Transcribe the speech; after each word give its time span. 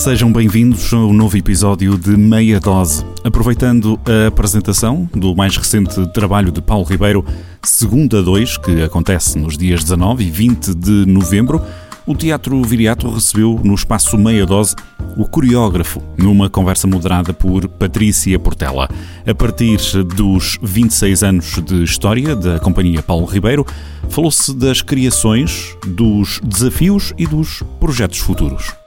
Sejam 0.00 0.32
bem-vindos 0.32 0.94
ao 0.94 1.12
novo 1.12 1.36
episódio 1.36 1.98
de 1.98 2.16
Meia 2.16 2.58
Dose. 2.58 3.04
Aproveitando 3.22 4.00
a 4.06 4.28
apresentação 4.28 5.06
do 5.14 5.36
mais 5.36 5.54
recente 5.58 5.94
trabalho 6.14 6.50
de 6.50 6.62
Paulo 6.62 6.86
Ribeiro, 6.86 7.22
Segunda 7.62 8.22
2, 8.22 8.56
que 8.56 8.82
acontece 8.82 9.38
nos 9.38 9.58
dias 9.58 9.84
19 9.84 10.24
e 10.24 10.30
20 10.30 10.74
de 10.74 11.04
novembro, 11.04 11.60
o 12.06 12.14
Teatro 12.14 12.62
Viriato 12.62 13.10
recebeu 13.10 13.60
no 13.62 13.74
espaço 13.74 14.16
Meia 14.16 14.46
Dose 14.46 14.74
o 15.18 15.28
coreógrafo, 15.28 16.02
numa 16.16 16.48
conversa 16.48 16.86
moderada 16.86 17.34
por 17.34 17.68
Patrícia 17.68 18.38
Portela. 18.38 18.88
A 19.26 19.34
partir 19.34 19.76
dos 20.16 20.58
26 20.62 21.22
anos 21.22 21.60
de 21.62 21.84
história 21.84 22.34
da 22.34 22.58
Companhia 22.58 23.02
Paulo 23.02 23.26
Ribeiro, 23.26 23.66
falou-se 24.08 24.56
das 24.56 24.80
criações, 24.80 25.76
dos 25.86 26.40
desafios 26.42 27.12
e 27.18 27.26
dos 27.26 27.62
projetos 27.78 28.16
futuros. 28.16 28.79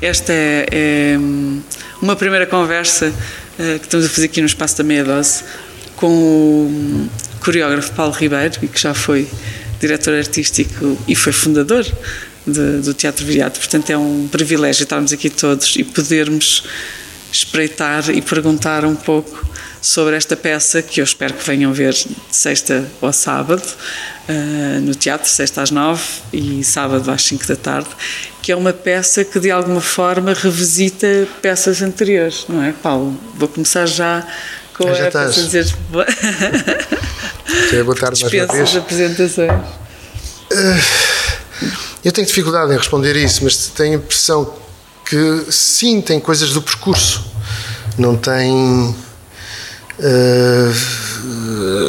Esta 0.00 0.32
é, 0.32 0.66
é 0.72 1.18
uma 2.02 2.14
primeira 2.14 2.46
conversa 2.46 3.08
uh, 3.08 3.78
que 3.78 3.86
estamos 3.86 4.04
a 4.04 4.08
fazer 4.10 4.26
aqui 4.26 4.40
no 4.40 4.46
espaço 4.46 4.76
da 4.76 4.84
Meia 4.84 5.02
Dose 5.02 5.42
com 5.96 6.06
o 6.06 7.08
coreógrafo 7.40 7.92
Paulo 7.92 8.12
Ribeiro, 8.12 8.60
que 8.60 8.78
já 8.78 8.92
foi 8.92 9.26
diretor 9.80 10.14
artístico 10.14 10.98
e 11.08 11.14
foi 11.14 11.32
fundador 11.32 11.86
de, 12.46 12.80
do 12.82 12.92
Teatro 12.92 13.24
Viriato. 13.24 13.58
Portanto, 13.58 13.88
é 13.88 13.96
um 13.96 14.28
privilégio 14.30 14.82
estarmos 14.82 15.14
aqui 15.14 15.30
todos 15.30 15.76
e 15.76 15.84
podermos 15.84 16.64
espreitar 17.32 18.10
e 18.10 18.20
perguntar 18.20 18.84
um 18.84 18.94
pouco 18.94 19.46
sobre 19.80 20.16
esta 20.16 20.36
peça 20.36 20.82
que 20.82 21.00
eu 21.00 21.04
espero 21.04 21.32
que 21.32 21.46
venham 21.46 21.72
ver 21.72 21.92
de 21.92 22.16
sexta 22.30 22.86
ao 23.00 23.12
sábado 23.12 23.62
uh, 24.28 24.80
no 24.82 24.94
teatro, 24.94 25.28
sexta 25.28 25.62
às 25.62 25.70
nove 25.70 26.02
e 26.32 26.62
sábado 26.64 27.10
às 27.10 27.22
cinco 27.22 27.46
da 27.46 27.56
tarde, 27.56 27.88
que 28.46 28.52
é 28.52 28.56
uma 28.56 28.72
peça 28.72 29.24
que 29.24 29.40
de 29.40 29.50
alguma 29.50 29.80
forma 29.80 30.32
revisita 30.32 31.26
peças 31.42 31.82
anteriores, 31.82 32.44
não 32.48 32.62
é, 32.62 32.70
Paulo? 32.70 33.18
Vou 33.34 33.48
começar 33.48 33.86
já 33.86 34.24
com 34.72 34.86
já 34.94 35.08
a 35.08 35.10
peça 35.10 35.42
dizer 35.42 35.74
boa 37.82 37.96
tarde 37.96 38.20
Dispensa 38.20 38.62
as 38.62 38.76
apresentações. 38.76 39.50
Uh, 39.50 40.80
eu 42.04 42.12
tenho 42.12 42.24
dificuldade 42.24 42.72
em 42.72 42.76
responder 42.76 43.16
isso, 43.16 43.42
mas 43.42 43.66
tenho 43.66 43.94
a 43.94 43.96
impressão 43.96 44.54
que 45.04 45.46
sim, 45.50 46.00
tem 46.00 46.20
coisas 46.20 46.50
do 46.50 46.62
percurso, 46.62 47.24
não 47.98 48.16
tem 48.16 48.94
Uh, 49.98 50.72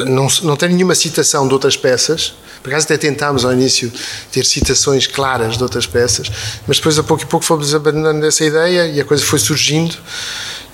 não, 0.08 0.28
não 0.44 0.56
tem 0.56 0.70
nenhuma 0.70 0.96
citação 0.96 1.48
de 1.48 1.54
outras 1.54 1.78
peças. 1.78 2.34
Por 2.62 2.70
acaso 2.70 2.86
até 2.86 2.98
tentámos 2.98 3.46
ao 3.46 3.54
início 3.54 3.92
ter 4.32 4.44
citações 4.44 5.08
claras 5.08 5.58
de 5.58 5.64
outras 5.64 5.86
peças, 5.86 6.30
mas 6.68 6.78
depois 6.78 6.98
a 7.00 7.04
pouco 7.04 7.24
e 7.24 7.26
pouco 7.26 7.46
fomos 7.46 7.74
abandonando 7.74 8.26
essa 8.26 8.44
ideia 8.44 8.88
e 8.88 9.00
a 9.00 9.06
coisa 9.06 9.24
foi 9.24 9.40
surgindo. 9.40 9.96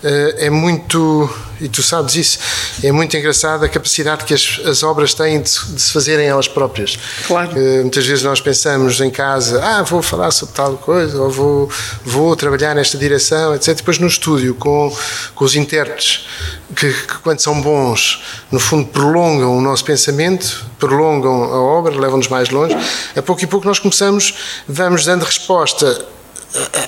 Uh, 0.04 0.36
é 0.38 0.50
muito, 0.50 1.30
e 1.62 1.70
tu 1.70 1.82
sabes 1.82 2.16
isso, 2.16 2.40
é 2.84 2.92
muito 2.92 3.16
engraçado 3.16 3.64
a 3.64 3.70
capacidade 3.70 4.26
que 4.26 4.34
as, 4.34 4.60
as 4.66 4.84
obras 4.84 5.14
têm 5.14 5.42
de, 5.42 5.50
de, 5.50 5.82
se 5.82 5.94
fazerem 5.94 6.28
elas 6.28 6.46
próprias. 6.46 7.00
Claro. 7.26 7.52
Uh, 7.52 7.84
muitas 7.84 8.06
vezes 8.06 8.22
nós 8.22 8.42
pensamos 8.42 9.00
em 9.00 9.10
casa, 9.10 9.64
ah, 9.64 9.82
vou 9.82 10.02
falar 10.02 10.32
sobre 10.32 10.56
tal 10.56 10.76
coisa, 10.76 11.22
ou 11.22 11.30
vou, 11.30 11.70
vou 12.04 12.36
trabalhar 12.36 12.76
nesta 12.76 12.98
direção, 12.98 13.56
etc. 13.56 13.78
Depois 13.78 13.98
no 13.98 14.08
estúdio, 14.08 14.54
com, 14.56 14.94
com 15.34 15.46
os 15.46 15.56
intérpretes, 15.56 16.28
que, 16.76 16.92
que, 16.92 17.18
quando 17.20 17.40
são 17.40 17.62
bons, 17.62 18.22
no 18.52 18.60
fundo 18.60 18.90
prolongam 18.90 19.58
o 19.58 19.62
nosso 19.62 19.86
pensamento, 19.86 20.66
prolongam 20.78 21.46
a 21.46 21.62
obra, 21.62 21.96
levam-nos 21.98 22.28
mais 22.28 22.50
longe. 22.50 22.76
A 23.16 23.22
pouco 23.22 23.42
e 23.42 23.48
pouco 23.48 23.66
nós 23.66 23.80
começamos, 23.80 24.34
vamos 24.68 25.06
dando 25.06 25.24
resposta 25.24 26.13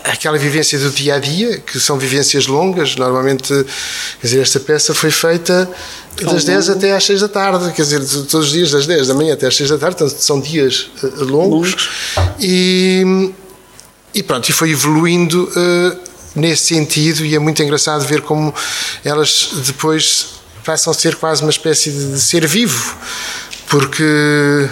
àquela 0.03 0.37
vivência 0.37 0.77
do 0.77 0.89
dia 0.91 1.15
a 1.15 1.19
dia, 1.19 1.57
que 1.57 1.79
são 1.79 1.97
vivências 1.97 2.47
longas, 2.47 2.95
normalmente, 2.95 3.47
quer 4.21 4.27
dizer, 4.27 4.41
esta 4.41 4.59
peça 4.59 4.93
foi 4.93 5.11
feita 5.11 5.69
das 6.21 6.45
10 6.45 6.69
até 6.69 6.95
às 6.95 7.03
6 7.03 7.21
da 7.21 7.27
tarde, 7.27 7.71
quer 7.73 7.81
dizer, 7.81 7.99
todos 8.27 8.47
os 8.47 8.51
dias 8.51 8.71
das 8.71 8.85
10 8.85 9.07
da 9.07 9.13
manhã 9.13 9.33
até 9.33 9.47
às 9.47 9.55
6 9.55 9.71
da 9.71 9.77
tarde, 9.77 9.97
portanto, 9.97 10.19
são 10.19 10.39
dias 10.39 10.89
eh, 11.03 11.07
longos, 11.23 11.89
e, 12.39 13.31
e 14.13 14.23
pronto, 14.23 14.47
e 14.49 14.53
foi 14.53 14.69
evoluindo 14.69 15.43
uh, 15.43 15.99
nesse 16.35 16.75
sentido 16.75 17.25
e 17.25 17.35
é 17.35 17.39
muito 17.39 17.61
engraçado 17.63 18.05
ver 18.05 18.21
como 18.21 18.53
elas 19.03 19.49
depois 19.65 20.27
passam 20.63 20.91
a 20.91 20.93
ser 20.93 21.15
quase 21.15 21.41
uma 21.41 21.51
espécie 21.51 21.91
de 21.91 22.19
ser 22.19 22.45
vivo, 22.47 22.95
porque 23.67 24.69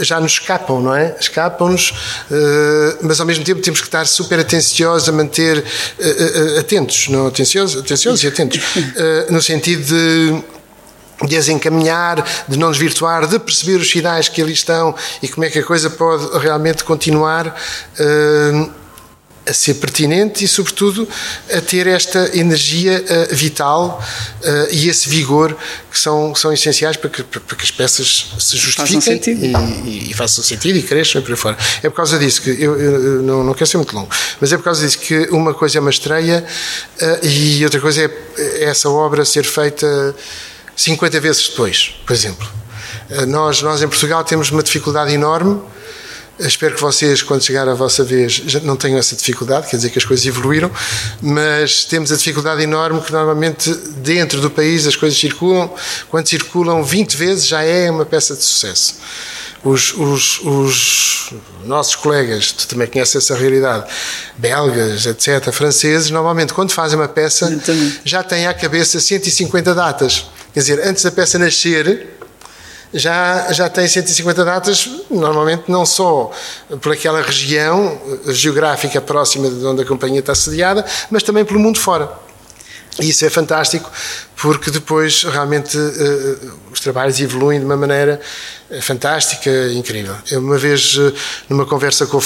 já 0.00 0.20
nos 0.20 0.32
escapam, 0.32 0.80
não 0.80 0.94
é? 0.94 1.16
Escapam-nos, 1.18 1.90
uh, 1.90 2.98
mas 3.02 3.20
ao 3.20 3.26
mesmo 3.26 3.44
tempo 3.44 3.60
temos 3.60 3.80
que 3.80 3.86
estar 3.86 4.06
super 4.06 4.38
atenciosos 4.38 5.08
a 5.08 5.12
manter 5.12 5.58
uh, 5.58 6.58
atentos, 6.60 7.08
não? 7.08 7.26
Atenciosos, 7.26 7.80
atenciosos 7.80 8.22
e 8.24 8.28
atentos, 8.28 8.60
no 9.30 9.42
sentido 9.42 9.82
de 9.82 10.58
de 11.26 11.36
as 11.36 11.48
encaminhar, 11.48 12.24
de 12.46 12.56
não 12.56 12.70
desvirtuar, 12.70 13.26
de 13.26 13.40
perceber 13.40 13.76
os 13.80 13.90
sinais 13.90 14.28
que 14.28 14.40
ali 14.40 14.52
estão 14.52 14.94
e 15.20 15.28
como 15.28 15.44
é 15.44 15.50
que 15.50 15.58
a 15.58 15.64
coisa 15.64 15.90
pode 15.90 16.38
realmente 16.38 16.84
continuar. 16.84 17.48
Uh, 17.98 18.77
a 19.48 19.52
ser 19.54 19.74
pertinente 19.74 20.44
e, 20.44 20.48
sobretudo, 20.48 21.08
a 21.52 21.60
ter 21.60 21.86
esta 21.86 22.36
energia 22.36 23.02
uh, 23.02 23.34
vital 23.34 24.02
uh, 24.42 24.68
e 24.70 24.88
esse 24.88 25.08
vigor 25.08 25.56
que 25.90 25.98
são, 25.98 26.34
são 26.34 26.52
essenciais 26.52 26.96
para 26.96 27.08
que, 27.08 27.22
para 27.22 27.56
que 27.56 27.64
as 27.64 27.70
peças 27.70 28.26
se 28.38 28.56
justifiquem 28.56 29.20
e, 29.26 29.88
e, 29.88 30.10
e, 30.10 30.14
façam 30.14 30.44
sentido 30.44 30.76
e 30.76 30.82
cresçam 30.82 31.20
e 31.20 31.24
por 31.24 31.30
aí 31.30 31.36
fora. 31.36 31.56
É 31.82 31.88
por 31.88 31.96
causa 31.96 32.18
disso 32.18 32.42
que 32.42 32.50
eu, 32.50 32.78
eu 32.78 33.22
não, 33.22 33.42
não, 33.42 33.54
quero 33.54 33.66
ser 33.66 33.78
muito 33.78 33.94
longo, 33.94 34.10
mas 34.40 34.52
é 34.52 34.56
por 34.56 34.64
causa 34.64 34.84
disso 34.84 34.98
que 34.98 35.28
uma 35.30 35.54
coisa 35.54 35.78
é 35.78 35.80
uma 35.80 35.90
estreia 35.90 36.44
uh, 37.00 37.26
e 37.26 37.64
outra 37.64 37.80
coisa 37.80 38.02
é, 38.02 38.10
é 38.36 38.64
essa 38.64 38.90
obra 38.90 39.24
ser 39.24 39.44
feita 39.44 40.14
50 40.76 41.20
vezes 41.20 41.48
depois, 41.48 41.94
por 42.06 42.12
exemplo. 42.12 42.46
Nós, 43.26 43.62
nós 43.62 43.82
em 43.82 43.88
Portugal 43.88 44.22
temos 44.22 44.50
uma 44.50 44.62
dificuldade 44.62 45.12
enorme 45.12 45.62
Espero 46.38 46.76
que 46.76 46.80
vocês, 46.80 47.20
quando 47.20 47.42
chegar 47.42 47.68
a 47.68 47.74
vossa 47.74 48.04
vez, 48.04 48.40
não 48.62 48.76
tenham 48.76 48.96
essa 48.96 49.16
dificuldade, 49.16 49.68
quer 49.68 49.76
dizer 49.76 49.90
que 49.90 49.98
as 49.98 50.04
coisas 50.04 50.24
evoluíram, 50.24 50.70
mas 51.20 51.84
temos 51.84 52.12
a 52.12 52.16
dificuldade 52.16 52.62
enorme 52.62 53.00
que 53.00 53.12
normalmente 53.12 53.74
dentro 53.96 54.40
do 54.40 54.48
país 54.48 54.86
as 54.86 54.94
coisas 54.94 55.18
circulam, 55.18 55.68
quando 56.08 56.28
circulam 56.28 56.84
20 56.84 57.16
vezes 57.16 57.46
já 57.46 57.62
é 57.62 57.90
uma 57.90 58.06
peça 58.06 58.36
de 58.36 58.44
sucesso. 58.44 58.96
Os, 59.64 59.92
os, 59.94 60.40
os, 60.44 61.32
nossos 61.64 61.96
colegas, 61.96 62.52
tu 62.52 62.68
também 62.68 62.86
conheces 62.86 63.16
essa 63.16 63.34
realidade, 63.34 63.90
belgas, 64.36 65.06
etc., 65.06 65.50
franceses, 65.50 66.08
normalmente 66.10 66.54
quando 66.54 66.70
fazem 66.70 66.96
uma 66.96 67.08
peça 67.08 67.60
já 68.04 68.22
têm 68.22 68.46
à 68.46 68.54
cabeça 68.54 69.00
150 69.00 69.74
datas. 69.74 70.26
Quer 70.54 70.60
dizer, 70.60 70.80
antes 70.86 71.02
da 71.02 71.10
peça 71.10 71.36
nascer, 71.36 72.17
já, 72.92 73.52
já 73.52 73.68
tem 73.68 73.86
150 73.86 74.44
datas, 74.44 74.88
normalmente 75.10 75.64
não 75.68 75.84
só 75.84 76.30
por 76.80 76.92
aquela 76.92 77.22
região 77.22 78.00
geográfica 78.28 79.00
próxima 79.00 79.50
de 79.50 79.64
onde 79.64 79.82
a 79.82 79.84
companhia 79.84 80.20
está 80.20 80.34
sediada, 80.34 80.84
mas 81.10 81.22
também 81.22 81.44
pelo 81.44 81.60
mundo 81.60 81.78
fora. 81.78 82.10
E 83.00 83.10
isso 83.10 83.24
é 83.24 83.30
fantástico, 83.30 83.90
porque 84.36 84.70
depois 84.70 85.22
realmente 85.22 85.76
uh, 85.76 86.52
os 86.72 86.80
trabalhos 86.80 87.20
evoluem 87.20 87.60
de 87.60 87.64
uma 87.64 87.76
maneira 87.76 88.20
eh, 88.70 88.80
fantástica 88.80 89.48
e 89.48 89.78
incrível. 89.78 90.16
Eu, 90.28 90.40
uma 90.40 90.58
vez, 90.58 90.96
numa 91.48 91.64
conversa 91.64 92.06
com 92.06 92.16
o 92.16 92.20
uh, 92.20 92.24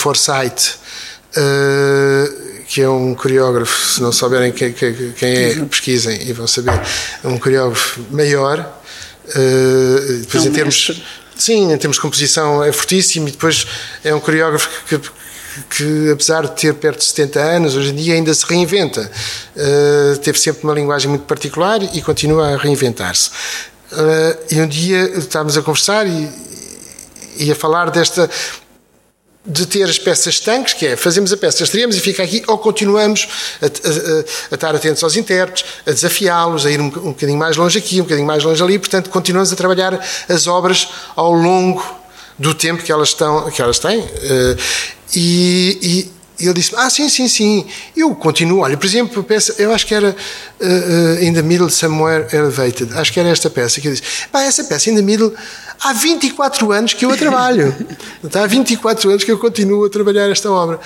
que 2.68 2.80
é 2.80 2.88
um 2.88 3.14
coreógrafo, 3.14 3.86
se 3.86 4.00
não 4.00 4.12
souberem 4.12 4.50
quem, 4.50 4.72
quem 4.72 5.12
é, 5.22 5.54
pesquisem 5.66 6.26
e 6.26 6.32
vão 6.32 6.46
saber, 6.46 6.80
é 7.22 7.28
um 7.28 7.38
coreógrafo 7.38 8.00
maior, 8.10 8.81
Uh, 9.28 10.18
depois, 10.20 10.44
é 10.44 10.48
um 10.48 10.50
em 10.50 10.52
termos. 10.52 10.88
Mestre. 10.88 11.04
Sim, 11.36 11.72
em 11.72 11.78
termos 11.78 11.96
de 11.96 12.02
composição 12.02 12.62
é 12.62 12.70
fortíssimo 12.70 13.26
e 13.26 13.30
depois 13.30 13.66
é 14.04 14.14
um 14.14 14.20
coreógrafo 14.20 14.68
que, 14.86 14.98
que, 14.98 15.10
que, 15.70 16.10
apesar 16.10 16.42
de 16.42 16.60
ter 16.60 16.74
perto 16.74 16.98
de 16.98 17.04
70 17.04 17.40
anos, 17.40 17.74
hoje 17.74 17.90
em 17.90 17.94
dia 17.96 18.14
ainda 18.14 18.32
se 18.32 18.44
reinventa. 18.46 19.10
Uh, 19.56 20.18
teve 20.18 20.38
sempre 20.38 20.64
uma 20.64 20.74
linguagem 20.74 21.08
muito 21.08 21.24
particular 21.24 21.82
e 21.82 22.02
continua 22.02 22.54
a 22.54 22.56
reinventar-se. 22.56 23.30
Uh, 23.92 24.38
e 24.50 24.60
um 24.60 24.68
dia 24.68 25.18
estávamos 25.18 25.56
a 25.56 25.62
conversar 25.62 26.06
e, 26.06 26.28
e 27.38 27.50
a 27.50 27.54
falar 27.54 27.90
desta 27.90 28.30
de 29.44 29.66
ter 29.66 29.82
as 29.82 29.98
peças 29.98 30.38
tanques, 30.38 30.72
que 30.74 30.86
é 30.86 30.96
fazemos 30.96 31.32
a 31.32 31.36
peça, 31.36 31.64
estreamos 31.64 31.96
e 31.96 32.00
fica 32.00 32.22
aqui, 32.22 32.42
ou 32.46 32.56
continuamos 32.58 33.26
a, 33.60 33.66
a, 33.66 33.68
a, 33.68 34.24
a 34.52 34.54
estar 34.54 34.74
atentos 34.74 35.02
aos 35.02 35.16
intérpretes, 35.16 35.64
a 35.84 35.90
desafiá-los, 35.90 36.64
a 36.64 36.70
ir 36.70 36.80
um, 36.80 36.86
um 36.86 36.88
bocadinho 36.88 37.38
mais 37.38 37.56
longe 37.56 37.78
aqui, 37.78 38.00
um 38.00 38.04
bocadinho 38.04 38.26
mais 38.26 38.44
longe 38.44 38.62
ali, 38.62 38.78
portanto 38.78 39.10
continuamos 39.10 39.52
a 39.52 39.56
trabalhar 39.56 39.98
as 40.28 40.46
obras 40.46 40.88
ao 41.16 41.32
longo 41.32 41.84
do 42.38 42.54
tempo 42.54 42.82
que 42.82 42.92
elas, 42.92 43.08
estão, 43.08 43.50
que 43.50 43.60
elas 43.60 43.78
têm. 43.78 44.00
Uh, 44.00 44.56
e, 45.14 46.10
e 46.38 46.46
ele 46.46 46.54
disse: 46.54 46.72
Ah, 46.76 46.90
sim, 46.90 47.08
sim, 47.08 47.28
sim. 47.28 47.66
Eu 47.96 48.14
continuo. 48.14 48.60
Olha, 48.60 48.76
por 48.76 48.86
exemplo, 48.86 49.22
peça, 49.22 49.54
eu 49.58 49.72
acho 49.72 49.86
que 49.86 49.94
era 49.94 50.10
uh, 50.60 51.22
In 51.22 51.34
the 51.34 51.42
Middle 51.42 51.70
Somewhere 51.70 52.26
Elevated. 52.32 52.92
Acho 52.94 53.12
que 53.12 53.20
era 53.20 53.28
esta 53.28 53.48
peça 53.50 53.80
que 53.80 53.88
eu 53.88 53.92
disse: 53.92 54.02
Pá, 54.30 54.42
essa 54.42 54.64
peça, 54.64 54.90
In 54.90 54.96
the 54.96 55.02
Middle, 55.02 55.32
há 55.84 55.92
24 55.92 56.72
anos 56.72 56.94
que 56.94 57.04
eu 57.04 57.10
a 57.10 57.16
trabalho. 57.16 57.74
há 58.34 58.46
24 58.46 59.10
anos 59.10 59.24
que 59.24 59.32
eu 59.32 59.38
continuo 59.38 59.84
a 59.84 59.90
trabalhar 59.90 60.30
esta 60.30 60.50
obra. 60.50 60.76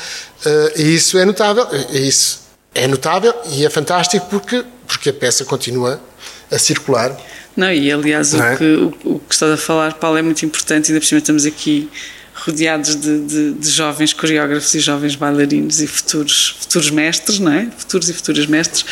Uh, 0.45 0.81
e 0.81 0.95
isso 0.95 1.19
é 1.19 1.25
notável. 1.25 1.67
Isso 1.93 2.47
é 2.75 2.87
notável 2.87 3.35
e 3.53 3.65
é 3.65 3.71
fantástico 3.71 4.27
porque, 4.29 4.65
porque 4.87 5.11
a 5.11 5.13
peça 5.13 5.45
continua 5.45 6.01
a 6.51 6.59
circular. 6.59 7.17
Não, 7.57 7.73
e 7.73 7.91
aliás, 7.91 8.35
é? 8.35 8.55
o, 8.55 8.57
que, 8.57 8.65
o, 8.65 9.15
o 9.15 9.19
que 9.21 9.35
estás 9.35 9.53
a 9.53 9.57
falar, 9.57 9.95
Paulo, 9.95 10.19
é 10.19 10.23
muito 10.23 10.45
importante, 10.45 10.91
ainda 10.91 11.01
por 11.01 11.07
cima 11.07 11.19
estamos 11.19 11.47
aqui 11.47 11.91
rodeados 12.47 12.95
de, 12.95 13.21
de, 13.27 13.53
de, 13.55 13.71
jovens 13.71 14.13
coreógrafos 14.13 14.73
e 14.75 14.79
jovens 14.79 15.17
bailarinos 15.17 15.81
e 15.81 15.87
futuros, 15.87 16.57
futuros 16.61 16.91
mestres, 16.91 17.41
não 17.41 17.53
é? 17.53 17.69
Futuros 17.77 18.09
e 18.09 18.13
futuras 18.13 18.47
mestres. 18.47 18.85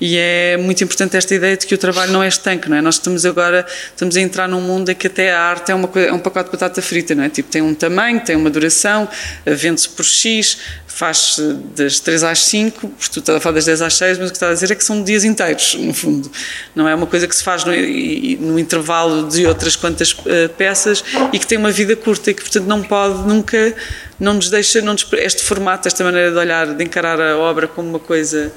E 0.00 0.16
é 0.16 0.56
muito 0.56 0.84
importante 0.84 1.16
esta 1.16 1.34
ideia 1.34 1.56
de 1.56 1.66
que 1.66 1.74
o 1.74 1.78
trabalho 1.78 2.12
não 2.12 2.22
é 2.22 2.28
estanque, 2.28 2.68
não 2.70 2.76
é? 2.76 2.80
Nós 2.80 2.94
estamos 2.94 3.26
agora, 3.26 3.66
estamos 3.88 4.16
a 4.16 4.20
entrar 4.20 4.48
num 4.48 4.60
mundo 4.60 4.90
em 4.90 4.94
que 4.94 5.08
até 5.08 5.32
a 5.32 5.40
arte 5.40 5.72
é, 5.72 5.74
uma, 5.74 5.90
é 5.96 6.12
um 6.12 6.20
pacote 6.20 6.50
de 6.50 6.52
batata 6.52 6.80
frita, 6.80 7.14
não 7.14 7.24
é? 7.24 7.28
Tipo, 7.28 7.50
tem 7.50 7.62
um 7.62 7.74
tamanho, 7.74 8.20
tem 8.20 8.36
uma 8.36 8.48
duração, 8.48 9.08
vende-se 9.44 9.88
por 9.88 10.04
X, 10.04 10.58
faz 10.92 11.40
das 11.74 12.00
3 12.00 12.24
às 12.24 12.44
5, 12.44 12.88
porque 12.88 13.12
tu 13.12 13.20
estás 13.20 13.38
a 13.38 13.40
falar 13.40 13.54
das 13.54 13.64
10 13.64 13.82
às 13.82 13.94
6, 13.94 14.18
mas 14.18 14.28
o 14.28 14.30
que 14.32 14.36
estás 14.36 14.50
a 14.50 14.54
dizer 14.54 14.72
é 14.72 14.74
que 14.74 14.84
são 14.84 15.02
dias 15.02 15.24
inteiros, 15.24 15.74
no 15.74 15.94
fundo. 15.94 16.30
Não 16.74 16.88
é 16.88 16.94
uma 16.94 17.06
coisa 17.06 17.26
que 17.26 17.34
se 17.34 17.42
faz 17.42 17.64
no, 17.64 17.72
no 17.72 18.58
intervalo 18.58 19.28
de 19.28 19.46
outras 19.46 19.76
quantas 19.76 20.12
uh, 20.12 20.48
peças 20.58 21.04
e 21.32 21.38
que 21.38 21.46
tem 21.46 21.56
uma 21.56 21.70
vida 21.70 21.94
curta 21.96 22.30
e 22.30 22.34
que, 22.34 22.42
portanto, 22.42 22.66
não 22.66 22.82
pode 22.82 23.26
nunca, 23.26 23.74
não 24.18 24.34
nos 24.34 24.50
deixa, 24.50 24.80
não 24.82 24.92
nos, 24.92 25.06
este 25.12 25.42
formato, 25.42 25.88
esta 25.88 26.04
maneira 26.04 26.32
de 26.32 26.36
olhar, 26.36 26.66
de 26.74 26.84
encarar 26.84 27.20
a 27.20 27.38
obra 27.38 27.66
como 27.68 27.88
uma 27.88 28.00
coisa, 28.00 28.52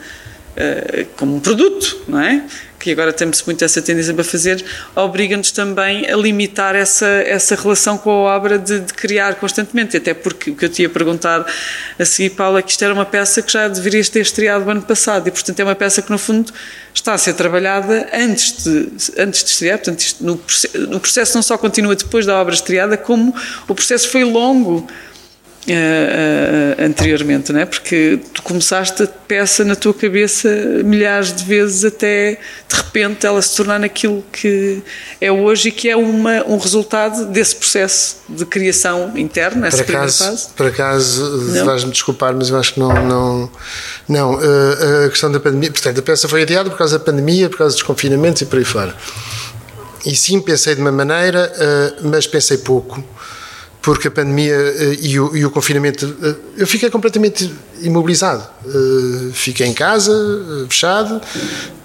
uh, 0.58 1.06
como 1.18 1.36
um 1.36 1.40
produto, 1.40 2.04
não 2.08 2.20
é? 2.20 2.44
que 2.84 2.92
agora 2.92 3.14
temos 3.14 3.42
muito 3.44 3.64
essa 3.64 3.82
tendência 3.82 4.14
para 4.14 4.26
fazer, 4.26 4.64
obriga-nos 4.94 5.52
também 5.52 6.06
a 6.12 6.18
limitar 6.18 6.76
essa, 6.76 7.08
essa 7.08 7.56
relação 7.56 7.98
com 7.98 8.10
a 8.28 8.36
obra 8.36 8.60
de, 8.60 8.82
de, 8.82 8.94
criar 8.94 9.36
constantemente. 9.36 9.96
Até 9.96 10.14
porque 10.14 10.52
o 10.52 10.56
que 10.56 10.66
eu 10.66 10.70
te 10.70 10.82
ia 10.82 10.90
perguntar 10.90 11.46
a 11.98 12.04
seguir, 12.04 12.32
Paula, 12.32 12.60
é 12.60 12.62
que 12.62 12.72
isto 12.72 12.84
era 12.84 12.94
uma 12.94 13.06
peça 13.06 13.42
que 13.42 13.54
já 13.54 13.70
deveria 13.70 14.04
ter 14.04 14.20
estreado 14.20 14.66
o 14.66 14.70
ano 14.70 14.82
passado 14.82 15.30
e, 15.30 15.32
portanto, 15.32 15.58
é 15.62 15.64
uma 15.64 15.76
peça 15.76 16.02
que, 16.02 16.12
no 16.12 16.18
fundo, 16.18 16.52
está 16.94 17.14
a 17.14 17.18
ser 17.18 17.36
trabalhada 17.36 18.10
antes 18.14 18.64
de, 18.64 18.90
antes 19.18 19.46
de 19.46 19.50
estrear. 19.52 19.78
Portanto, 19.78 20.00
isto, 20.02 20.22
no, 20.22 20.42
no 20.90 21.00
processo 21.00 21.36
não 21.36 21.42
só 21.42 21.58
continua 21.58 21.96
depois 21.96 22.26
da 22.26 22.36
obra 22.36 22.54
estreada, 22.54 22.98
como 22.98 23.34
o 23.66 23.74
processo 23.74 24.10
foi 24.10 24.26
longo 24.26 24.86
Uh, 25.66 25.72
uh, 25.72 26.86
anteriormente, 26.86 27.54
não 27.54 27.62
é? 27.62 27.66
Porque 27.66 28.20
tu 28.34 28.44
começaste 28.44 29.02
a 29.02 29.08
peça 29.08 29.64
na 29.64 29.78
tua 29.78 29.94
cabeça 29.94 30.50
milhares 30.84 31.34
de 31.34 31.42
vezes 31.46 31.86
até 31.86 32.38
de 32.68 32.76
repente 32.76 33.26
ela 33.26 33.42
se 33.42 33.56
tornar 33.56 33.80
naquilo 33.80 34.22
que 34.30 34.84
é 35.22 35.32
hoje 35.32 35.70
e 35.70 35.72
que 35.72 35.88
é 35.88 35.96
uma, 35.96 36.44
um 36.46 36.58
resultado 36.58 37.28
desse 37.28 37.56
processo 37.56 38.18
de 38.28 38.46
criação 38.46 39.18
interna, 39.18 39.68
essa 39.68 39.86
por 39.86 39.96
acaso, 39.96 40.24
fase. 40.26 40.48
Por 40.50 40.66
acaso, 40.66 41.64
vais-me 41.64 41.92
desculpar, 41.94 42.36
mas 42.36 42.50
eu 42.50 42.60
acho 42.60 42.74
que 42.74 42.80
não. 42.82 42.94
Não, 42.94 43.52
não 44.10 44.34
uh, 44.34 45.06
a 45.06 45.10
questão 45.10 45.32
da 45.32 45.40
pandemia. 45.40 45.72
Portanto, 45.72 45.98
a 45.98 46.04
peça 46.04 46.28
foi 46.28 46.42
adiada 46.42 46.70
por 46.70 46.78
causa 46.78 47.00
da 47.00 47.06
pandemia, 47.06 47.50
por 47.50 47.60
causa 47.60 47.74
dos 47.74 47.84
confinamentos 47.84 48.42
e 48.42 48.46
por 48.46 48.60
aí 48.60 48.66
fora. 48.66 48.94
E 50.06 50.14
sim, 50.14 50.42
pensei 50.42 50.76
de 50.76 50.82
uma 50.82 50.92
maneira, 50.92 51.54
mas 52.02 52.28
pensei 52.28 52.58
pouco 52.58 53.02
porque 53.84 54.08
a 54.08 54.12
pandemia 54.12 54.58
uh, 54.58 54.94
e, 55.02 55.20
o, 55.20 55.38
e, 55.38 55.46
o, 55.46 55.52
confinamento, 55.52 56.06
uh, 56.06 56.36
eu 56.58 56.66
fiquei 56.66 56.90
completamente 56.90 57.54
imobilizado. 57.82 58.42
Uh, 58.66 59.32
fiquei 59.34 59.68
em 59.68 59.74
casa, 59.74 60.12
fechado, 60.70 61.22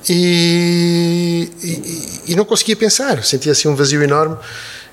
e, 0.09 1.50
e, 1.61 2.33
e, 2.33 2.37
não 2.37 2.45
conseguia 2.45 2.77
pensar. 2.77 3.25
Sentia 3.25 3.50
assim 3.50 3.67
um 3.67 3.75
vazio 3.75 4.00
enorme. 4.00 4.37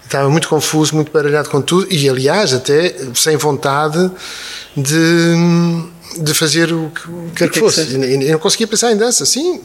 Estava 0.04 0.28
muito 0.30 0.50
confuso, 0.50 0.96
muito 0.96 1.12
baralhado 1.12 1.48
com 1.50 1.62
tudo, 1.62 1.88
e 1.94 2.10
aliás, 2.10 2.54
até 2.54 2.96
sem 3.14 3.38
vontade 3.38 4.12
de, 4.76 5.34
de 6.18 6.34
fazer 6.34 6.74
o 6.74 6.90
que 6.90 7.36
quer 7.36 7.50
que, 7.50 7.54
que 7.54 7.60
fosse. 7.60 7.82
E, 7.82 8.32
não 8.32 8.40
conseguia 8.40 8.68
pensar 8.68 8.92
em 8.92 8.98
dança, 8.98 9.26
sim 9.28 9.62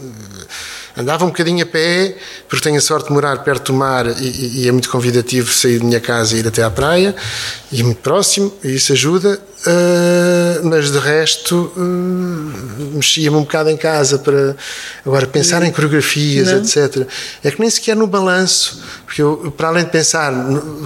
Andava 0.97 1.25
um 1.25 1.29
bocadinho 1.29 1.63
a 1.63 1.67
pé, 1.67 2.17
porque 2.49 2.65
tenho 2.65 2.79
a 2.79 2.81
sorte 2.81 3.09
de 3.09 3.13
morar 3.13 3.45
perto 3.45 3.73
do 3.73 3.79
mar 3.79 4.07
e, 4.07 4.63
e 4.63 4.69
é 4.69 4.73
muito 4.73 4.91
convidativo 4.91 5.53
sair 5.53 5.79
da 5.79 5.85
minha 5.85 6.01
casa 6.01 6.37
e 6.37 6.41
ir 6.41 6.49
até 6.49 6.63
à 6.63 6.71
praia, 6.71 7.15
e 7.71 7.81
é 7.81 7.85
muito 7.85 8.01
próximo, 8.01 8.53
e 8.63 8.75
isso 8.75 8.93
ajuda. 8.93 9.41
Uh, 9.61 10.67
mas 10.67 10.91
de 10.91 10.99
resto, 10.99 11.71
uh, 11.77 12.95
mexia-me 12.95 13.37
um 13.37 13.43
bocado 13.43 13.69
em 13.69 13.77
casa 13.77 14.19
para 14.19 14.57
agora 15.05 15.27
pensar 15.27 15.63
em 15.63 15.71
coreografias, 15.71 16.51
Não. 16.51 16.59
etc. 16.61 17.07
É 17.45 17.51
que 17.51 17.61
nem 17.61 17.69
sequer 17.69 17.95
no 17.95 18.07
balanço, 18.07 18.81
porque 19.05 19.21
eu, 19.21 19.53
para 19.55 19.69
além 19.69 19.85
de 19.85 19.91
pensar 19.91 20.33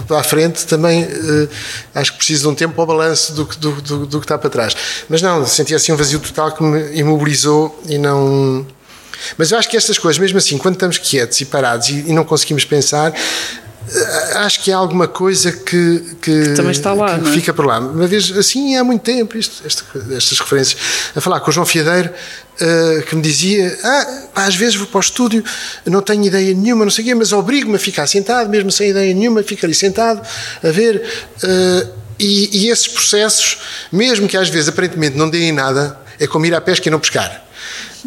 para 0.05 0.19
a 0.19 0.23
frente, 0.23 0.65
também 0.65 1.05
uh, 1.05 1.49
acho 1.95 2.11
que 2.11 2.17
preciso 2.17 2.41
de 2.43 2.47
um 2.49 2.55
tempo 2.55 2.73
para 2.73 2.83
o 2.83 2.87
balanço 2.87 3.33
do, 3.33 3.45
do, 3.45 3.81
do, 3.81 4.05
do 4.05 4.19
que 4.19 4.25
está 4.25 4.37
para 4.37 4.49
trás. 4.49 4.75
Mas 5.07 5.21
não, 5.21 5.45
sentia 5.47 5.77
assim 5.77 5.93
um 5.93 5.95
vazio 5.95 6.19
total 6.19 6.51
que 6.51 6.61
me 6.61 6.99
imobilizou 6.99 7.81
e 7.87 7.97
não 7.97 8.67
mas 9.37 9.51
eu 9.51 9.57
acho 9.57 9.69
que 9.69 9.77
estas 9.77 9.97
coisas, 9.97 10.19
mesmo 10.19 10.37
assim, 10.37 10.57
quando 10.57 10.75
estamos 10.75 10.97
quietos 10.97 11.39
e 11.41 11.45
parados 11.45 11.89
e, 11.89 12.05
e 12.07 12.13
não 12.13 12.23
conseguimos 12.23 12.65
pensar, 12.65 13.13
eh, 13.93 14.37
acho 14.37 14.63
que 14.63 14.71
há 14.71 14.77
alguma 14.77 15.07
coisa 15.07 15.51
que, 15.51 16.15
que, 16.21 16.43
que 16.43 16.53
também 16.55 16.71
está 16.71 16.93
lá, 16.93 17.19
que 17.19 17.29
é? 17.29 17.31
fica 17.31 17.53
por 17.53 17.65
lá. 17.65 17.79
Uma 17.79 18.07
vez 18.07 18.35
assim 18.35 18.75
há 18.75 18.83
muito 18.83 19.03
tempo, 19.03 19.37
isto, 19.37 19.65
esta, 19.65 19.83
estas 20.15 20.39
referências, 20.39 20.77
a 21.15 21.21
falar 21.21 21.39
com 21.39 21.51
o 21.51 21.53
João 21.53 21.65
Fiadeiro, 21.65 22.09
uh, 22.09 23.03
que 23.03 23.15
me 23.15 23.21
dizia: 23.21 23.77
ah, 23.83 24.23
às 24.35 24.55
vezes 24.55 24.75
vou 24.75 24.87
para 24.87 24.97
o 24.97 25.01
estúdio, 25.01 25.43
não 25.85 26.01
tenho 26.01 26.23
ideia 26.25 26.53
nenhuma, 26.53 26.83
não 26.83 26.91
sei 26.91 27.03
o 27.03 27.07
quê, 27.07 27.15
mas 27.15 27.31
obrigo-me 27.31 27.75
a 27.75 27.79
ficar 27.79 28.07
sentado, 28.07 28.49
mesmo 28.49 28.71
sem 28.71 28.89
ideia 28.89 29.13
nenhuma, 29.13 29.43
fico 29.43 29.65
ali 29.65 29.75
sentado 29.75 30.21
a 30.63 30.71
ver. 30.71 31.03
Uh, 31.43 32.05
e, 32.17 32.63
e 32.63 32.69
esses 32.69 32.87
processos, 32.87 33.57
mesmo 33.91 34.27
que 34.27 34.37
às 34.37 34.47
vezes 34.47 34.69
aparentemente 34.69 35.17
não 35.17 35.29
deem 35.29 35.51
nada, 35.51 35.99
é 36.19 36.27
como 36.27 36.45
ir 36.45 36.53
à 36.53 36.61
pesca 36.61 36.87
e 36.87 36.91
não 36.91 36.99
pescar. 36.99 37.43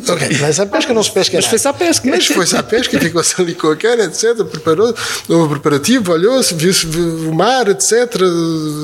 Ok, 0.07 0.39
mas 0.41 0.61
a 0.61 0.67
pesca 0.67 0.95
não 0.95 1.03
se 1.03 1.11
pesca 1.11 1.37
Mas 1.37 1.47
foi-se 1.47 1.67
à 1.67 1.73
pesca. 1.73 2.09
Mas 2.09 2.27
foi-se 2.27 2.57
à 2.57 2.63
pesca, 2.63 3.01
ficou-se 3.01 3.35
ali 3.43 3.55
com 3.55 3.69
a 3.69 3.77
cara, 3.77 4.05
etc. 4.05 4.45
Preparou, 4.45 4.95
houve 5.29 5.55
preparativo, 5.55 6.13
olhou-se, 6.13 6.55
viu-se 6.55 6.87
o 6.87 7.35
mar, 7.35 7.69
etc. 7.69 7.93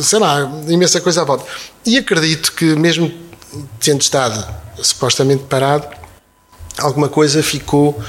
Sei 0.03 0.19
lá, 0.19 0.51
imensa 0.67 1.01
coisa 1.01 1.23
à 1.23 1.25
volta. 1.25 1.45
E 1.87 1.99
acredito 1.99 2.53
que, 2.53 2.65
mesmo 2.75 3.13
tendo 3.79 4.01
estado 4.01 4.45
supostamente 4.83 5.45
parado, 5.45 5.87
alguma 6.79 7.09
coisa 7.09 7.43
ficou 7.43 8.01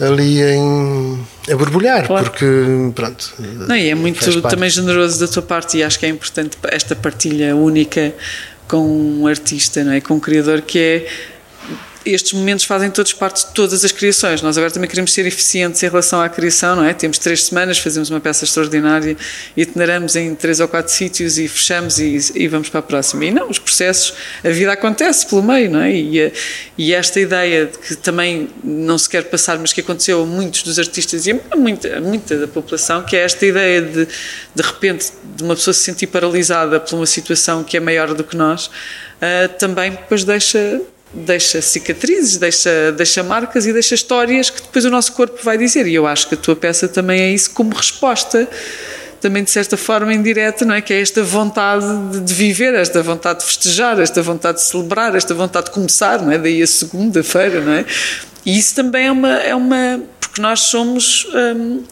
ali 0.00 0.42
em, 0.42 1.26
a 1.50 1.56
borbulhar, 1.56 2.06
claro. 2.06 2.24
porque 2.24 2.46
pronto. 2.94 3.32
Não, 3.38 3.76
e 3.76 3.90
é 3.90 3.94
muito 3.94 4.42
também 4.42 4.70
generoso 4.70 5.20
da 5.20 5.28
tua 5.28 5.42
parte 5.42 5.78
e 5.78 5.84
acho 5.84 5.98
que 5.98 6.06
é 6.06 6.08
importante 6.08 6.56
esta 6.64 6.96
partilha 6.96 7.54
única 7.54 8.12
com 8.70 8.86
um 8.86 9.26
artista, 9.26 9.82
não 9.82 9.92
é? 9.92 10.00
com 10.00 10.14
um 10.14 10.20
criador 10.20 10.62
que 10.62 10.78
é 10.78 11.06
estes 12.04 12.32
momentos 12.32 12.64
fazem 12.64 12.90
todos 12.90 13.12
parte 13.12 13.46
de 13.46 13.52
todas 13.52 13.84
as 13.84 13.92
criações. 13.92 14.40
Nós 14.40 14.56
agora 14.56 14.72
também 14.72 14.88
queremos 14.88 15.12
ser 15.12 15.26
eficientes 15.26 15.82
em 15.82 15.88
relação 15.88 16.20
à 16.20 16.28
criação, 16.28 16.76
não 16.76 16.84
é? 16.84 16.94
Temos 16.94 17.18
três 17.18 17.44
semanas, 17.44 17.78
fazemos 17.78 18.10
uma 18.10 18.20
peça 18.20 18.44
extraordinária, 18.44 19.16
itineramos 19.56 20.16
em 20.16 20.34
três 20.34 20.60
ou 20.60 20.68
quatro 20.68 20.92
sítios 20.92 21.38
e 21.38 21.46
fechamos 21.46 21.98
e, 21.98 22.18
e 22.34 22.48
vamos 22.48 22.68
para 22.68 22.80
a 22.80 22.82
próxima. 22.82 23.24
E 23.26 23.30
não, 23.30 23.50
os 23.50 23.58
processos, 23.58 24.14
a 24.42 24.48
vida 24.48 24.72
acontece 24.72 25.26
pelo 25.26 25.42
meio, 25.42 25.70
não 25.70 25.80
é? 25.80 25.92
E, 25.92 26.32
e 26.78 26.94
esta 26.94 27.20
ideia 27.20 27.66
de 27.66 27.78
que 27.78 27.96
também 27.96 28.48
não 28.64 28.96
se 28.96 29.08
quer 29.08 29.24
passar, 29.24 29.58
mas 29.58 29.72
que 29.72 29.80
aconteceu 29.80 30.22
a 30.22 30.26
muitos 30.26 30.62
dos 30.62 30.78
artistas 30.78 31.26
e 31.26 31.38
a 31.50 31.56
muita, 31.56 31.98
a 31.98 32.00
muita 32.00 32.38
da 32.38 32.48
população, 32.48 33.02
que 33.02 33.16
é 33.16 33.20
esta 33.20 33.44
ideia 33.44 33.82
de, 33.82 34.06
de 34.06 34.62
repente, 34.62 35.12
de 35.36 35.42
uma 35.42 35.54
pessoa 35.54 35.74
se 35.74 35.80
sentir 35.80 36.06
paralisada 36.06 36.80
por 36.80 36.96
uma 36.96 37.06
situação 37.06 37.62
que 37.62 37.76
é 37.76 37.80
maior 37.80 38.14
do 38.14 38.24
que 38.24 38.36
nós, 38.36 38.66
uh, 38.66 39.48
também 39.58 39.90
depois 39.90 40.24
deixa 40.24 40.80
deixa 41.12 41.60
cicatrizes, 41.60 42.36
deixa, 42.36 42.92
deixa 42.92 43.22
marcas 43.22 43.66
e 43.66 43.72
deixa 43.72 43.94
histórias 43.94 44.48
que 44.50 44.62
depois 44.62 44.84
o 44.84 44.90
nosso 44.90 45.12
corpo 45.12 45.38
vai 45.42 45.58
dizer. 45.58 45.86
E 45.86 45.94
eu 45.94 46.06
acho 46.06 46.28
que 46.28 46.34
a 46.34 46.38
tua 46.38 46.54
peça 46.54 46.88
também 46.88 47.20
é 47.20 47.30
isso 47.30 47.50
como 47.50 47.74
resposta, 47.74 48.48
também 49.20 49.42
de 49.42 49.50
certa 49.50 49.76
forma 49.76 50.14
indireta, 50.14 50.64
não 50.64 50.74
é? 50.74 50.80
Que 50.80 50.94
é 50.94 51.00
esta 51.00 51.22
vontade 51.22 52.20
de 52.20 52.34
viver, 52.34 52.74
esta 52.74 53.02
vontade 53.02 53.40
de 53.40 53.46
festejar, 53.46 54.00
esta 54.00 54.22
vontade 54.22 54.58
de 54.58 54.64
celebrar, 54.64 55.14
esta 55.14 55.34
vontade 55.34 55.66
de 55.66 55.72
começar, 55.72 56.22
não 56.22 56.32
é? 56.32 56.38
Daí 56.38 56.62
a 56.62 56.66
segunda-feira, 56.66 57.60
não 57.60 57.72
é? 57.72 57.84
E 58.46 58.58
isso 58.58 58.74
também 58.74 59.06
é 59.06 59.12
uma. 59.12 59.28
É 59.28 59.54
uma 59.54 60.00
porque 60.20 60.40
nós 60.40 60.60
somos. 60.60 61.26
Hum, 61.34 61.82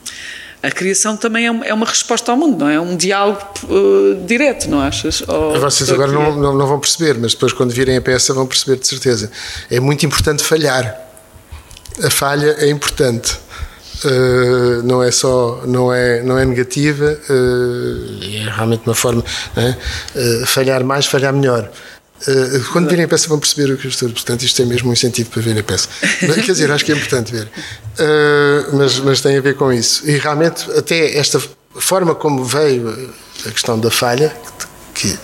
a 0.62 0.71
criação 0.71 1.17
também 1.17 1.47
é, 1.47 1.69
é 1.69 1.75
uma 1.75 1.87
resposta 1.87 2.33
ao 2.33 2.37
mundo, 2.37 2.59
não 2.59 2.69
é? 2.69 2.75
É 2.75 2.81
um 2.81 2.97
diálogo 2.97 3.41
uh, 3.65 4.27
direto, 4.27 4.69
não 4.69 4.81
achas? 4.81 5.23
Ou 5.27 5.59
Vocês 5.61 5.91
agora 5.91 6.11
não, 6.11 6.37
não, 6.37 6.57
não, 6.57 6.67
vão 6.67 6.81
perceber, 6.81 7.17
mas 7.19 7.33
depois 7.33 7.53
quando 7.53 7.71
virem 7.71 7.97
a 7.97 8.00
peça 8.03 8.35
vão 8.35 8.47
perceber 8.47 8.77
de 8.77 8.87
certeza. 8.87 9.31
É 9.71 9.79
muito 9.79 10.05
importante 10.05 10.43
falhar. 10.43 10.99
A 12.03 12.11
falha 12.11 12.57
é 12.59 12.69
importante. 12.69 13.38
Uh, 14.05 14.83
não 14.85 15.03
é 15.03 15.11
só 15.11 15.62
não 15.67 15.93
é 15.93 16.23
não 16.23 16.38
é 16.38 16.45
negativa 16.45 17.19
uh, 17.29 18.23
é 18.23 18.49
realmente 18.49 18.83
uma 18.87 18.95
forma 18.95 19.25
é? 19.57 19.75
falhar 20.47 20.85
mais 20.85 21.05
falhar 21.05 21.33
melhor 21.33 21.69
Uh, 22.27 22.73
quando 22.73 22.89
virem 22.89 23.05
a 23.05 23.09
peça 23.09 23.29
vão 23.29 23.39
perceber 23.39 23.73
o 23.73 23.77
que 23.77 23.87
eu 23.87 23.91
estou 23.91 24.09
portanto 24.11 24.43
isto 24.43 24.61
é 24.61 24.65
mesmo 24.65 24.91
um 24.91 24.93
incentivo 24.93 25.31
para 25.31 25.41
ver 25.41 25.57
a 25.57 25.63
peça 25.63 25.89
quer 26.19 26.53
dizer, 26.53 26.69
acho 26.69 26.85
que 26.85 26.91
é 26.91 26.97
importante 26.97 27.31
ver 27.31 27.45
uh, 27.45 28.77
mas, 28.77 28.99
mas 28.99 29.21
tem 29.21 29.37
a 29.37 29.41
ver 29.41 29.55
com 29.55 29.73
isso 29.73 30.03
e 30.05 30.19
realmente 30.19 30.69
até 30.73 31.17
esta 31.17 31.41
forma 31.77 32.17
como 32.17 32.45
veio 32.45 33.15
a 33.47 33.51
questão 33.51 33.79
da 33.79 33.91
falha, 33.91 34.35
que 34.95 35.17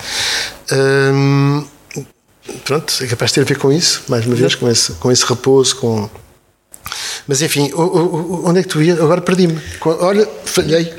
pronto, 2.63 2.93
é 3.01 3.07
capaz 3.07 3.31
de 3.31 3.35
ter 3.35 3.41
a 3.41 3.43
ver 3.45 3.57
com 3.57 3.71
isso, 3.71 4.03
mais 4.07 4.25
uma 4.25 4.35
vez, 4.35 4.55
com 4.55 4.69
esse, 4.69 4.91
com 4.93 5.11
esse 5.11 5.25
repouso, 5.25 5.75
com. 5.77 6.09
Mas 7.27 7.41
enfim, 7.41 7.71
onde 7.73 8.59
é 8.59 8.63
que 8.63 8.69
tu 8.69 8.81
ias? 8.81 8.99
Agora 8.99 9.19
perdi-me. 9.19 9.59
Olha, 9.83 10.29
falhei. 10.45 10.93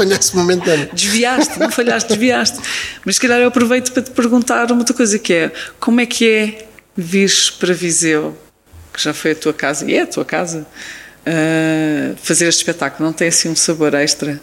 Falhaste 0.00 0.34
momentâneo. 0.34 0.88
Desviaste, 0.94 1.58
não 1.58 1.70
falhaste, 1.70 2.08
desviaste. 2.08 2.58
Mas 3.04 3.16
se 3.16 3.20
calhar 3.20 3.38
eu 3.38 3.48
aproveito 3.48 3.92
para 3.92 4.02
te 4.02 4.10
perguntar 4.10 4.70
uma 4.70 4.80
outra 4.80 4.94
coisa 4.94 5.18
que 5.18 5.32
é 5.34 5.52
como 5.78 6.00
é 6.00 6.06
que 6.06 6.26
é 6.26 6.66
vir 6.96 7.30
para 7.58 7.74
Viseu, 7.74 8.34
que 8.94 9.02
já 9.02 9.12
foi 9.12 9.32
a 9.32 9.34
tua 9.34 9.52
casa, 9.52 9.84
e 9.84 9.94
é 9.94 10.02
a 10.02 10.06
tua 10.06 10.24
casa, 10.24 10.66
uh, 11.26 12.16
fazer 12.22 12.48
este 12.48 12.60
espetáculo? 12.60 13.04
Não 13.04 13.12
tem 13.12 13.28
assim 13.28 13.50
um 13.50 13.56
sabor 13.56 13.92
extra? 13.92 14.40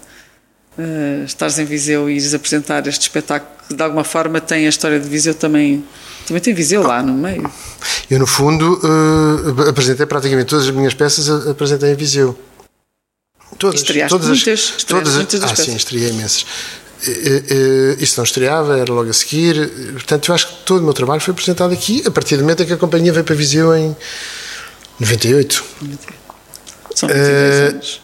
Uh, 0.77 1.25
estares 1.25 1.57
em 1.57 1.65
Viseu 1.65 2.07
e 2.07 2.13
ires 2.13 2.35
apresentar 2.35 2.85
este 2.85 3.01
espetáculo 3.01 3.51
que 3.67 3.73
de 3.73 3.81
alguma 3.81 4.03
forma 4.03 4.39
tem 4.39 4.67
a 4.67 4.69
história 4.69 4.99
de 4.99 5.09
Viseu 5.09 5.33
também 5.33 5.83
também 6.27 6.39
tem 6.39 6.53
Viseu 6.53 6.83
lá 6.83 7.01
no 7.01 7.15
meio 7.15 7.49
eu 8.11 8.19
no 8.19 8.27
fundo 8.27 8.79
uh, 8.83 9.69
apresentei 9.69 10.05
praticamente 10.05 10.49
todas 10.49 10.65
as 10.65 10.69
minhas 10.69 10.93
peças 10.93 11.27
apresentei 11.47 11.93
em 11.93 11.95
Viseu 11.95 12.37
todas 13.57 13.81
todas 14.09 14.27
muitas, 14.27 14.73
as, 14.77 14.83
todas 14.83 15.15
muitas 15.15 15.39
das 15.39 15.51
ah 15.51 15.55
sim 15.55 15.75
estreiei 15.75 16.09
imensas 16.09 16.45
isso 17.99 18.17
não 18.17 18.23
estreava, 18.23 18.77
era 18.77 18.91
logo 18.91 19.09
a 19.09 19.13
seguir. 19.13 19.69
Portanto, 19.93 20.29
eu 20.29 20.35
acho 20.35 20.47
que 20.47 20.53
todo 20.65 20.81
o 20.81 20.83
meu 20.83 20.93
trabalho 20.93 21.21
foi 21.21 21.31
apresentado 21.31 21.71
aqui, 21.71 22.03
a 22.05 22.11
partir 22.11 22.37
do 22.37 22.41
momento 22.41 22.63
em 22.63 22.65
que 22.65 22.73
a 22.73 22.77
companhia 22.77 23.13
veio 23.13 23.23
para 23.23 23.35
Viseu 23.35 23.75
em 23.75 23.95
98. 24.99 25.63
São 26.95 27.07
22 27.07 27.73
anos. 27.73 28.01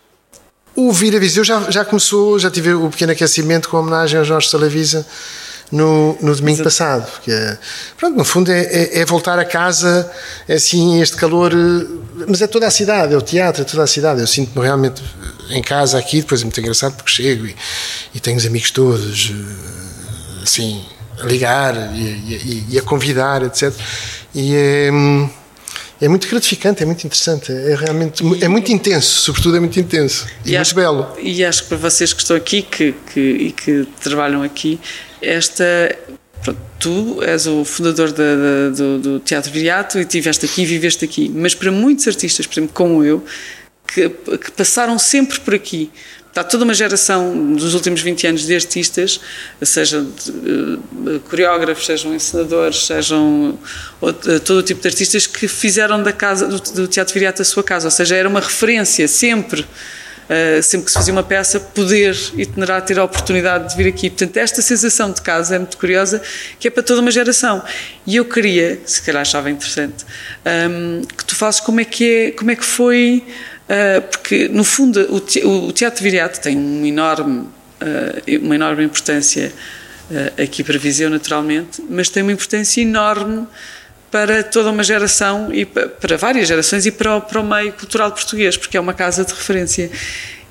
O 0.75 0.91
Vira 0.91 1.19
Viseu 1.19 1.43
já, 1.43 1.69
já 1.69 1.85
começou, 1.85 2.37
já 2.39 2.49
tive 2.49 2.73
o 2.73 2.89
pequeno 2.89 3.11
aquecimento 3.11 3.69
com 3.69 3.77
a 3.77 3.79
homenagem 3.79 4.17
ao 4.17 4.25
Jorge 4.25 4.49
Salavisa 4.49 5.05
no, 5.73 6.15
no 6.21 6.35
domingo 6.35 6.61
Exato. 6.61 6.63
passado. 6.63 7.21
Que 7.23 7.31
é, 7.31 7.57
pronto, 7.97 8.15
no 8.15 8.23
fundo 8.23 8.51
é, 8.51 8.61
é, 8.61 8.99
é, 8.99 9.05
voltar 9.05 9.39
a 9.39 9.45
casa, 9.45 10.09
é 10.47 10.53
assim, 10.53 11.01
este 11.01 11.17
calor, 11.17 11.51
eh, 11.51 12.25
mas 12.27 12.41
é 12.41 12.47
toda 12.47 12.67
a 12.67 12.71
cidade, 12.71 13.13
é 13.13 13.17
o 13.17 13.21
teatro, 13.21 13.63
é 13.63 13.65
toda 13.65 13.83
a 13.83 13.87
cidade. 13.87 14.21
Eu 14.21 14.27
sinto-me 14.27 14.63
realmente 14.63 15.01
em 15.49 15.63
casa 15.63 15.97
aqui, 15.97 16.21
depois 16.21 16.41
é 16.41 16.43
muito 16.43 16.59
engraçado 16.59 16.95
porque 16.95 17.11
chego 17.11 17.47
e, 17.47 17.55
e 18.13 18.19
tenho 18.19 18.37
os 18.37 18.45
amigos 18.45 18.69
todos, 18.69 19.33
eh, 19.33 20.43
assim, 20.43 20.85
a 21.19 21.25
ligar 21.25 21.75
e, 21.95 22.01
e, 22.01 22.65
e 22.69 22.79
a 22.79 22.81
convidar, 22.83 23.41
etc. 23.41 23.73
E 24.35 24.55
é 24.55 24.91
é 26.03 26.07
muito 26.09 26.27
gratificante, 26.27 26.83
é 26.83 26.85
muito 26.85 27.05
interessante, 27.05 27.49
é 27.49 27.75
realmente 27.75 28.21
é 28.43 28.47
muito 28.49 28.69
intenso, 28.73 29.21
sobretudo 29.21 29.55
é 29.55 29.59
muito 29.61 29.79
intenso. 29.79 30.27
E, 30.43 30.49
e 30.49 30.51
muito 30.51 30.61
acho, 30.61 30.75
belo. 30.75 31.07
E 31.17 31.45
acho 31.45 31.63
que 31.63 31.69
para 31.69 31.77
vocês 31.77 32.11
que 32.11 32.21
estão 32.21 32.35
aqui 32.35 32.61
que, 32.61 32.93
que, 33.13 33.19
e 33.19 33.51
que 33.53 33.87
trabalham 34.01 34.43
aqui, 34.43 34.81
esta 35.21 35.63
tu 36.77 37.23
és 37.23 37.47
o 37.47 37.63
fundador 37.63 38.11
do, 38.11 38.99
do, 38.99 39.19
Teatro 39.21 39.49
Viriato 39.49 39.97
e 39.97 40.01
estiveste 40.01 40.45
aqui 40.45 40.63
e 40.63 40.65
viveste 40.65 41.05
aqui, 41.05 41.31
mas 41.33 41.55
para 41.55 41.71
muitos 41.71 42.05
artistas, 42.05 42.45
por 42.45 42.55
exemplo, 42.55 42.73
como 42.73 43.01
eu, 43.01 43.23
que, 43.87 44.09
que 44.09 44.51
passaram 44.51 44.99
sempre 44.99 45.39
por 45.39 45.55
aqui, 45.55 45.89
Está 46.33 46.43
toda 46.43 46.63
uma 46.63 46.73
geração 46.73 47.53
dos 47.53 47.75
últimos 47.75 48.01
20 48.01 48.25
anos 48.25 48.47
de 48.47 48.55
artistas, 48.55 49.19
seja 49.61 50.01
de, 50.01 50.31
uh, 50.31 51.19
coreógrafos, 51.29 51.85
sejam 51.85 52.11
encenadores, 52.15 52.87
sejam 52.87 53.55
uh, 54.01 54.39
todo 54.39 54.57
o 54.57 54.63
tipo 54.63 54.81
de 54.81 54.87
artistas 54.87 55.27
que 55.27 55.47
fizeram 55.47 56.01
da 56.01 56.11
casa 56.11 56.47
do, 56.47 56.59
do 56.59 56.87
Teatro 56.87 57.13
Viriato 57.13 57.43
a 57.43 57.45
sua 57.45 57.63
casa, 57.63 57.85
ou 57.85 57.91
seja, 57.91 58.15
era 58.15 58.27
uma 58.27 58.39
referência 58.39 59.07
sempre. 59.07 59.61
Uh, 59.61 60.63
sempre 60.63 60.85
que 60.85 60.91
se 60.91 60.97
fazia 60.97 61.13
uma 61.13 61.21
peça, 61.21 61.59
poder 61.59 62.17
itinerar, 62.35 62.81
ter 62.81 62.97
a 62.97 63.03
oportunidade 63.03 63.69
de 63.69 63.75
vir 63.75 63.89
aqui. 63.89 64.09
Portanto, 64.09 64.37
esta 64.37 64.59
sensação 64.59 65.11
de 65.11 65.21
casa 65.21 65.57
é 65.57 65.59
muito 65.59 65.77
curiosa, 65.77 66.19
que 66.59 66.67
é 66.67 66.71
para 66.71 66.81
toda 66.81 67.01
uma 67.01 67.11
geração. 67.11 67.61
E 68.07 68.15
eu 68.15 68.25
queria, 68.25 68.81
se 68.85 68.99
calhar 69.03 69.21
achava 69.21 69.51
interessante, 69.51 70.03
um, 70.03 70.49
ehm, 70.49 71.01
que 71.15 71.25
tu 71.25 71.35
falas 71.35 71.59
como 71.59 71.79
é 71.79 71.85
que, 71.85 72.09
é, 72.09 72.31
como 72.31 72.49
é 72.49 72.55
que 72.55 72.65
foi 72.65 73.21
porque 74.11 74.47
no 74.49 74.63
fundo 74.63 74.99
o 75.09 75.71
teatro 75.71 76.03
viriato 76.03 76.39
tem 76.41 76.57
um 76.57 76.85
enorme, 76.85 77.47
ah, 77.79 78.21
uma 78.41 78.55
enorme 78.55 78.83
importância 78.83 79.53
ah, 80.11 80.43
aqui 80.43 80.63
para 80.63 80.77
Viseu 80.77 81.09
naturalmente, 81.09 81.81
mas 81.89 82.09
tem 82.09 82.23
uma 82.23 82.31
importância 82.31 82.81
enorme 82.81 83.47
para 84.13 84.43
toda 84.43 84.69
uma 84.69 84.83
geração 84.83 85.51
e 85.51 85.65
para 85.65 86.17
várias 86.17 86.47
gerações 86.47 86.85
e 86.85 86.91
para 86.91 87.15
o, 87.15 87.21
para 87.21 87.39
o 87.39 87.43
meio 87.43 87.73
cultural 87.73 88.11
português, 88.11 88.55
porque 88.55 88.77
é 88.77 88.79
uma 88.79 88.93
casa 88.93 89.25
de 89.25 89.33
referência. 89.33 89.89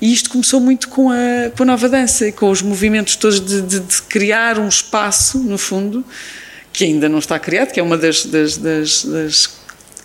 E 0.01 0.11
isto 0.11 0.29
começou 0.29 0.59
muito 0.59 0.89
com 0.89 1.09
a, 1.09 1.49
com 1.55 1.63
a 1.63 1.65
nova 1.65 1.87
dança 1.87 2.27
e 2.27 2.33
com 2.33 2.49
os 2.49 2.61
movimentos 2.61 3.15
todos 3.15 3.39
de, 3.39 3.61
de, 3.61 3.79
de, 3.79 4.01
criar 4.01 4.59
um 4.59 4.67
espaço, 4.67 5.37
no 5.37 5.57
fundo, 5.57 6.03
que 6.73 6.83
ainda 6.83 7.07
não 7.07 7.19
está 7.19 7.39
criado, 7.39 7.71
que 7.71 7.79
é 7.79 7.83
uma 7.83 7.97
das, 7.97 8.25
das, 8.25 8.57
das, 8.57 9.05
das 9.05 9.55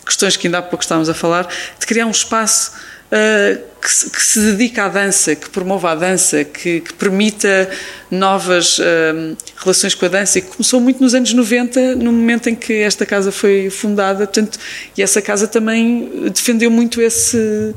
questões 0.07 0.37
que 0.37 0.47
ainda 0.47 0.59
há 0.59 0.63
pouco 0.63 0.85
estávamos 0.85 1.09
a 1.09 1.15
falar, 1.15 1.49
de 1.81 1.85
criar 1.85 2.07
um 2.07 2.13
espaço 2.13 2.75
Uh, 3.09 3.69
que, 3.81 3.91
se, 3.91 4.11
que, 4.11 4.21
se 4.21 4.41
dedica 4.41 4.85
à 4.85 4.89
dança, 4.89 5.35
que 5.35 5.49
promova 5.49 5.93
a 5.93 5.95
dança, 5.95 6.45
que, 6.45 6.81
que 6.81 6.93
permita 6.93 7.71
novas 8.11 8.79
uh, 8.79 9.37
relações 9.57 9.95
com 9.95 10.05
a 10.05 10.09
dança 10.09 10.39
e 10.39 10.43
que 10.43 10.49
começou 10.49 10.79
muito 10.79 11.03
nos 11.03 11.15
anos 11.15 11.33
90, 11.33 11.95
no 11.97 12.13
momento 12.13 12.51
em 12.51 12.55
que 12.55 12.75
esta 12.75 13.07
casa 13.07 13.33
foi 13.33 13.71
fundada, 13.71 14.27
portanto, 14.27 14.59
e 14.97 15.03
essa 15.03 15.23
casa 15.23 15.47
também 15.47 16.31
defendeu 16.35 16.71
muito 16.71 17.01
esse, 17.01 17.75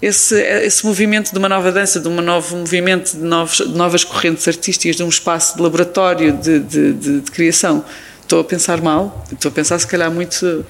esse, 0.00 0.40
esse 0.40 0.86
movimento 0.86 1.32
de 1.32 1.38
uma 1.38 1.48
nova 1.48 1.72
dança, 1.72 1.98
de 1.98 2.06
um 2.06 2.20
novo 2.20 2.56
movimento 2.56 3.16
de, 3.16 3.24
novos, 3.24 3.56
de 3.56 3.76
novas 3.76 4.04
correntes 4.04 4.46
artísticas, 4.46 4.96
de 4.96 5.02
um 5.02 5.08
espaço 5.08 5.56
de 5.56 5.62
laboratório 5.62 6.32
de, 6.34 6.60
de, 6.60 6.92
de 6.92 7.30
criação. 7.32 7.84
Estou 8.28 8.40
a 8.40 8.44
pensar 8.44 8.82
mal, 8.82 9.26
estou 9.32 9.48
a 9.48 9.52
pensar 9.52 9.78
se 9.78 9.86
calhar 9.86 10.10
muito 10.10 10.66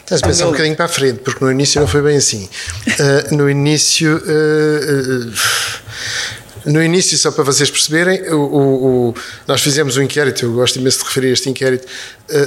Estás 0.00 0.22
a 0.22 0.26
pensar 0.26 0.46
um 0.46 0.52
bocadinho 0.52 0.74
para 0.74 0.86
a 0.86 0.88
frente, 0.88 1.18
porque 1.18 1.44
no 1.44 1.52
início 1.52 1.78
não 1.78 1.86
foi 1.86 2.00
bem 2.00 2.16
assim. 2.16 2.48
Uh, 2.86 3.36
no 3.36 3.50
início. 3.50 4.16
Uh, 4.16 5.28
uh, 5.28 5.32
no 6.64 6.82
início, 6.82 7.18
só 7.18 7.30
para 7.30 7.44
vocês 7.44 7.70
perceberem, 7.70 8.30
o, 8.30 8.36
o, 8.36 9.08
o, 9.10 9.14
nós 9.46 9.60
fizemos 9.60 9.98
um 9.98 10.02
inquérito, 10.02 10.46
eu 10.46 10.54
gosto 10.54 10.78
imenso 10.78 11.00
de 11.00 11.04
referir 11.04 11.28
a 11.28 11.32
este 11.32 11.50
inquérito, 11.50 11.86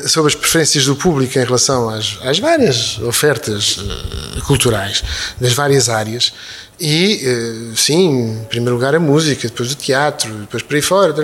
sobre 0.08 0.30
as 0.30 0.36
preferências 0.36 0.86
do 0.86 0.96
público 0.96 1.38
em 1.38 1.44
relação 1.44 1.90
às, 1.90 2.18
às 2.24 2.40
várias 2.40 2.98
ofertas 3.00 3.78
culturais 4.48 5.04
das 5.40 5.52
várias 5.52 5.90
áreas. 5.90 6.34
E, 6.80 7.22
uh, 7.26 7.76
sim, 7.76 8.42
em 8.42 8.46
primeiro 8.50 8.76
lugar 8.76 8.94
a 8.94 9.00
música, 9.00 9.48
depois 9.48 9.72
o 9.72 9.76
teatro, 9.76 10.32
depois 10.40 10.62
por 10.62 10.76
aí 10.76 10.82
fora, 10.82 11.16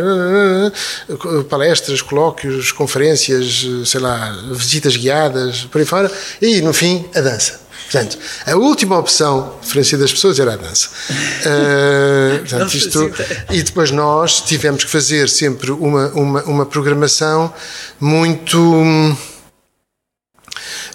palestras, 1.50 2.02
colóquios, 2.02 2.72
conferências, 2.72 3.66
sei 3.86 4.00
lá, 4.00 4.32
visitas 4.52 4.96
guiadas, 4.96 5.66
por 5.66 5.80
aí 5.80 5.86
fora, 5.86 6.12
e, 6.42 6.62
no 6.62 6.74
fim, 6.74 7.06
a 7.14 7.22
dança. 7.22 7.60
Portanto, 7.92 8.18
a 8.46 8.56
última 8.56 8.98
opção, 8.98 9.56
diferencia 9.62 9.98
das 9.98 10.14
pessoas, 10.14 10.40
era 10.40 10.54
a 10.54 10.56
dança. 10.56 10.88
Uh, 11.10 12.40
portanto, 12.48 12.74
isto, 12.74 13.12
e 13.52 13.62
depois 13.62 13.92
nós 13.92 14.40
tivemos 14.40 14.86
que 14.86 14.90
fazer 14.90 15.28
sempre 15.28 15.72
uma, 15.72 16.08
uma, 16.12 16.44
uma 16.44 16.66
programação 16.66 17.54
muito 18.00 18.58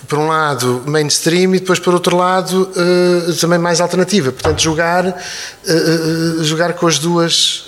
por 0.08 0.18
um 0.18 0.26
lado 0.26 0.82
mainstream 0.86 1.54
e 1.54 1.60
depois 1.60 1.78
por 1.78 1.94
outro 1.94 2.16
lado 2.16 2.70
uh, 2.70 3.34
também 3.34 3.58
mais 3.58 3.80
alternativa. 3.80 4.32
Portanto 4.32 4.60
jogar 4.62 5.06
uh, 5.06 6.44
jogar 6.44 6.72
com 6.75 6.86
as 6.86 6.98
duas 6.98 7.66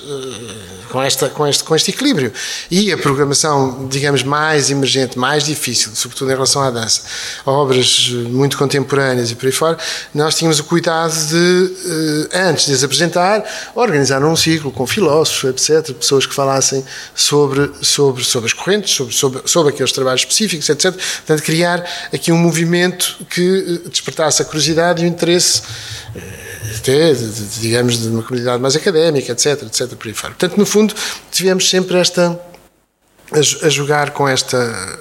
com, 0.89 1.03
esta, 1.03 1.29
com, 1.29 1.47
este, 1.47 1.65
com 1.65 1.75
este 1.75 1.91
equilíbrio. 1.91 2.33
E 2.71 2.93
a 2.93 2.99
programação, 2.99 3.87
digamos, 3.89 4.23
mais 4.23 4.71
emergente, 4.71 5.19
mais 5.19 5.45
difícil, 5.45 5.91
sobretudo 5.95 6.31
em 6.31 6.35
relação 6.35 6.63
à 6.63 6.71
dança, 6.71 7.03
obras 7.45 8.11
muito 8.11 8.57
contemporâneas 8.57 9.31
e 9.31 9.35
por 9.35 9.47
aí 9.47 9.53
fora, 9.53 9.79
nós 10.15 10.35
tínhamos 10.35 10.59
o 10.59 10.65
cuidado 10.65 11.15
de, 11.29 12.29
eh, 12.33 12.49
antes 12.49 12.67
de 12.67 12.73
as 12.73 12.85
apresentar, 12.85 13.45
organizar 13.75 14.23
um 14.25 14.37
ciclo 14.37 14.71
com 14.71 14.87
filósofos, 14.87 15.51
etc., 15.51 15.95
pessoas 15.95 16.27
que 16.27 16.35
falassem 16.35 16.85
sobre, 17.15 17.71
sobre, 17.83 18.25
sobre 18.25 18.47
as 18.47 18.53
correntes, 18.53 18.95
sobre, 18.95 19.15
sobre, 19.15 19.43
sobre 19.45 19.73
aqueles 19.73 19.93
trabalhos 19.93 20.23
específicos, 20.23 20.69
etc. 20.69 20.95
Portanto, 20.95 21.43
criar 21.43 21.85
aqui 22.13 22.33
um 22.33 22.39
movimento 22.39 23.17
que 23.31 23.81
eh, 23.85 23.89
despertasse 23.89 24.43
a 24.43 24.45
curiosidade 24.45 25.03
e 25.03 25.07
o 25.07 25.09
interesse 25.09 25.63
eh, 26.15 26.49
até, 26.77 27.13
digamos, 27.61 27.99
de 27.99 28.09
uma 28.09 28.23
comunidade 28.23 28.61
mais 28.61 28.77
académica, 28.77 29.33
etc, 29.33 29.63
etc, 29.63 29.95
por 29.95 30.09
aí 30.09 30.15
fora. 30.15 30.35
Portanto, 30.35 30.57
no 30.57 30.67
fundo, 30.67 30.78
tivemos 31.31 31.69
sempre 31.69 31.99
esta, 31.99 32.39
a, 33.33 33.69
jogar 33.69 34.11
com 34.11 34.29
esta, 34.29 34.99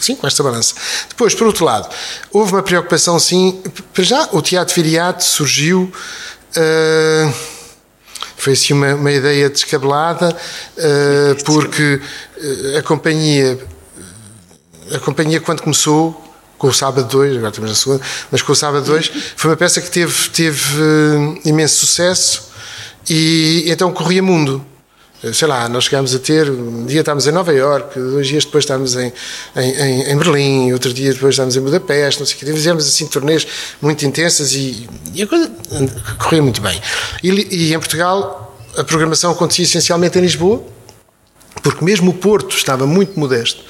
sim, 0.00 0.16
com 0.16 0.26
esta 0.26 0.42
balança. 0.42 0.74
Depois, 1.08 1.34
por 1.34 1.46
outro 1.46 1.64
lado, 1.64 1.88
houve 2.30 2.52
uma 2.52 2.62
preocupação, 2.62 3.18
sim, 3.18 3.62
para 3.92 4.04
já, 4.04 4.28
o 4.32 4.42
Teatro 4.42 4.74
Viriato 4.74 5.24
surgiu... 5.24 5.92
Uh, 6.56 7.52
foi 8.42 8.54
assim 8.54 8.72
uma, 8.72 8.96
uma 8.96 9.12
ideia 9.12 9.48
descabelada, 9.48 10.36
uh, 10.76 11.44
porque 11.44 12.00
a 12.76 12.82
companhia, 12.82 13.56
a 14.92 14.98
companhia 14.98 15.40
quando 15.40 15.62
começou 15.62 16.20
com 16.58 16.66
o 16.66 16.72
Sábado 16.72 17.08
2, 17.08 17.36
agora 17.36 17.50
estamos 17.50 17.70
na 17.70 17.76
segunda, 17.76 18.04
mas 18.30 18.42
com 18.42 18.52
o 18.52 18.56
Sábado 18.56 18.84
2, 18.84 19.12
foi 19.36 19.50
uma 19.50 19.56
peça 19.56 19.80
que 19.80 19.90
teve, 19.90 20.28
teve 20.30 20.80
uh, 20.80 21.40
imenso 21.44 21.86
sucesso 21.86 22.50
E 23.08 23.64
então 23.66 23.92
corria 23.92 24.22
mundo 24.22 24.64
sei 25.32 25.46
lá, 25.46 25.68
nós 25.68 25.84
chegámos 25.84 26.14
a 26.14 26.18
ter, 26.18 26.50
um 26.50 26.84
dia 26.84 27.00
estávamos 27.00 27.26
em 27.26 27.30
Nova 27.32 27.52
Iorque, 27.52 27.98
dois 27.98 28.26
dias 28.26 28.44
depois 28.44 28.64
estávamos 28.64 28.96
em, 28.96 29.12
em, 29.56 30.10
em 30.10 30.16
Berlim, 30.16 30.72
outro 30.72 30.92
dia 30.92 31.12
depois 31.12 31.34
estávamos 31.34 31.56
em 31.56 31.60
Budapeste, 31.60 32.20
não 32.20 32.26
sei 32.26 32.36
o 32.36 32.38
que, 32.40 32.46
fizemos 32.46 32.86
assim 32.86 33.06
turnês 33.06 33.46
muito 33.80 34.04
intensas 34.04 34.52
e, 34.54 34.88
e 35.14 35.22
a 35.22 35.26
coisa 35.26 35.50
corria 36.18 36.42
muito 36.42 36.60
bem. 36.60 36.80
E, 37.22 37.68
e 37.68 37.74
em 37.74 37.78
Portugal 37.78 38.56
a 38.76 38.82
programação 38.82 39.30
acontecia 39.30 39.64
essencialmente 39.64 40.18
em 40.18 40.22
Lisboa, 40.22 40.62
porque 41.62 41.84
mesmo 41.84 42.10
o 42.10 42.14
Porto 42.14 42.56
estava 42.56 42.86
muito 42.86 43.18
modesto 43.18 43.62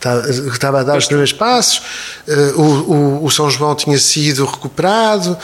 estava 0.00 0.80
a 0.80 0.82
dar 0.82 0.96
os 0.96 1.06
primeiros 1.06 1.32
passos, 1.32 1.82
eh, 2.26 2.52
o, 2.56 2.62
o, 2.62 3.24
o, 3.24 3.30
São 3.30 3.50
João 3.50 3.74
tinha 3.74 3.98
sido 3.98 4.46
recuperado, 4.46 5.36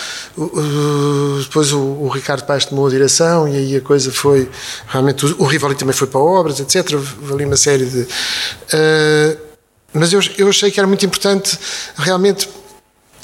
depois 1.42 1.72
o, 1.72 1.78
o, 1.78 2.08
Ricardo 2.08 2.44
Paes 2.44 2.64
tomou 2.64 2.86
a 2.86 2.90
direção 2.90 3.46
e 3.46 3.56
aí 3.56 3.76
a 3.76 3.80
coisa 3.82 4.10
foi 4.10 4.48
realmente. 4.88 5.26
O, 5.26 5.44
Rivali 5.44 5.74
também 5.74 5.94
foi 5.94 6.06
para 6.06 6.20
obras, 6.20 6.58
etc. 6.58 6.86
Ali 7.30 7.44
uma 7.44 7.56
série 7.56 7.84
de. 7.84 8.00
Uh, 8.00 9.38
mas 9.92 10.12
eu, 10.12 10.20
eu 10.38 10.48
achei 10.48 10.70
que 10.70 10.80
era 10.80 10.86
muito 10.86 11.04
importante 11.04 11.58
realmente. 11.96 12.48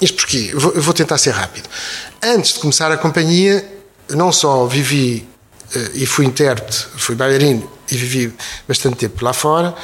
Isto 0.01 0.17
porquê? 0.17 0.51
Eu 0.53 0.61
vou, 0.61 0.73
eu 0.73 0.83
vou 0.83 0.93
tentar 0.93 1.17
ser 1.17 1.31
rápido. 1.31 1.69
Antes 2.23 2.55
de 2.55 2.61
começar 2.61 2.91
a 2.93 2.97
companhia, 2.97 3.65
não 4.11 4.33
só 4.33 4.67
vivi 4.67 5.27
uh, 5.75 5.91
e 5.95 6.05
fui 6.05 6.27
intérprete, 6.27 6.87
fui 6.97 7.15
bailarino 7.15 7.71
e 7.91 7.97
vivi 7.97 8.35
bastante 8.69 8.97
tempo 8.97 9.25
lá 9.25 9.33
fora 9.33 9.75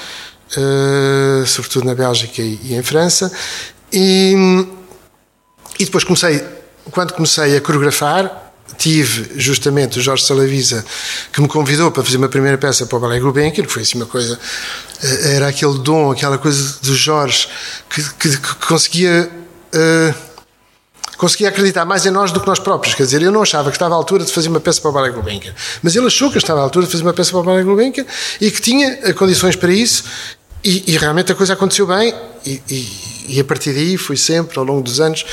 uh, 0.56 1.46
sobretudo 1.46 1.86
na 1.86 1.94
Bélgica 1.94 2.40
e, 2.40 2.58
e 2.64 2.74
em 2.74 2.82
França. 2.82 3.30
E, 3.92 4.34
e, 5.78 5.84
depois 5.84 6.04
comecei, 6.04 6.44
quando 6.90 7.12
comecei 7.12 7.56
a 7.56 7.60
coreografar, 7.60 8.52
tive 8.76 9.32
justamente 9.36 9.98
o 9.98 10.02
Jorge 10.02 10.24
Salavisa 10.24 10.84
que 11.32 11.40
me 11.40 11.48
convidou 11.48 11.90
para 11.90 12.04
fazer 12.04 12.16
uma 12.16 12.28
primeira 12.28 12.58
peça 12.58 12.86
para 12.86 12.96
o 12.96 13.00
Ballet 13.00 13.20
Gulbenkian, 13.20 13.64
que 13.64 13.72
foi 13.72 13.82
assim 13.82 13.96
uma 13.96 14.06
coisa, 14.06 14.38
eh, 15.02 15.36
era 15.36 15.48
aquele 15.48 15.78
dom, 15.78 16.12
aquela 16.12 16.38
coisa 16.38 16.78
do 16.82 16.94
Jorge 16.94 17.48
que, 17.88 18.02
que, 18.14 18.36
que 18.36 18.66
conseguia. 18.66 19.30
Uh, 19.74 20.28
conseguia 21.18 21.48
acreditar 21.48 21.84
mais 21.84 22.06
em 22.06 22.10
nós 22.10 22.30
do 22.30 22.40
que 22.40 22.46
nós 22.46 22.60
próprios. 22.60 22.94
Quer 22.94 23.02
dizer, 23.02 23.20
eu 23.20 23.32
não 23.32 23.42
achava 23.42 23.70
que 23.70 23.76
estava 23.76 23.92
à 23.92 23.96
altura 23.96 24.24
de 24.24 24.32
fazer 24.32 24.48
uma 24.48 24.60
peça 24.60 24.80
para 24.80 24.90
o 24.90 24.92
Ballet 24.92 25.12
Gulbenkian, 25.12 25.52
mas 25.82 25.96
ele 25.96 26.06
achou 26.06 26.30
que 26.30 26.36
eu 26.36 26.38
estava 26.38 26.60
à 26.60 26.62
altura 26.62 26.86
de 26.86 26.92
fazer 26.92 27.02
uma 27.02 27.12
peça 27.12 27.32
para 27.32 27.40
o 27.40 27.42
Ballet 27.42 27.64
Gulbenkian 27.64 28.06
e 28.40 28.50
que 28.52 28.60
tinha 28.62 29.12
condições 29.14 29.56
para 29.56 29.72
isso 29.72 30.04
e, 30.62 30.92
e, 30.92 30.98
realmente 30.98 31.30
a 31.30 31.34
coisa 31.34 31.52
aconteceu 31.52 31.86
bem, 31.86 32.12
e, 32.44 32.60
e, 32.68 32.88
e, 33.28 33.40
a 33.40 33.44
partir 33.44 33.72
daí 33.72 33.96
fui 33.96 34.16
sempre 34.16 34.58
ao 34.58 34.64
longo 34.64 34.82
dos 34.82 35.00
anos. 35.00 35.24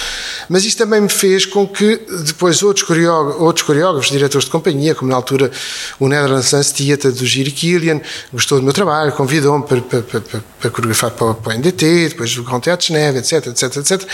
Mas 0.47 0.65
isso 0.65 0.77
também 0.77 1.01
me 1.01 1.09
fez 1.09 1.45
com 1.45 1.67
que 1.67 1.99
depois 2.25 2.61
outros 2.61 2.85
coreógrafos, 2.85 3.41
outros 3.41 3.65
coreógrafos 3.65 4.11
diretores 4.11 4.45
de 4.45 4.51
companhia, 4.51 4.93
como 4.93 5.09
na 5.09 5.15
altura 5.15 5.51
o 5.99 6.07
Netherlands 6.07 6.51
Dance 6.51 6.73
Theatre 6.73 7.11
do 7.11 7.25
Giri 7.25 7.51
Killian, 7.51 8.01
gostou 8.31 8.59
do 8.59 8.63
meu 8.63 8.73
trabalho, 8.73 9.11
convidou-me 9.13 9.65
para, 9.65 9.81
para, 9.81 10.01
para, 10.01 10.21
para, 10.21 10.69
coreografar 10.69 11.11
para, 11.11 11.33
para 11.33 11.55
o 11.55 11.57
NDT, 11.57 12.09
depois 12.09 12.37
o 12.37 12.43
Grand 12.43 12.59
Teatro 12.59 12.93
de 12.93 12.99
etc, 12.99 13.47
etc, 13.47 13.77
etc. 13.77 14.07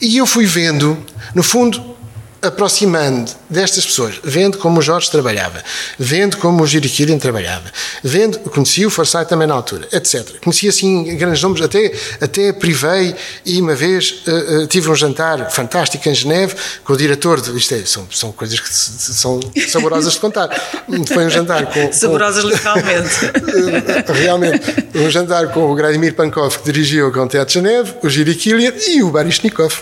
E 0.00 0.16
eu 0.16 0.26
fui 0.26 0.46
vendo, 0.46 0.98
no 1.34 1.42
fundo, 1.42 1.95
aproximando 2.42 3.30
destas 3.48 3.84
pessoas, 3.84 4.20
vendo 4.22 4.58
como 4.58 4.80
o 4.80 4.82
Jorge 4.82 5.10
trabalhava, 5.10 5.62
vendo 5.98 6.36
como 6.36 6.62
o 6.62 6.66
Jiriquirian 6.66 7.18
trabalhava, 7.18 7.64
vendo, 8.02 8.38
conheci 8.38 8.84
o 8.84 8.90
Forsyth 8.90 9.28
também 9.28 9.46
na 9.46 9.54
altura, 9.54 9.88
etc. 9.92 10.38
Conheci 10.42 10.68
assim 10.68 11.16
grandes 11.16 11.42
nomes, 11.42 11.60
até, 11.62 11.92
até 12.20 12.52
privei 12.52 13.14
e 13.44 13.60
uma 13.60 13.74
vez 13.74 14.22
uh, 14.26 14.62
uh, 14.62 14.66
tive 14.66 14.90
um 14.90 14.94
jantar 14.94 15.50
fantástico 15.50 16.08
em 16.08 16.14
Geneve 16.14 16.54
com 16.84 16.92
o 16.92 16.96
diretor, 16.96 17.40
de, 17.40 17.56
isto 17.56 17.74
é, 17.74 17.84
são, 17.84 18.06
são 18.10 18.32
coisas 18.32 18.58
que 18.60 18.72
são 18.72 19.40
saborosas 19.68 20.12
de 20.12 20.20
contar. 20.20 20.48
Foi 21.12 21.26
um 21.26 21.30
jantar 21.30 21.66
com... 21.66 21.92
Saborosas 21.92 22.42
com, 22.42 22.50
literalmente. 22.50 24.12
realmente. 24.12 24.88
Um 24.94 25.10
jantar 25.10 25.48
com 25.48 25.70
o 25.70 25.74
Gradimir 25.74 26.14
Pankov, 26.14 26.58
que 26.58 26.64
dirigiu 26.64 27.08
o 27.08 27.28
Teatro 27.28 27.46
de 27.46 27.54
Geneve, 27.54 27.94
o 28.02 28.08
Jiriquirian 28.08 28.72
e 28.88 29.02
o 29.02 29.10
Baryshnikov. 29.10 29.74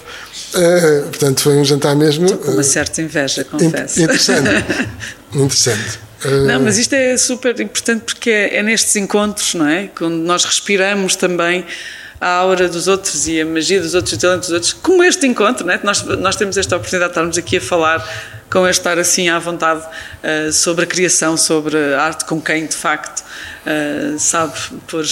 Uh, 0.54 1.08
portanto, 1.08 1.42
foi 1.42 1.56
um 1.56 1.64
jantar 1.64 1.96
mesmo. 1.96 2.26
Com 2.44 2.52
uma 2.52 2.62
certa 2.62 3.00
inveja, 3.00 3.44
confesso. 3.44 4.02
Interessante. 4.02 4.48
interessante. 5.32 5.98
Uh... 6.24 6.46
Não, 6.46 6.60
mas 6.60 6.78
isto 6.78 6.92
é 6.94 7.16
super 7.16 7.58
importante 7.60 8.02
porque 8.04 8.30
é, 8.30 8.56
é, 8.56 8.62
nestes 8.62 8.96
encontros, 8.96 9.54
não 9.54 9.66
é? 9.66 9.88
Quando 9.96 10.16
nós 10.16 10.44
respiramos 10.44 11.16
também 11.16 11.64
a 12.20 12.28
aura 12.28 12.68
dos 12.68 12.88
outros 12.88 13.26
e 13.26 13.40
a 13.40 13.46
magia 13.46 13.80
dos 13.80 13.94
outros 13.94 14.12
e 14.12 14.16
o 14.16 14.18
talento 14.18 14.40
dos 14.40 14.50
outros, 14.50 14.72
como 14.72 15.02
este 15.04 15.26
encontro, 15.26 15.66
não 15.66 15.74
é? 15.74 15.80
Nós, 15.82 16.02
nós 16.02 16.36
temos 16.36 16.56
esta 16.56 16.76
oportunidade 16.76 17.10
de 17.10 17.12
estarmos 17.12 17.38
aqui 17.38 17.56
a 17.58 17.60
falar 17.60 18.43
com 18.54 18.68
este 18.68 18.78
estar 18.78 19.00
assim 19.00 19.28
à 19.28 19.36
vontade 19.40 19.80
uh, 19.82 20.52
sobre 20.52 20.84
a 20.84 20.86
criação, 20.86 21.36
sobre 21.36 21.76
a 21.76 22.00
arte, 22.00 22.24
com 22.24 22.40
quem 22.40 22.66
de 22.66 22.76
facto 22.76 23.20
uh, 23.20 24.16
sabe 24.16 24.52
pôr 24.86 25.04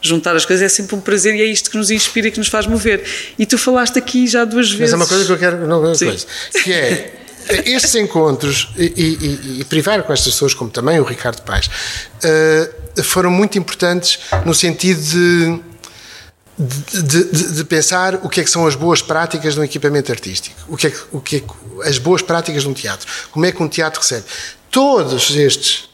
juntar 0.00 0.36
as 0.36 0.44
coisas 0.44 0.64
é 0.64 0.68
sempre 0.68 0.94
um 0.94 1.00
prazer 1.00 1.34
e 1.34 1.42
é 1.42 1.44
isto 1.44 1.70
que 1.70 1.76
nos 1.76 1.90
inspira 1.90 2.28
e 2.28 2.30
que 2.30 2.38
nos 2.38 2.46
faz 2.46 2.68
mover. 2.68 3.04
E 3.36 3.44
tu 3.44 3.58
falaste 3.58 3.98
aqui 3.98 4.28
já 4.28 4.44
duas 4.44 4.70
vezes. 4.70 4.92
Mas 4.92 4.92
é 4.92 4.96
uma 4.96 5.06
coisa 5.08 5.24
que 5.24 5.32
eu 5.32 5.38
quero. 5.38 5.66
Não, 5.66 5.80
uma 5.80 5.96
coisa, 5.96 6.26
que 6.62 6.72
é. 6.72 7.14
Estes 7.66 7.96
encontros 7.96 8.70
e, 8.76 8.84
e, 8.96 9.60
e, 9.60 9.64
privar 9.64 10.02
com 10.02 10.12
estas 10.12 10.32
pessoas, 10.32 10.54
como 10.54 10.70
também 10.70 10.98
o 11.00 11.04
Ricardo 11.04 11.42
Paz, 11.42 11.66
uh, 11.66 13.02
foram 13.02 13.30
muito 13.30 13.58
importantes 13.58 14.20
no 14.46 14.54
sentido 14.54 15.02
de 15.02 15.60
de, 16.58 17.02
de, 17.02 17.52
de, 17.52 17.64
pensar 17.64 18.14
o 18.22 18.28
que 18.28 18.40
é 18.40 18.44
que 18.44 18.50
são 18.50 18.66
as 18.66 18.76
boas 18.76 19.02
práticas 19.02 19.54
de 19.54 19.60
um 19.60 19.64
equipamento 19.64 20.12
artístico, 20.12 20.56
o 20.68 20.76
que 20.76 20.86
é, 20.86 20.92
o 21.10 21.20
que 21.20 21.36
é 21.82 21.88
as 21.88 21.98
boas 21.98 22.22
práticas 22.22 22.62
de 22.62 22.68
um 22.68 22.72
teatro, 22.72 23.08
como 23.32 23.44
é 23.44 23.52
que 23.52 23.62
um 23.62 23.68
teatro 23.68 24.00
recebe. 24.00 24.24
Todos 24.70 25.34
estes 25.34 25.88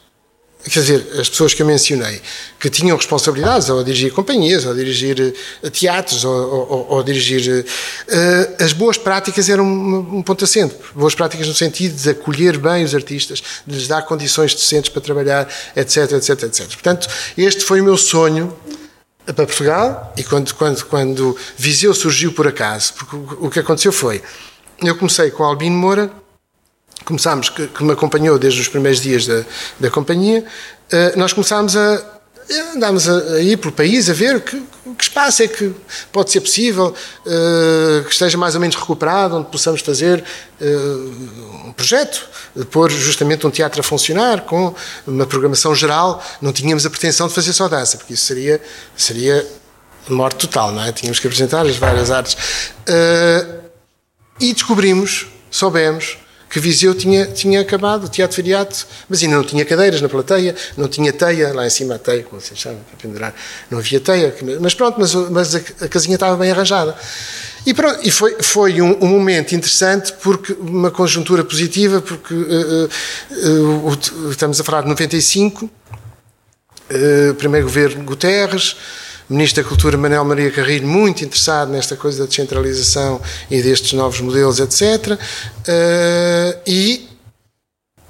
quer 0.68 0.80
dizer, 0.80 1.06
as 1.18 1.28
pessoas 1.28 1.54
que 1.54 1.62
eu 1.62 1.66
mencionei, 1.66 2.20
que 2.58 2.68
tinham 2.68 2.96
responsabilidades 2.96 3.70
ou 3.70 3.80
a 3.80 3.82
dirigir 3.82 4.12
companhias, 4.12 4.66
ou 4.66 4.72
a 4.72 4.74
dirigir 4.74 5.34
uh, 5.62 5.70
teatros, 5.70 6.24
ou, 6.24 7.02
dirigir. 7.02 7.64
Uh, 7.64 8.62
as 8.62 8.72
boas 8.72 8.98
práticas 8.98 9.48
eram 9.48 9.64
um, 9.64 10.18
um 10.18 10.22
ponto 10.22 10.44
acento. 10.44 10.76
Boas 10.94 11.14
práticas 11.14 11.48
no 11.48 11.54
sentido 11.54 11.96
de 11.96 12.10
acolher 12.10 12.58
bem 12.58 12.84
os 12.84 12.94
artistas, 12.94 13.42
de 13.66 13.74
lhes 13.74 13.88
dar 13.88 14.02
condições 14.02 14.54
decentes 14.54 14.90
para 14.90 15.00
trabalhar, 15.00 15.48
etc, 15.74 16.12
etc, 16.12 16.42
etc. 16.42 16.66
Portanto, 16.68 17.08
este 17.38 17.64
foi 17.64 17.80
o 17.80 17.84
meu 17.84 17.96
sonho 17.96 18.54
para 19.26 19.46
Portugal 19.46 20.12
e 20.16 20.24
quando, 20.24 20.54
quando, 20.54 20.84
quando 20.86 21.36
Viseu 21.56 21.94
surgiu 21.94 22.32
por 22.32 22.46
acaso, 22.46 22.94
porque 22.94 23.16
o, 23.16 23.50
que 23.50 23.60
aconteceu 23.60 23.92
foi. 23.92 24.22
Eu 24.82 24.96
comecei 24.96 25.30
com 25.30 25.44
Albino 25.44 25.76
Moura 25.76 26.10
começámos, 27.04 27.48
que, 27.48 27.66
que, 27.66 27.82
me 27.82 27.92
acompanhou 27.92 28.38
desde 28.38 28.60
os 28.60 28.68
primeiros 28.68 29.00
dias 29.00 29.26
da, 29.26 29.44
da 29.78 29.90
companhia, 29.90 30.44
uh, 30.44 31.18
nós 31.18 31.32
começámos 31.32 31.76
a. 31.76 32.19
Andámos 32.74 33.08
a, 33.08 33.34
a, 33.34 33.40
ir 33.40 33.56
pelo 33.58 33.72
país 33.72 34.10
a 34.10 34.12
ver 34.12 34.40
que, 34.40 34.60
que 34.98 35.02
espaço 35.02 35.42
é 35.42 35.48
que 35.48 35.72
pode 36.10 36.32
ser 36.32 36.40
possível, 36.40 36.92
uh, 37.24 38.04
que 38.04 38.12
esteja 38.12 38.36
mais 38.36 38.54
ou 38.56 38.60
menos 38.60 38.74
recuperado, 38.74 39.36
onde 39.36 39.48
possamos 39.50 39.80
fazer 39.80 40.24
uh, 40.60 41.66
um 41.68 41.72
projeto, 41.72 42.28
pôr 42.70 42.90
justamente 42.90 43.46
um 43.46 43.50
teatro 43.50 43.80
a 43.80 43.84
funcionar 43.84 44.42
com 44.42 44.74
uma 45.06 45.26
programação 45.26 45.74
geral. 45.74 46.24
Não 46.42 46.52
tínhamos 46.52 46.84
a 46.84 46.90
pretensão 46.90 47.28
de 47.28 47.34
fazer 47.34 47.52
só 47.52 47.68
dança, 47.68 47.96
porque 47.98 48.14
isso 48.14 48.24
seria, 48.24 48.60
seria 48.96 49.46
morte 50.08 50.38
total, 50.38 50.72
não 50.72 50.82
é? 50.82 50.90
Tínhamos 50.90 51.20
que 51.20 51.28
apresentar 51.28 51.64
as 51.64 51.76
várias 51.76 52.10
artes. 52.10 52.36
e 54.40 54.52
descobrimos, 54.52 55.28
soubemos, 55.50 56.16
que 56.50 56.58
Viseu 56.58 56.92
tinha, 56.94 57.26
tinha 57.26 57.60
acabado, 57.60 58.04
o 58.04 58.08
Teatro 58.08 58.34
Feriato, 58.34 58.84
mas 59.08 59.22
ainda 59.22 59.36
não 59.36 59.44
tinha 59.44 59.64
cadeiras 59.64 60.00
na 60.00 60.08
plateia, 60.08 60.54
não 60.76 60.88
tinha 60.88 61.12
teia, 61.12 61.54
lá 61.54 61.64
em 61.64 61.70
cima 61.70 61.94
a 61.94 61.98
teia, 61.98 62.24
como 62.24 62.40
vocês 62.40 62.60
sabem, 62.60 62.80
para 62.80 62.96
pendurar, 63.00 63.34
não 63.70 63.78
havia 63.78 64.00
teia, 64.00 64.34
mas 64.60 64.74
pronto, 64.74 64.98
mas, 64.98 65.14
mas 65.14 65.54
a, 65.54 65.58
a 65.82 65.88
casinha 65.88 66.16
estava 66.16 66.36
bem 66.36 66.50
arranjada. 66.50 66.96
E, 67.64 67.72
pronto, 67.72 68.00
e 68.02 68.10
foi, 68.10 68.36
foi 68.42 68.82
um, 68.82 68.96
um, 69.00 69.06
momento 69.06 69.54
interessante, 69.54 70.12
porque 70.14 70.52
uma 70.54 70.90
conjuntura 70.90 71.44
positiva, 71.44 72.00
porque 72.00 72.34
uh, 72.34 72.88
uh, 73.46 73.88
uh, 73.88 74.30
estamos 74.30 74.60
a 74.60 74.64
falar 74.64 74.82
de 74.82 74.88
95, 74.88 75.70
primeiro 77.38 77.66
governo 77.66 78.02
Guterres, 78.02 78.76
Ministro 79.30 79.62
da 79.62 79.68
Cultura 79.68 79.96
Manuel 79.96 80.24
Maria 80.24 80.50
Carrilho, 80.50 80.88
muito 80.88 81.24
interessado 81.24 81.70
nesta 81.70 81.94
coisa 81.94 82.18
da 82.18 82.26
descentralização 82.26 83.22
e 83.48 83.62
destes 83.62 83.92
novos 83.92 84.20
modelos, 84.20 84.58
etc. 84.58 85.12
Uh, 85.12 86.60
e 86.66 87.08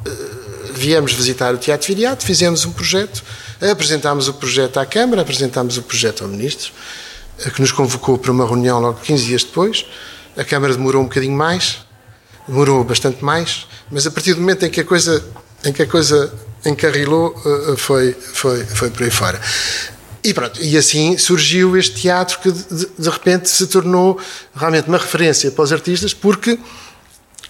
uh, 0.06 0.72
viemos 0.72 1.12
visitar 1.12 1.54
o 1.54 1.58
Teatro 1.58 1.86
Viriato, 1.88 2.24
fizemos 2.24 2.64
um 2.64 2.72
projeto, 2.72 3.22
apresentámos 3.70 4.28
o 4.28 4.32
projeto 4.32 4.80
à 4.80 4.86
Câmara, 4.86 5.20
apresentámos 5.20 5.76
o 5.76 5.82
projeto 5.82 6.24
ao 6.24 6.30
Ministro, 6.30 6.72
uh, 7.44 7.50
que 7.50 7.60
nos 7.60 7.70
convocou 7.70 8.16
para 8.16 8.32
uma 8.32 8.46
reunião 8.46 8.80
logo 8.80 8.98
15 9.00 9.26
dias 9.26 9.44
depois. 9.44 9.84
A 10.38 10.44
Câmara 10.44 10.72
demorou 10.72 11.02
um 11.02 11.04
bocadinho 11.04 11.36
mais, 11.36 11.80
demorou 12.48 12.82
bastante 12.82 13.22
mais, 13.22 13.66
mas 13.90 14.06
a 14.06 14.10
partir 14.10 14.32
do 14.32 14.40
momento 14.40 14.64
em 14.64 14.70
que 14.70 14.80
a 14.80 14.84
coisa, 14.84 15.22
em 15.66 15.72
que 15.74 15.82
a 15.82 15.86
coisa 15.86 16.32
encarrilou, 16.64 17.34
foi, 17.76 18.14
foi, 18.14 18.64
foi 18.64 18.88
por 18.88 19.02
aí 19.02 19.10
fora. 19.10 19.38
E 20.22 20.34
pronto, 20.34 20.62
e 20.62 20.76
assim 20.76 21.16
surgiu 21.16 21.76
este 21.76 22.02
teatro 22.02 22.38
que 22.40 22.52
de, 22.52 22.86
de 22.98 23.08
repente 23.08 23.48
se 23.48 23.66
tornou 23.66 24.20
realmente 24.54 24.88
uma 24.88 24.98
referência 24.98 25.50
para 25.50 25.64
os 25.64 25.72
artistas, 25.72 26.12
porque 26.12 26.58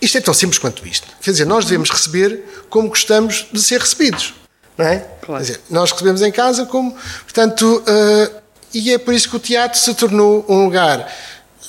Isto 0.01 0.17
é 0.17 0.21
tão 0.21 0.33
simples 0.33 0.59
quanto 0.59 0.87
isto. 0.87 1.07
Quer 1.21 1.33
dizer, 1.33 1.45
nós 1.45 1.65
devemos 1.67 1.91
receber 1.91 2.65
como 2.71 2.89
gostamos 2.89 3.47
de 3.53 3.61
ser 3.63 3.81
recebidos. 3.81 4.33
Não 4.79 4.87
é? 4.87 4.99
Claro. 5.21 5.45
Quer 5.45 5.53
dizer, 5.53 5.61
nós 5.69 5.93
recebemos 5.93 6.23
em 6.23 6.33
casa 6.33 6.65
como. 6.65 6.97
Portanto, 7.25 7.83
uh, 7.87 8.41
e 8.73 8.93
é 8.93 8.99
por 8.99 9.13
isso 9.13 9.29
que 9.29 9.37
o 9.37 9.41
teatro 9.41 9.79
se 9.79 9.93
tornou 9.95 10.45
um 10.49 10.65
lugar, 10.65 11.13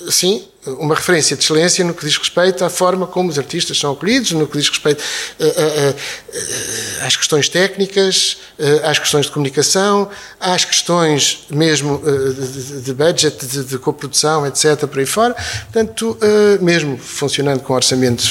sim, 0.10 0.48
uma 0.66 0.94
referência 0.94 1.36
de 1.36 1.44
excelência 1.44 1.84
no 1.84 1.94
que 1.94 2.06
diz 2.06 2.18
respeito 2.18 2.64
à 2.64 2.70
forma 2.70 3.08
como 3.08 3.30
os 3.30 3.38
artistas 3.40 3.78
são 3.80 3.92
acolhidos, 3.92 4.32
no 4.32 4.48
que 4.48 4.58
diz 4.58 4.70
respeito 4.70 5.02
uh, 5.02 5.46
uh, 5.46 7.06
às 7.06 7.16
questões 7.16 7.50
técnicas, 7.50 8.38
às 8.84 9.00
questões 9.00 9.26
de 9.26 9.32
comunicação, 9.32 10.10
às 10.40 10.64
questões 10.64 11.46
mesmo 11.50 12.02
de, 12.84 12.94
budget, 12.94 13.46
de 13.64 13.78
coprodução, 13.80 14.46
etc., 14.46 14.86
por 14.88 15.00
aí 15.00 15.06
fora. 15.06 15.34
Portanto, 15.34 16.18
mesmo 16.62 16.98
funcionando 16.98 17.62
com 17.62 17.74
orçamentos 17.74 18.30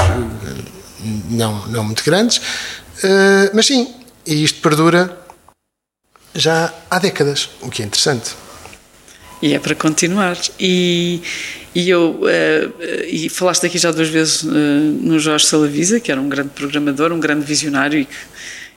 não, 1.29 1.67
não 1.67 1.83
muito 1.83 2.05
grandes, 2.05 2.41
mas 3.53 3.67
sim, 3.67 3.93
e 4.25 4.45
isto 4.45 4.61
perdura 4.61 5.19
já 6.35 6.73
há 6.89 6.99
décadas, 6.99 7.51
o 7.61 7.69
que 7.69 7.83
é 7.83 7.87
interessante. 7.87 8.35
E 9.43 9.55
é 9.55 9.59
para 9.59 9.75
continuar. 9.75 10.37
E, 10.59 11.23
e 11.75 11.89
eu 11.89 12.21
uh, 12.23 13.05
e 13.07 13.29
falaste 13.29 13.67
aqui 13.67 13.79
já 13.79 13.91
duas 13.91 14.09
vezes 14.09 14.43
uh, 14.43 14.49
no 14.49 15.19
Jorge 15.19 15.47
Salavisa, 15.47 16.01
que 16.01 16.11
era 16.11 16.21
um 16.21 16.29
grande 16.29 16.51
programador, 16.51 17.13
um 17.13 17.21
grande 17.21 17.45
visionário 17.45 18.01
e 18.01 18.05
que, 18.05 18.17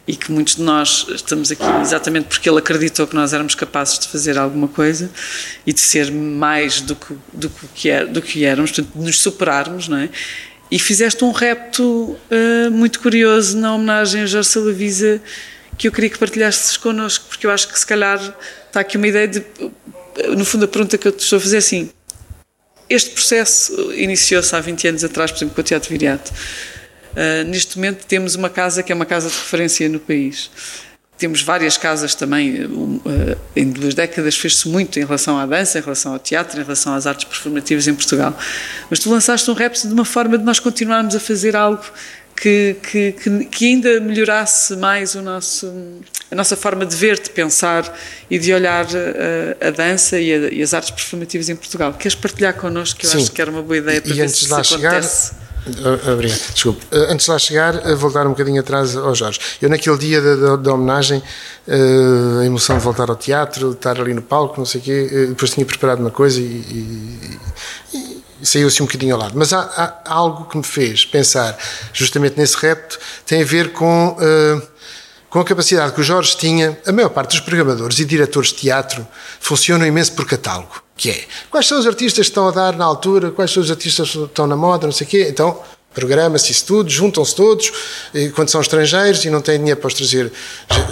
e 0.08 0.16
que 0.16 0.32
muitos 0.32 0.56
de 0.56 0.62
nós 0.62 1.08
estamos 1.10 1.52
aqui 1.52 1.64
exatamente 1.82 2.26
porque 2.28 2.48
ele 2.48 2.60
acreditou 2.60 3.08
que 3.08 3.16
nós 3.16 3.34
éramos 3.34 3.56
capazes 3.56 3.98
de 4.00 4.08
fazer 4.08 4.38
alguma 4.38 4.68
coisa 4.68 5.10
e 5.66 5.74
de 5.74 5.80
ser 5.80 6.12
mais 6.12 6.82
do 6.82 6.96
que, 6.96 7.16
do 7.34 7.50
que, 7.74 7.90
é, 7.90 8.06
do 8.06 8.22
que 8.22 8.46
éramos, 8.46 8.72
de 8.72 8.86
nos 8.96 9.20
superarmos, 9.20 9.88
não 9.88 9.98
é? 9.98 10.10
E 10.70 10.80
fizeste 10.80 11.24
um 11.24 11.32
repto 11.32 11.84
uh, 11.84 12.72
muito 12.72 13.00
curioso 13.00 13.58
na 13.58 13.76
homenagem 13.76 14.22
a 14.22 14.26
Jorge 14.26 14.50
Salavisa 14.50 15.22
que 15.78 15.88
eu 15.88 15.92
queria 15.92 16.10
que 16.10 16.18
partilhasses 16.18 16.78
connosco, 16.78 17.26
porque 17.28 17.46
eu 17.48 17.52
acho 17.52 17.68
que 17.68 17.78
se 17.78 17.86
calhar 17.86 18.20
está 18.68 18.80
aqui 18.80 18.98
uma 18.98 19.08
ideia 19.08 19.28
de. 19.28 19.44
No 20.36 20.46
fundo, 20.46 20.66
a 20.66 20.68
pergunta 20.68 20.98
que 20.98 21.08
eu 21.08 21.12
te 21.12 21.24
estou 21.24 21.38
a 21.38 21.42
fazer 21.42 21.56
é 21.56 21.60
assim: 21.60 21.90
este 22.90 23.12
processo 23.12 23.94
iniciou-se 23.94 24.56
há 24.56 24.60
20 24.60 24.88
anos 24.88 25.04
atrás, 25.04 25.32
por 25.32 25.38
exemplo, 25.38 25.56
com 25.56 25.62
o 25.62 25.64
Teatro 25.64 25.90
Viriato. 25.90 26.32
Uh, 27.14 27.48
neste 27.48 27.78
momento 27.78 28.06
temos 28.06 28.36
uma 28.36 28.50
casa 28.50 28.82
que 28.82 28.92
é 28.92 28.96
uma 28.96 29.06
casa 29.06 29.30
de 29.30 29.36
referência 29.36 29.88
no 29.88 30.00
país. 30.00 30.50
Temos 31.18 31.42
várias 31.42 31.78
casas 31.78 32.16
também, 32.16 32.66
uh, 32.66 33.38
em 33.56 33.70
duas 33.70 33.94
décadas 33.94 34.36
fez-se 34.36 34.68
muito 34.68 35.00
em 35.00 35.06
relação 35.06 35.38
à 35.38 35.46
dança, 35.46 35.78
em 35.78 35.82
relação 35.82 36.14
ao 36.14 36.20
teatro, 36.20 36.60
em 36.60 36.64
relação 36.64 36.94
às 36.94 37.06
artes 37.06 37.26
performativas 37.26 37.88
em 37.88 37.94
Portugal. 37.94 38.38
Mas 38.90 39.00
tu 39.00 39.10
lançaste 39.10 39.50
um 39.50 39.54
rap 39.54 39.74
de 39.80 39.94
uma 39.94 40.06
forma 40.06 40.38
de 40.38 40.44
nós 40.44 40.60
continuarmos 40.60 41.16
a 41.16 41.20
fazer 41.20 41.56
algo 41.56 41.84
que, 42.36 42.76
que, 42.82 43.46
que, 43.46 43.66
ainda 43.68 44.00
melhorasse 44.00 44.76
mais 44.76 45.16
o 45.16 45.22
nosso, 45.22 45.72
a 46.34 46.36
nossa 46.36 46.58
forma 46.58 46.84
de 46.84 46.96
ver, 46.96 47.20
de 47.20 47.30
pensar 47.30 47.96
e 48.30 48.40
de 48.40 48.52
olhar 48.52 48.86
a, 48.86 49.68
a 49.68 49.70
dança 49.70 50.20
e, 50.20 50.34
a, 50.34 50.38
e, 50.52 50.64
as 50.64 50.74
artes 50.74 50.90
performativas 50.90 51.48
em 51.48 51.56
Portugal. 51.56 51.94
Queres 51.94 52.16
partilhar 52.16 52.56
connosco? 52.56 53.00
Que 53.00 53.06
eu 53.06 53.12
Sim. 53.12 53.18
acho 53.20 53.32
que 53.32 53.40
era 53.40 53.52
uma 53.52 53.62
boa 53.62 53.78
ideia 53.78 54.02
para 54.02 54.12
e 54.12 54.14
ver 54.16 54.24
antes 54.24 54.38
se 54.38 54.46
de 54.46 54.52
lá 54.52 54.64
chegar, 54.64 54.94
acontece. 54.94 55.32
Ah, 55.66 56.12
obrigado, 56.12 56.54
desculpe. 56.54 56.86
Ah, 56.92 57.14
antes 57.14 57.26
de 57.26 57.32
lá 57.32 57.38
chegar, 57.38 57.88
ah, 57.88 57.96
voltar 57.96 58.26
um 58.26 58.32
bocadinho 58.32 58.60
atrás 58.60 58.98
ao 58.98 59.14
Jorge. 59.14 59.40
Eu, 59.62 59.70
naquele 59.70 59.98
dia 60.00 60.22
da, 60.58 60.74
homenagem, 60.74 61.22
a 61.68 62.46
emoção 62.46 62.80
de 62.80 62.84
voltar 62.84 63.10
ao 63.12 63.16
teatro, 63.16 63.70
de 63.70 63.76
estar 63.76 64.02
ali 64.02 64.16
no 64.16 64.24
palco, 64.24 64.56
não 64.58 64.66
sei 64.66 64.82
o 64.82 64.84
quê, 64.84 65.26
depois 65.30 65.52
tinha 65.52 65.66
preparado 65.66 66.00
uma 66.00 66.12
coisa 66.12 66.42
e, 66.42 66.44
e, 67.94 68.24
e 68.42 68.46
saiu 68.46 68.68
assim 68.68 68.82
um 68.82 68.88
bocadinho 68.88 69.14
ao 69.14 69.22
lado. 69.22 69.34
Mas 69.36 69.54
há, 69.54 69.62
há, 70.04 70.14
algo 70.14 70.46
que 70.46 70.58
me 70.58 70.64
fez 70.64 71.06
pensar 71.06 71.56
justamente 71.94 72.38
nesse 72.38 72.58
repto, 72.58 73.00
tem 73.24 73.44
a 73.44 73.46
ver 73.46 73.72
com, 73.72 74.18
uh, 74.20 74.74
com 75.34 75.40
a 75.40 75.44
capacidade 75.44 75.94
que 75.94 76.00
o 76.00 76.04
Jorge 76.04 76.38
tinha. 76.38 76.78
A 76.86 76.92
maior 76.92 77.10
parte 77.10 77.32
dos 77.32 77.40
programadores 77.40 77.98
e 77.98 78.06
diretores 78.06 78.50
de 78.50 78.58
teatro 78.58 79.06
funcionam 79.40 79.84
imenso 79.84 80.12
por 80.12 80.28
catálogo, 80.28 80.84
que 80.96 81.10
é 81.10 81.24
quais 81.50 81.66
são 81.66 81.80
os 81.80 81.88
artistas 81.88 82.28
que 82.28 82.32
estão 82.32 82.48
a 82.48 82.52
dar 82.52 82.78
na 82.78 82.86
altura, 82.86 83.32
quais 83.32 83.50
são 83.50 83.64
os 83.64 83.72
artistas 83.72 84.12
que 84.12 84.20
estão 84.20 84.46
na 84.46 84.56
moda, 84.56 84.86
não 84.86 84.94
sei 84.94 85.08
o 85.08 85.10
quê. 85.10 85.26
Então, 85.28 85.60
programa-se 85.92 86.52
isso 86.52 86.66
tudo, 86.66 86.88
juntam-se 86.88 87.34
todos, 87.34 87.72
quando 88.36 88.50
são 88.50 88.62
estrangeiros 88.62 89.26
e 89.26 89.32
não 89.32 89.42
têm 89.42 89.58
dinheiro 89.58 89.80
para 89.80 89.88
os 89.88 89.96
trazer, 89.96 90.32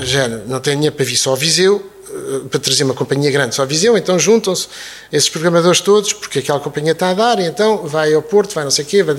já, 0.01 0.27
não 0.27 0.59
têm 0.59 0.73
dinheiro 0.73 0.95
para 0.95 1.05
vir 1.05 1.17
só 1.17 1.29
ao 1.29 1.35
Viseu, 1.35 1.87
eh, 2.09 2.47
para 2.49 2.59
trazer 2.59 2.83
uma 2.83 2.95
companhia 2.95 3.29
grande 3.29 3.53
só 3.53 3.61
a 3.61 3.65
Viseu, 3.65 3.95
então 3.95 4.17
juntam-se 4.17 4.67
esses 5.11 5.29
programadores 5.29 5.81
todos, 5.81 6.13
porque 6.13 6.39
aquela 6.39 6.59
companhia 6.59 6.93
está 6.93 7.11
a 7.11 7.13
dar, 7.13 7.39
e 7.39 7.45
então 7.45 7.85
vai 7.85 8.11
ao 8.11 8.23
Porto, 8.23 8.55
vai 8.55 8.63
não 8.63 8.71
sei 8.71 8.85
o 8.85 8.87
quê, 8.87 9.03
vai... 9.03 9.15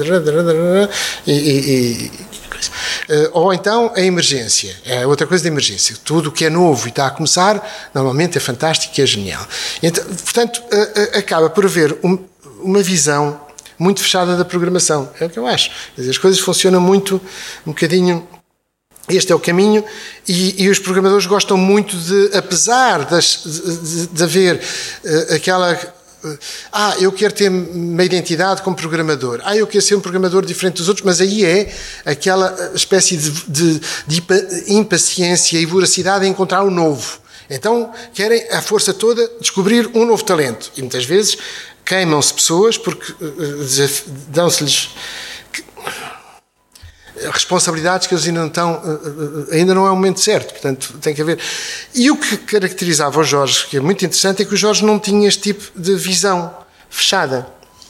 E, 1.27 1.33
e, 1.33 2.11
e, 2.11 2.11
eh, 3.09 3.31
ou 3.33 3.53
então 3.53 3.93
a 3.95 4.01
emergência, 4.01 4.77
é 4.85 5.07
outra 5.07 5.27
coisa 5.27 5.45
da 5.45 5.49
emergência. 5.49 5.97
Tudo 6.05 6.29
o 6.29 6.33
que 6.33 6.45
é 6.45 6.51
novo 6.51 6.87
e 6.87 6.91
está 6.91 7.07
a 7.07 7.11
começar, 7.11 7.91
normalmente 7.95 8.37
é 8.37 8.41
fantástico 8.41 8.93
e 8.99 9.03
é 9.03 9.07
genial. 9.07 9.47
Então, 9.83 10.05
portanto, 10.05 10.63
eh, 10.71 11.19
acaba 11.19 11.51
por 11.51 11.65
haver 11.65 11.97
uma 12.61 12.83
visão 12.83 13.41
muito 13.79 14.01
fechada 14.01 14.37
da 14.37 14.45
programação. 14.45 15.11
É 15.19 15.25
o 15.25 15.31
que 15.31 15.39
eu 15.39 15.47
acho. 15.47 15.71
As 15.99 16.19
coisas 16.19 16.41
funcionam 16.41 16.81
muito, 16.81 17.21
um 17.67 17.73
bocadinho 17.73 18.27
este 19.09 19.33
é 19.33 19.35
o 19.35 19.41
caminho 19.41 19.85
e, 20.29 20.63
e, 20.63 20.69
os 20.71 20.79
programadores 20.79 21.27
gostam 21.27 21.57
muito 21.57 21.97
de, 21.97 22.37
apesar 22.37 23.05
das, 23.05 23.43
de, 23.45 24.07
de 24.07 24.23
haver 24.23 24.57
uh, 24.57 25.35
aquela 25.35 25.77
ah, 26.73 26.95
eu 27.01 27.11
quero 27.13 27.33
ter 27.33 27.49
uma 27.49 28.05
identidade 28.05 28.63
como 28.63 28.77
programador. 28.77 29.41
Ah, 29.45 29.57
eu 29.57 29.67
quero 29.67 29.83
ser 29.83 29.95
um 29.95 30.01
programador 30.01 30.45
diferente 30.45 30.77
dos 30.77 30.89
outros, 30.89 31.05
mas 31.05 31.21
aí 31.21 31.45
é 31.45 31.73
aquela 32.05 32.73
espécie 32.75 33.17
de, 33.17 33.31
de, 33.49 33.81
de 34.07 34.23
impaciência 34.69 35.59
e 35.59 35.67
voracidade 35.67 36.27
em 36.27 36.31
encontrar 36.31 36.63
o 36.63 36.71
novo. 36.71 37.21
Então, 37.51 37.93
querem 38.15 38.49
a 38.51 38.63
força 38.63 38.95
toda 38.95 39.31
descobrir 39.41 39.91
um 39.95 40.07
novo 40.07 40.25
talento. 40.25 40.73
E 40.77 40.81
muitas 40.81 41.05
vezes 41.05 41.37
queimam-se 41.85 42.33
pessoas 42.33 42.79
porque 42.79 43.13
uh, 43.13 44.03
dão-se-lhes 44.29 44.91
responsabilidades 47.31 48.07
que 48.07 48.15
eles 48.15 48.27
ainda 48.27 48.41
não 48.41 48.49
estão, 48.49 48.83
eh, 48.85 49.53
eh, 49.53 49.57
ainda 49.59 49.75
não 49.75 49.87
é 49.87 49.91
o 49.91 49.95
momento 49.95 50.21
certo, 50.21 50.53
portanto 50.53 50.95
tem 51.01 51.15
que 51.15 51.23
haver. 51.23 51.39
E 51.95 52.11
o 52.11 52.17
que 52.17 52.37
caracterizava 52.37 53.21
o 53.21 53.25
Jorge, 53.25 53.67
que 53.67 53.77
é 53.77 53.81
muito 53.81 54.05
interessante, 54.05 54.43
é 54.43 54.45
que 54.45 54.55
o 54.55 54.57
Jorge 54.57 54.85
não 54.85 54.99
tinha 54.99 55.29
este 55.29 55.53
tipo 55.53 55.81
de 55.81 55.95
visão 55.95 56.55
fechada. 56.91 57.47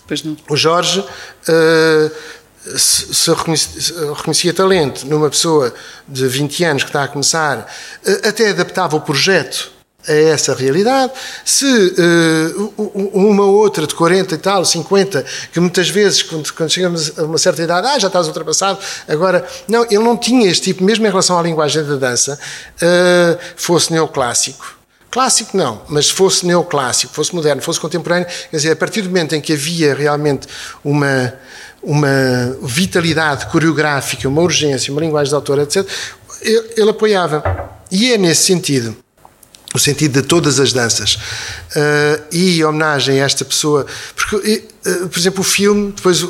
Pois 0.07 0.23
não. 0.23 0.37
O 0.49 0.57
Jorge 0.57 1.01
uh, 1.01 2.79
se, 2.79 3.15
se 3.15 3.31
reconhecia, 3.31 4.15
reconhecia, 4.15 4.53
talento 4.53 5.07
numa 5.07 5.31
pessoa 5.31 5.75
de 6.07 6.27
20 6.29 6.65
anos 6.65 6.83
que 6.85 6.91
está 6.91 7.05
a 7.05 7.09
começar, 7.09 7.59
uh, 8.07 8.29
até 8.29 8.51
adaptava 8.51 8.97
o 8.97 9.01
projeto 9.01 9.72
a 10.09 10.13
essa 10.13 10.55
realidade. 10.55 11.13
Se 11.45 11.65
uh, 11.65 12.75
uma 13.13 13.45
outra 13.45 13.87
de 13.87 13.95
40 13.95 14.35
e 14.35 14.39
tal, 14.39 14.65
50, 14.65 15.25
que 15.53 15.61
muitas 15.61 15.89
vezes, 15.89 16.23
quando, 16.23 16.53
quando, 16.53 16.71
chegamos 16.71 17.19
a 17.19 17.25
uma 17.25 17.39
certa 17.39 17.63
idade, 17.63 17.87
ah, 17.87 17.99
já 17.99 18.09
estás 18.09 18.27
ultrapassado, 18.27 18.79
agora. 19.09 19.47
Não, 19.69 19.85
ele 19.85 19.99
não 19.99 20.17
tinha 20.17 20.51
este 20.51 20.65
tipo, 20.65 20.85
mesmo 20.85 21.07
em 21.07 21.09
relação 21.09 21.39
à 21.39 21.43
linguagem 21.43 21.85
da 21.85 21.97
dança, 21.97 22.39
uh, 22.77 23.39
fosse 23.57 23.93
neoclássico. 23.93 24.83
Clássico 25.11 25.55
não, 25.55 25.83
mas 25.89 26.09
fosse 26.09 26.47
neoclássico, 26.47 27.13
fosse 27.13 27.35
moderno, 27.35 27.61
fosse 27.61 27.79
contemporâneo, 27.79 28.27
quer 28.51 28.57
dizer, 28.57 28.71
a 28.71 28.77
partir 28.77 29.03
do 29.03 29.09
momento 29.09 29.35
em 29.35 29.43
que 29.43 29.53
havia 29.53 29.95
realmente 29.95 30.49
uma, 30.83 31.35
uma 31.83 32.57
vitalidade 32.63 33.45
coreográfica, 33.47 34.27
uma 34.27 34.41
urgência, 34.41 34.91
uma 34.91 35.03
linguagem 35.03 35.29
de 35.29 35.35
autor, 35.35 35.59
etc., 35.59 35.87
ele, 36.41 36.71
ele 36.79 36.91
apoiava. 36.91 37.43
E 37.91 38.11
é 38.11 38.17
nesse 38.17 38.45
sentido 38.45 38.97
o 39.75 39.79
sentido 39.79 40.21
de 40.21 40.27
todas 40.27 40.61
as 40.61 40.73
danças. 40.73 41.15
Uh, 41.15 42.23
e 42.31 42.65
homenagem 42.65 43.21
a 43.21 43.25
esta 43.25 43.45
pessoa, 43.45 43.87
porque, 44.15 44.65
uh, 44.87 45.09
por 45.09 45.19
exemplo, 45.19 45.41
o 45.41 45.45
filme, 45.45 45.93
depois, 45.93 46.25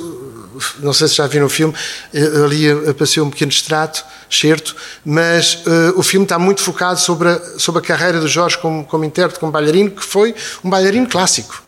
não 0.79 0.93
sei 0.93 1.09
se 1.09 1.17
já 1.17 1.27
viram 1.27 1.47
o 1.47 1.51
filme, 1.51 1.75
uh, 1.75 2.45
ali 2.45 2.71
apareceu 2.89 3.25
um 3.25 3.31
pequeno 3.31 3.51
extrato, 3.51 4.05
certo, 4.31 4.75
mas 5.05 5.59
o 5.95 6.03
filme 6.03 6.25
está 6.25 6.39
muito 6.39 6.63
focado 6.63 6.99
sobre 6.99 7.29
a, 7.29 7.59
sobre 7.59 7.83
a 7.83 7.85
carreira 7.85 8.19
do 8.19 8.27
Jorge 8.27 8.57
como, 8.57 8.83
como 8.83 9.05
intérprete, 9.05 9.39
como 9.39 9.53
bailarino, 9.53 9.91
que 9.91 10.03
foi 10.03 10.35
um 10.65 10.71
bailarino 10.71 11.07
clássico. 11.07 11.63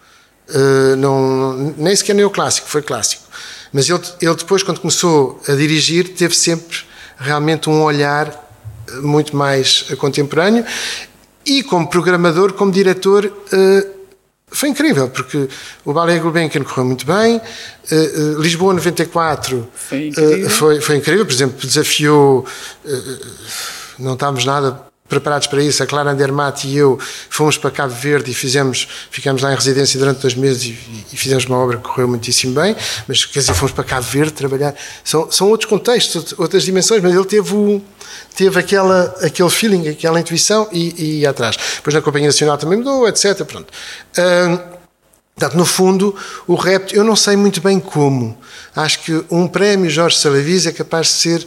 não, 0.96 1.74
nem 1.76 1.94
sequer 1.94 2.14
neoclássico, 2.14 2.66
foi 2.66 2.80
clássico. 2.80 3.22
Mas 3.70 3.90
ele, 3.90 4.00
ele 4.18 4.34
depois, 4.34 4.62
quando 4.62 4.80
começou 4.80 5.38
a 5.46 5.52
dirigir, 5.52 6.14
teve 6.14 6.34
sempre 6.34 6.78
realmente 7.18 7.68
um 7.68 7.82
olhar 7.82 8.32
muito 9.02 9.36
mais 9.36 9.82
contemporâneo 9.98 10.64
e 11.46 11.62
como 11.62 11.88
programador, 11.88 12.52
como 12.54 12.72
diretor, 12.72 13.26
uh, 13.26 13.94
foi 14.48 14.68
incrível, 14.68 15.08
porque 15.08 15.48
o 15.84 15.92
Ballet 15.92 16.20
Gulbenkian 16.20 16.62
correu 16.62 16.84
muito 16.84 17.04
bem, 17.06 17.36
uh, 17.36 18.36
uh, 18.38 18.40
Lisboa 18.40 18.72
94 18.74 19.68
foi 19.74 20.08
incrível. 20.08 20.50
Foi, 20.50 20.80
foi, 20.80 20.96
incrível, 20.96 21.26
por 21.26 21.32
exemplo, 21.32 21.66
desafiou, 21.66 22.46
não 23.98 24.14
estávamos 24.14 24.44
nada 24.44 24.93
preparados 25.14 25.46
para 25.46 25.62
isso. 25.62 25.82
A 25.82 25.86
Clara 25.86 26.10
Andermatt 26.10 26.66
e 26.66 26.76
eu 26.76 26.98
fomos 27.30 27.56
para 27.56 27.70
Cabo 27.70 27.94
Verde 27.94 28.30
e 28.30 28.34
fizemos, 28.34 28.88
ficamos 29.10 29.42
lá 29.42 29.52
em 29.52 29.54
residência 29.54 29.98
durante 29.98 30.20
dois 30.20 30.34
meses 30.34 30.64
e, 30.64 30.78
e 31.12 31.16
fizemos 31.16 31.44
uma 31.46 31.56
obra 31.58 31.76
que 31.76 31.82
correu 31.84 32.08
muitíssimo 32.08 32.54
bem, 32.54 32.76
mas 33.06 33.24
quer 33.24 33.40
dizer, 33.40 33.54
fomos 33.54 33.72
para 33.72 33.84
Cabo 33.84 34.06
Verde 34.06 34.32
trabalhar. 34.32 34.74
São, 35.02 35.30
são 35.30 35.48
outros 35.48 35.68
contextos, 35.68 36.34
outras 36.38 36.64
dimensões, 36.64 37.02
mas 37.02 37.14
ele 37.14 37.24
teve, 37.24 37.54
o, 37.54 37.82
teve 38.36 38.58
aquela, 38.58 39.14
aquele 39.22 39.50
feeling, 39.50 39.88
aquela 39.88 40.20
intuição 40.20 40.68
e, 40.72 40.94
e 40.96 41.20
ia 41.20 41.30
atrás. 41.30 41.56
Depois 41.76 41.94
na 41.94 42.02
Companhia 42.02 42.28
Nacional 42.28 42.58
também 42.58 42.78
mudou, 42.78 43.08
etc. 43.08 43.44
Pronto. 43.44 43.72
Uh, 44.18 44.74
Portanto, 45.34 45.58
no 45.58 45.66
fundo, 45.66 46.14
o 46.46 46.54
rap, 46.54 46.94
eu 46.94 47.02
não 47.02 47.16
sei 47.16 47.34
muito 47.34 47.60
bem 47.60 47.80
como. 47.80 48.38
Acho 48.74 49.00
que 49.00 49.24
um 49.28 49.48
prémio 49.48 49.90
Jorge 49.90 50.16
Salavis 50.18 50.64
é 50.64 50.72
capaz 50.72 51.08
de 51.08 51.12
ser. 51.14 51.46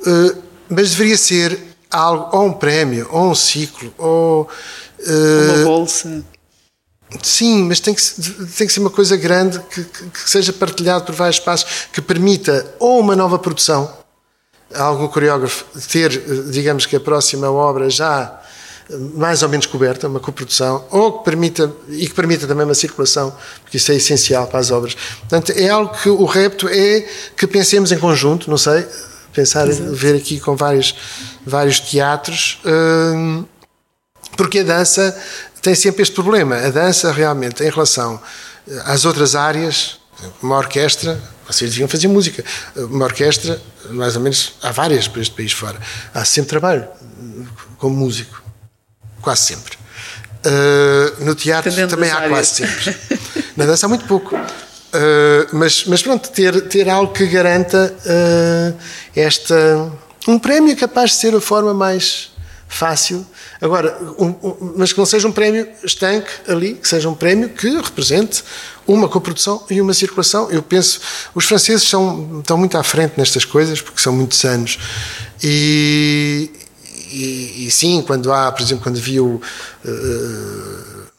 Uh, 0.00 0.36
mas 0.68 0.90
deveria 0.90 1.16
ser 1.16 1.58
algo, 1.90 2.36
ou 2.36 2.46
um 2.46 2.52
prémio, 2.52 3.08
ou 3.10 3.30
um 3.30 3.34
ciclo, 3.34 3.92
ou. 3.98 4.48
Uh, 5.00 5.54
uma 5.54 5.64
bolsa. 5.64 6.24
Sim, 7.22 7.64
mas 7.64 7.80
tem 7.80 7.92
que, 7.92 8.02
tem 8.56 8.66
que 8.66 8.72
ser 8.72 8.78
uma 8.78 8.90
coisa 8.90 9.16
grande 9.16 9.58
que, 9.70 9.82
que, 9.82 10.10
que 10.10 10.30
seja 10.30 10.52
partilhado 10.52 11.04
por 11.04 11.14
vários 11.14 11.38
espaços, 11.38 11.88
que 11.92 12.00
permita 12.00 12.74
ou 12.78 13.00
uma 13.00 13.16
nova 13.16 13.36
produção, 13.36 13.92
algum 14.72 15.08
coreógrafo 15.08 15.64
ter, 15.88 16.10
digamos 16.50 16.86
que 16.86 16.94
a 16.94 17.00
próxima 17.00 17.50
obra 17.50 17.90
já 17.90 18.40
mais 19.14 19.42
ou 19.42 19.48
menos 19.48 19.66
coberta, 19.66 20.08
uma 20.08 20.20
coprodução, 20.20 20.84
ou 20.90 21.18
que 21.18 21.24
permita, 21.24 21.72
e 21.88 22.08
que 22.08 22.14
permita 22.14 22.46
também 22.46 22.64
uma 22.64 22.74
circulação, 22.74 23.32
porque 23.62 23.76
isso 23.76 23.92
é 23.92 23.96
essencial 23.96 24.46
para 24.46 24.58
as 24.58 24.70
obras. 24.70 24.96
Portanto, 25.20 25.52
é 25.52 25.68
algo 25.68 25.94
que 25.96 26.08
o 26.08 26.24
repto 26.24 26.68
é 26.68 27.06
que 27.36 27.46
pensemos 27.46 27.92
em 27.92 27.98
conjunto, 27.98 28.50
não 28.50 28.58
sei, 28.58 28.84
pensar, 29.32 29.68
Exato. 29.68 29.94
ver 29.94 30.16
aqui 30.16 30.40
com 30.40 30.56
vários, 30.56 30.94
vários 31.46 31.80
teatros, 31.80 32.60
hum, 32.64 33.44
porque 34.36 34.60
a 34.60 34.62
dança 34.62 35.16
tem 35.62 35.74
sempre 35.74 36.02
este 36.02 36.14
problema. 36.14 36.56
A 36.56 36.70
dança, 36.70 37.12
realmente, 37.12 37.62
em 37.62 37.70
relação 37.70 38.20
às 38.84 39.04
outras 39.04 39.34
áreas, 39.34 39.98
uma 40.42 40.56
orquestra, 40.56 41.20
vocês 41.46 41.70
deviam 41.70 41.88
fazer 41.88 42.08
música, 42.08 42.44
uma 42.76 43.04
orquestra, 43.04 43.60
mais 43.90 44.16
ou 44.16 44.22
menos, 44.22 44.54
há 44.62 44.70
várias 44.70 45.08
para 45.08 45.22
este 45.22 45.34
país 45.34 45.52
fora, 45.52 45.78
há 46.14 46.24
sempre 46.24 46.50
trabalho 46.50 46.86
como 47.78 47.96
músico 47.96 48.40
quase 49.20 49.42
sempre. 49.42 49.78
Uh, 50.44 51.24
no 51.24 51.34
teatro 51.34 51.70
também 51.88 52.10
há 52.10 52.16
áreas. 52.16 52.30
quase 52.30 52.54
sempre. 52.54 52.96
Na 53.56 53.66
dança 53.66 53.86
há 53.86 53.88
muito 53.88 54.06
pouco. 54.06 54.34
Uh, 54.34 55.46
mas, 55.52 55.84
mas 55.86 56.02
pronto, 56.02 56.30
ter, 56.30 56.68
ter 56.68 56.88
algo 56.88 57.12
que 57.12 57.26
garanta 57.26 57.94
uh, 58.04 58.78
esta. 59.14 59.92
Um 60.28 60.38
prémio 60.38 60.76
capaz 60.76 61.10
de 61.12 61.16
ser 61.16 61.34
a 61.34 61.40
forma 61.40 61.72
mais 61.72 62.30
fácil. 62.70 63.26
Agora, 63.60 63.98
um, 64.18 64.28
um, 64.28 64.74
mas 64.76 64.92
que 64.92 64.98
não 64.98 65.04
seja 65.04 65.26
um 65.26 65.32
prémio 65.32 65.68
estanque 65.82 66.30
ali, 66.46 66.74
que 66.74 66.88
seja 66.88 67.08
um 67.08 67.14
prémio 67.14 67.48
que 67.48 67.68
represente 67.68 68.44
uma 68.86 69.08
coprodução 69.08 69.64
e 69.68 69.80
uma 69.80 69.92
circulação. 69.92 70.48
Eu 70.50 70.62
penso, 70.62 71.00
os 71.34 71.44
franceses 71.44 71.86
são, 71.88 72.38
estão 72.40 72.56
muito 72.56 72.78
à 72.78 72.82
frente 72.82 73.14
nestas 73.16 73.44
coisas, 73.44 73.80
porque 73.82 74.00
são 74.00 74.12
muitos 74.12 74.44
anos. 74.44 74.78
E, 75.42 76.50
e, 77.10 77.66
e, 77.66 77.70
sim, 77.70 78.02
quando 78.06 78.32
há, 78.32 78.52
por 78.52 78.62
exemplo, 78.62 78.84
quando 78.84 79.00
viu 79.00 79.42
uh, 79.84 81.10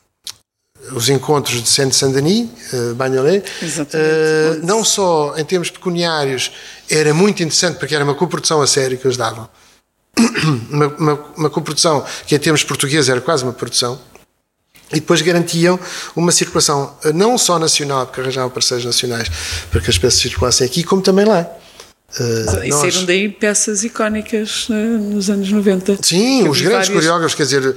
os 0.94 1.10
encontros 1.10 1.62
de 1.62 1.70
Saint-Saint-Denis, 1.70 2.50
uh, 2.74 2.96
Bagnolet, 2.96 3.46
uh, 3.46 4.66
não 4.66 4.84
só 4.84 5.36
em 5.38 5.46
termos 5.46 5.70
pecuniários 5.70 6.52
era 6.90 7.14
muito 7.14 7.42
interessante 7.42 7.78
porque 7.78 7.96
era 7.96 8.04
uma 8.04 8.16
coprodução 8.16 8.62
a 8.62 8.68
sério 8.68 8.98
que 8.98 9.06
eles 9.06 9.18
davam, 9.18 9.50
uma, 10.70 10.88
uma, 10.88 11.14
uma 11.38 11.50
coprodução 11.50 12.06
que 12.28 12.36
em 12.36 12.40
termos 12.40 12.64
portugueses 12.64 13.10
era 13.10 13.22
quase 13.22 13.44
uma 13.44 13.54
produção, 13.54 14.00
e 14.92 14.96
depois 14.96 15.22
garantiam 15.22 15.80
uma 16.16 16.32
circulação 16.32 16.94
não 17.14 17.38
só 17.38 17.58
nacional, 17.58 18.06
porque 18.06 18.20
arranjavam 18.20 18.50
parceiros 18.50 18.86
nacionais 18.86 19.30
para 19.72 19.80
que 19.80 19.90
as 19.90 19.98
peças 19.98 20.20
circulassem 20.20 20.68
aqui, 20.68 20.84
como 20.84 21.02
também 21.02 21.26
lá. 21.26 21.50
Uh, 22.20 22.66
e 22.66 22.70
nós... 22.70 22.82
saíram 22.82 23.06
daí 23.06 23.30
peças 23.30 23.86
icónicas 23.86 24.68
uh, 24.68 24.74
nos 24.74 25.30
anos 25.30 25.50
90. 25.50 26.00
Sim, 26.02 26.48
os 26.50 26.60
grandes 26.60 26.90
várias... 26.90 26.90
coreógrafos, 26.90 27.36
quer 27.36 27.44
dizer, 27.44 27.76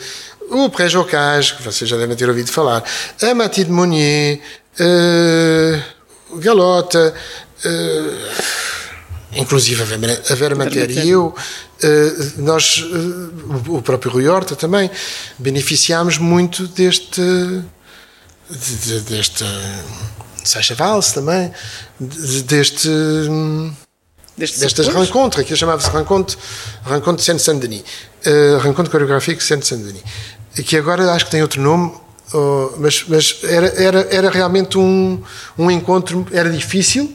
o 0.50 0.68
Pré 0.70 0.88
Jocage, 0.88 1.54
que 1.54 1.62
vocês 1.62 1.88
já 1.88 1.96
devem 1.96 2.16
ter 2.16 2.28
ouvido 2.28 2.50
falar, 2.50 2.82
a 3.22 3.34
Mathilde 3.34 3.70
Monnier, 3.70 4.40
uh, 4.80 6.38
Galota, 6.38 7.14
inclusive 9.32 9.82
a 9.82 9.84
Vera, 9.84 10.22
a 10.30 10.34
Vera 10.34 10.56
e 10.90 11.08
eu, 11.08 11.34
nós, 12.38 12.84
o 13.68 13.82
próprio 13.82 14.12
Rui 14.12 14.28
Horta 14.28 14.56
também, 14.56 14.90
beneficiámos 15.38 16.18
muito 16.18 16.66
deste. 16.68 17.20
De, 18.50 19.00
deste 19.00 19.44
Sacha 20.44 20.74
Valls 20.74 21.12
também, 21.12 21.50
deste 21.98 22.90
Destes, 24.36 24.58
destas 24.58 24.88
rencontres, 24.88 25.46
que 25.46 25.54
chamava-se 25.54 25.88
Rencontre, 25.90 26.36
rencontre 26.84 27.24
Saint-Saint-Denis, 27.24 27.84
uh, 28.26 28.58
Rencontre 28.58 28.90
Coreográfico 28.90 29.40
Saint-Saint-Denis, 29.40 30.02
que 30.62 30.76
agora 30.76 31.10
acho 31.12 31.24
que 31.24 31.30
tem 31.30 31.42
outro 31.42 31.60
nome, 31.60 31.92
uh, 32.32 32.74
mas, 32.78 33.04
mas 33.08 33.38
era, 33.42 33.66
era, 33.82 34.08
era 34.10 34.30
realmente 34.30 34.78
um, 34.78 35.22
um 35.58 35.70
encontro, 35.70 36.26
era 36.32 36.50
difícil 36.50 37.14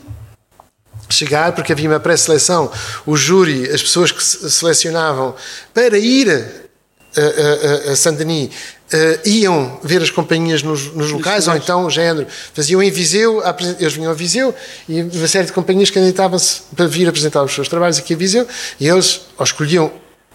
chegar, 1.09 1.53
porque 1.53 1.71
havia 1.71 1.89
uma 1.89 1.99
pré-seleção, 1.99 2.71
o 3.05 3.17
júri, 3.17 3.69
as 3.69 3.81
pessoas 3.81 4.11
que 4.11 4.23
se 4.23 4.49
selecionavam 4.51 5.35
para 5.73 5.97
ir 5.97 6.29
a, 6.29 7.89
a, 7.89 7.91
a 7.91 7.95
Saint-Denis 7.95 8.49
Uh, 8.91 9.29
iam 9.29 9.79
ver 9.83 10.01
as 10.01 10.09
companhias 10.09 10.63
nos, 10.63 10.91
nos 10.95 11.11
locais, 11.11 11.47
ou 11.47 11.55
então 11.55 11.85
o 11.85 11.91
género, 11.91 12.25
faziam 12.55 12.81
em 12.81 12.89
Viseu, 12.89 13.39
eles 13.79 13.93
vinham 13.93 14.09
a 14.09 14.15
Viseu 14.15 14.51
e 14.87 15.03
uma 15.03 15.27
série 15.27 15.45
de 15.45 15.53
companhias 15.53 15.91
candidatavam-se 15.91 16.61
para 16.75 16.87
vir 16.87 17.07
apresentar 17.07 17.43
os 17.43 17.53
seus 17.53 17.69
trabalhos 17.69 17.99
aqui 17.99 18.15
a 18.15 18.17
Viseu 18.17 18.47
e 18.79 18.87
eles 18.87 19.21
escolhiam 19.39 19.91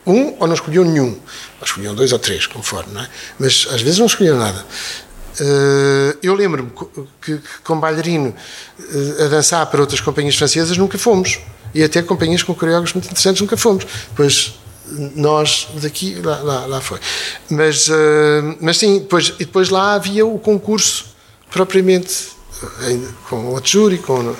um 0.06 0.36
ou 0.38 0.46
não 0.46 0.54
escolhiam 0.54 0.84
nenhum, 0.84 1.10
ou 1.10 1.64
escolhiam 1.64 1.94
dois 1.94 2.12
ou 2.12 2.18
três, 2.18 2.46
conforme, 2.46 2.92
não 2.92 3.02
é? 3.02 3.08
Mas 3.38 3.66
às 3.70 3.80
vezes 3.80 3.98
não 3.98 4.06
escolhiam 4.06 4.38
nada. 4.38 4.64
Uh, 5.40 6.16
eu 6.22 6.34
lembro-me 6.34 6.70
que, 7.20 7.38
que, 7.38 7.48
com 7.64 7.80
bailarino 7.80 8.28
uh, 8.78 9.24
a 9.24 9.28
dançar 9.28 9.66
para 9.66 9.80
outras 9.80 10.00
companhias 10.00 10.36
francesas 10.36 10.76
nunca 10.76 10.96
fomos. 10.96 11.40
E 11.74 11.82
até 11.82 12.02
companhias 12.02 12.42
com 12.42 12.54
coreógrafos 12.54 12.92
muito 12.92 13.06
interessantes 13.06 13.40
nunca 13.40 13.56
fomos. 13.56 13.84
Depois 14.10 14.54
nós 15.16 15.68
daqui 15.82 16.14
lá, 16.22 16.38
lá, 16.40 16.66
lá 16.66 16.80
foi 16.80 17.00
mas 17.48 17.88
uh, 17.88 18.56
mas 18.60 18.76
sim 18.76 18.98
depois 18.98 19.28
e 19.40 19.44
depois 19.44 19.70
lá 19.70 19.94
havia 19.94 20.26
o 20.26 20.38
concurso 20.38 21.06
propriamente 21.50 22.14
eh, 22.14 22.33
com 23.28 23.46
outro 23.46 23.70
júri 23.70 23.98
com 23.98 24.34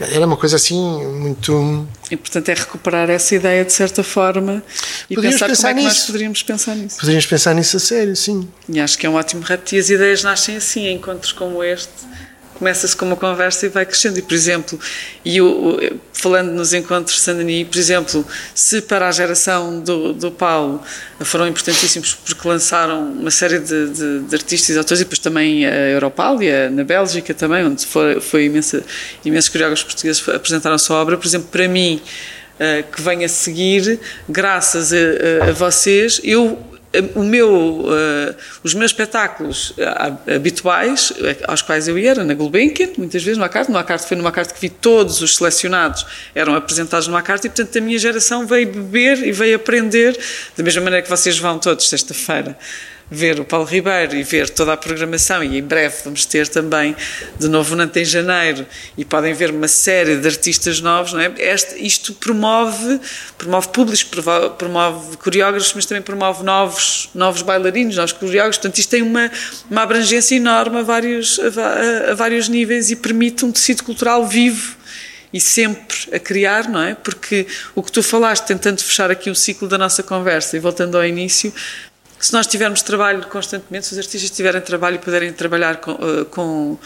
era 0.00 0.26
uma 0.26 0.36
coisa 0.36 0.56
assim 0.56 1.06
muito 1.06 1.86
e 2.10 2.16
portanto 2.16 2.48
é 2.48 2.54
recuperar 2.54 3.08
essa 3.08 3.34
ideia 3.34 3.64
de 3.64 3.72
certa 3.72 4.02
forma 4.02 4.62
e 5.08 5.14
poderíamos 5.14 5.40
pensar, 5.40 5.48
pensar 5.48 5.68
como 5.68 5.80
é 5.80 5.82
que 5.82 5.88
nós 5.88 6.06
poderíamos 6.06 6.42
pensar 6.42 6.76
nisso. 6.76 6.96
Poderíamos 6.98 7.26
pensar 7.26 7.54
nisso 7.54 7.76
a 7.76 7.80
sério 7.80 8.16
sim. 8.16 8.48
E 8.68 8.80
acho 8.80 8.98
que 8.98 9.06
é 9.06 9.10
um 9.10 9.14
ótimo 9.14 9.42
repto 9.42 9.74
e 9.74 9.78
as 9.78 9.90
ideias 9.90 10.22
nascem 10.22 10.56
assim 10.56 10.90
encontros 10.90 11.32
como 11.32 11.62
este 11.62 11.92
começa-se 12.62 12.96
com 12.96 13.04
uma 13.04 13.16
conversa 13.16 13.66
e 13.66 13.68
vai 13.68 13.84
crescendo. 13.84 14.20
E, 14.20 14.22
por 14.22 14.34
exemplo, 14.34 14.78
e 15.24 15.40
o, 15.40 15.80
falando 16.12 16.52
nos 16.52 16.72
encontros 16.72 17.16
de 17.16 17.22
Sandani, 17.22 17.64
por 17.64 17.76
exemplo, 17.76 18.24
se 18.54 18.80
para 18.80 19.08
a 19.08 19.10
geração 19.10 19.80
do, 19.80 20.12
do 20.12 20.30
Paulo 20.30 20.80
foram 21.22 21.48
importantíssimos 21.48 22.14
porque 22.14 22.46
lançaram 22.46 23.02
uma 23.14 23.32
série 23.32 23.58
de, 23.58 23.88
de, 23.90 24.20
de 24.20 24.34
artistas 24.36 24.76
e 24.76 24.78
autores, 24.78 25.00
e 25.00 25.04
depois 25.04 25.18
também 25.18 25.66
a 25.66 25.88
Europália, 25.88 26.70
na 26.70 26.84
Bélgica 26.84 27.34
também, 27.34 27.64
onde 27.64 27.84
foi, 27.84 28.20
foi 28.20 28.44
imensa, 28.44 28.84
imensos 29.24 29.48
coreógrafos 29.48 29.82
portugueses 29.82 30.28
apresentaram 30.28 30.76
a 30.76 30.78
sua 30.78 30.98
obra, 30.98 31.18
por 31.18 31.26
exemplo, 31.26 31.48
para 31.50 31.66
mim, 31.66 32.00
uh, 32.60 32.92
que 32.92 33.02
vem 33.02 33.24
a 33.24 33.28
seguir, 33.28 33.98
graças 34.28 34.92
a, 34.92 35.48
a, 35.48 35.52
vocês, 35.52 36.20
eu 36.22 36.71
meu, 37.16 37.50
uh, 37.50 38.34
os 38.62 38.74
meus 38.74 38.90
espetáculos 38.90 39.70
uh, 39.70 40.34
habituais, 40.34 41.12
aos 41.46 41.62
quais 41.62 41.88
eu 41.88 41.98
ia, 41.98 42.10
era 42.10 42.24
na 42.24 42.34
Gulbenkian, 42.34 42.90
muitas 42.98 43.22
vezes 43.22 43.38
no 43.38 43.44
Acarte. 43.44 43.70
No 43.70 43.78
Acarte 43.78 44.06
foi 44.06 44.16
numa 44.16 44.28
Acarte 44.28 44.54
que 44.54 44.60
vi 44.60 44.68
todos 44.68 45.20
os 45.20 45.36
selecionados 45.36 46.04
eram 46.34 46.54
apresentados 46.54 47.08
no 47.08 47.16
Acarte 47.16 47.46
e, 47.46 47.50
portanto, 47.50 47.78
a 47.78 47.80
minha 47.80 47.98
geração 47.98 48.46
veio 48.46 48.66
beber 48.66 49.26
e 49.26 49.32
veio 49.32 49.56
aprender, 49.56 50.18
da 50.56 50.62
mesma 50.62 50.82
maneira 50.82 51.02
que 51.02 51.10
vocês 51.10 51.38
vão 51.38 51.58
todos 51.58 51.88
sexta-feira 51.88 52.56
ver 53.12 53.38
o 53.38 53.44
Paulo 53.44 53.66
Ribeiro 53.66 54.16
e 54.16 54.22
ver 54.22 54.48
toda 54.48 54.72
a 54.72 54.76
programação 54.76 55.42
e 55.44 55.58
em 55.58 55.62
breve 55.62 55.96
vamos 56.04 56.24
ter 56.24 56.48
também 56.48 56.96
de 57.38 57.48
novo 57.48 57.76
Nantes 57.76 58.02
em 58.02 58.04
janeiro 58.04 58.66
e 58.96 59.04
podem 59.04 59.34
ver 59.34 59.50
uma 59.50 59.68
série 59.68 60.16
de 60.16 60.26
artistas 60.26 60.80
novos, 60.80 61.12
não 61.12 61.20
é? 61.20 61.32
Este, 61.38 61.84
isto 61.84 62.14
promove, 62.14 63.00
promove 63.36 63.68
públicos, 63.68 64.02
promove 64.56 65.16
coreógrafos, 65.18 65.72
mas 65.74 65.86
também 65.86 66.02
promove 66.02 66.42
novos, 66.42 67.10
novos 67.14 67.42
bailarinos, 67.42 67.96
novos 67.96 68.12
coreógrafos, 68.12 68.56
portanto 68.56 68.78
isto 68.78 68.90
tem 68.90 69.02
uma, 69.02 69.30
uma 69.70 69.82
abrangência 69.82 70.34
enorme 70.34 70.78
a 70.78 70.82
vários, 70.82 71.38
a, 71.38 72.08
a, 72.08 72.10
a 72.12 72.14
vários 72.14 72.48
níveis 72.48 72.90
e 72.90 72.96
permite 72.96 73.44
um 73.44 73.52
tecido 73.52 73.84
cultural 73.84 74.26
vivo 74.26 74.82
e 75.32 75.40
sempre 75.40 75.96
a 76.12 76.18
criar, 76.18 76.68
não 76.68 76.82
é? 76.82 76.94
Porque 76.94 77.46
o 77.74 77.82
que 77.82 77.90
tu 77.90 78.02
falaste, 78.02 78.44
tentando 78.44 78.82
fechar 78.82 79.10
aqui 79.10 79.30
o 79.30 79.34
ciclo 79.34 79.66
da 79.66 79.78
nossa 79.78 80.02
conversa 80.02 80.56
e 80.56 80.60
voltando 80.60 80.96
ao 80.96 81.04
início, 81.06 81.52
se 82.22 82.32
nós 82.32 82.46
tivermos 82.46 82.82
trabalho 82.82 83.26
constantemente, 83.26 83.86
se 83.86 83.94
os 83.94 83.98
artistas 83.98 84.30
tiverem 84.30 84.60
trabalho 84.60 84.94
e 84.94 84.98
puderem 85.00 85.32
trabalhar 85.32 85.78
com, 85.78 85.90
eh, 85.90 86.24
com, 86.30 86.78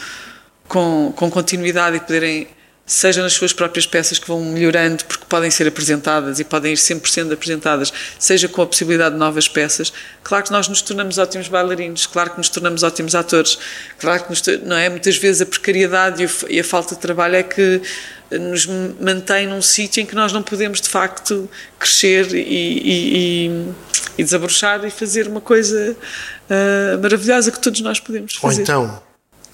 com, 0.67 1.13
com 1.15 1.31
continuidade 1.31 1.99
e 1.99 2.01
poderem 2.01 2.49
seja 2.87 3.21
nas 3.21 3.33
suas 3.33 3.53
próprias 3.53 3.85
peças 3.85 4.19
que 4.19 4.27
vão 4.27 4.43
melhorando, 4.43 5.05
porque 5.05 5.25
podem 5.29 5.51
ser 5.51 5.67
apresentadas 5.67 6.39
e 6.39 6.45
podem 6.45 6.73
ir 6.73 6.77
sempre 6.77 7.11
sendo 7.11 7.35
apresentadas, 7.35 7.93
seja 8.19 8.49
com 8.49 8.63
a 8.63 8.67
possibilidade 8.67 9.15
de 9.15 9.19
novas 9.19 9.49
peças. 9.49 9.93
Claro 10.23 10.45
que 10.45 10.53
nós 10.53 10.69
nos 10.69 10.81
tornamos 10.81 11.19
ótimos 11.19 11.49
bailarinos, 11.49 12.07
claro 12.07 12.31
que 12.31 12.39
nos 12.39 12.49
tornamos 12.49 12.83
ótimos 12.83 13.15
atores, 13.15 13.59
claro 13.99 14.23
que 14.23 14.31
nos, 14.31 14.43
não 14.63 14.77
é? 14.77 14.89
Muitas 14.89 15.19
vezes 15.19 15.43
a 15.43 15.47
precariedade 15.47 16.27
e 16.49 16.61
a 16.61 16.65
falta 16.65 16.95
de 16.95 17.01
trabalho 17.01 17.35
é 17.35 17.43
que 17.43 17.83
nos 18.31 18.67
mantém 19.01 19.49
num 19.49 19.61
sítio 19.61 20.01
em 20.01 20.07
que 20.07 20.15
nós 20.15 20.33
não 20.33 20.43
podemos 20.43 20.81
de 20.81 20.89
facto 20.89 21.51
crescer 21.79 22.33
e, 22.33 22.39
e, 22.39 23.47
e, 23.47 23.75
e 24.19 24.25
desabrochar 24.25 24.85
e 24.85 24.91
fazer 24.91 25.29
uma 25.29 25.41
coisa 25.41 25.97
uh, 25.97 27.03
maravilhosa 27.03 27.51
que 27.51 27.61
todos 27.61 27.81
nós 27.81 28.01
podemos 28.01 28.35
fazer. 28.37 28.57
Ou 28.57 28.63
então, 28.63 29.03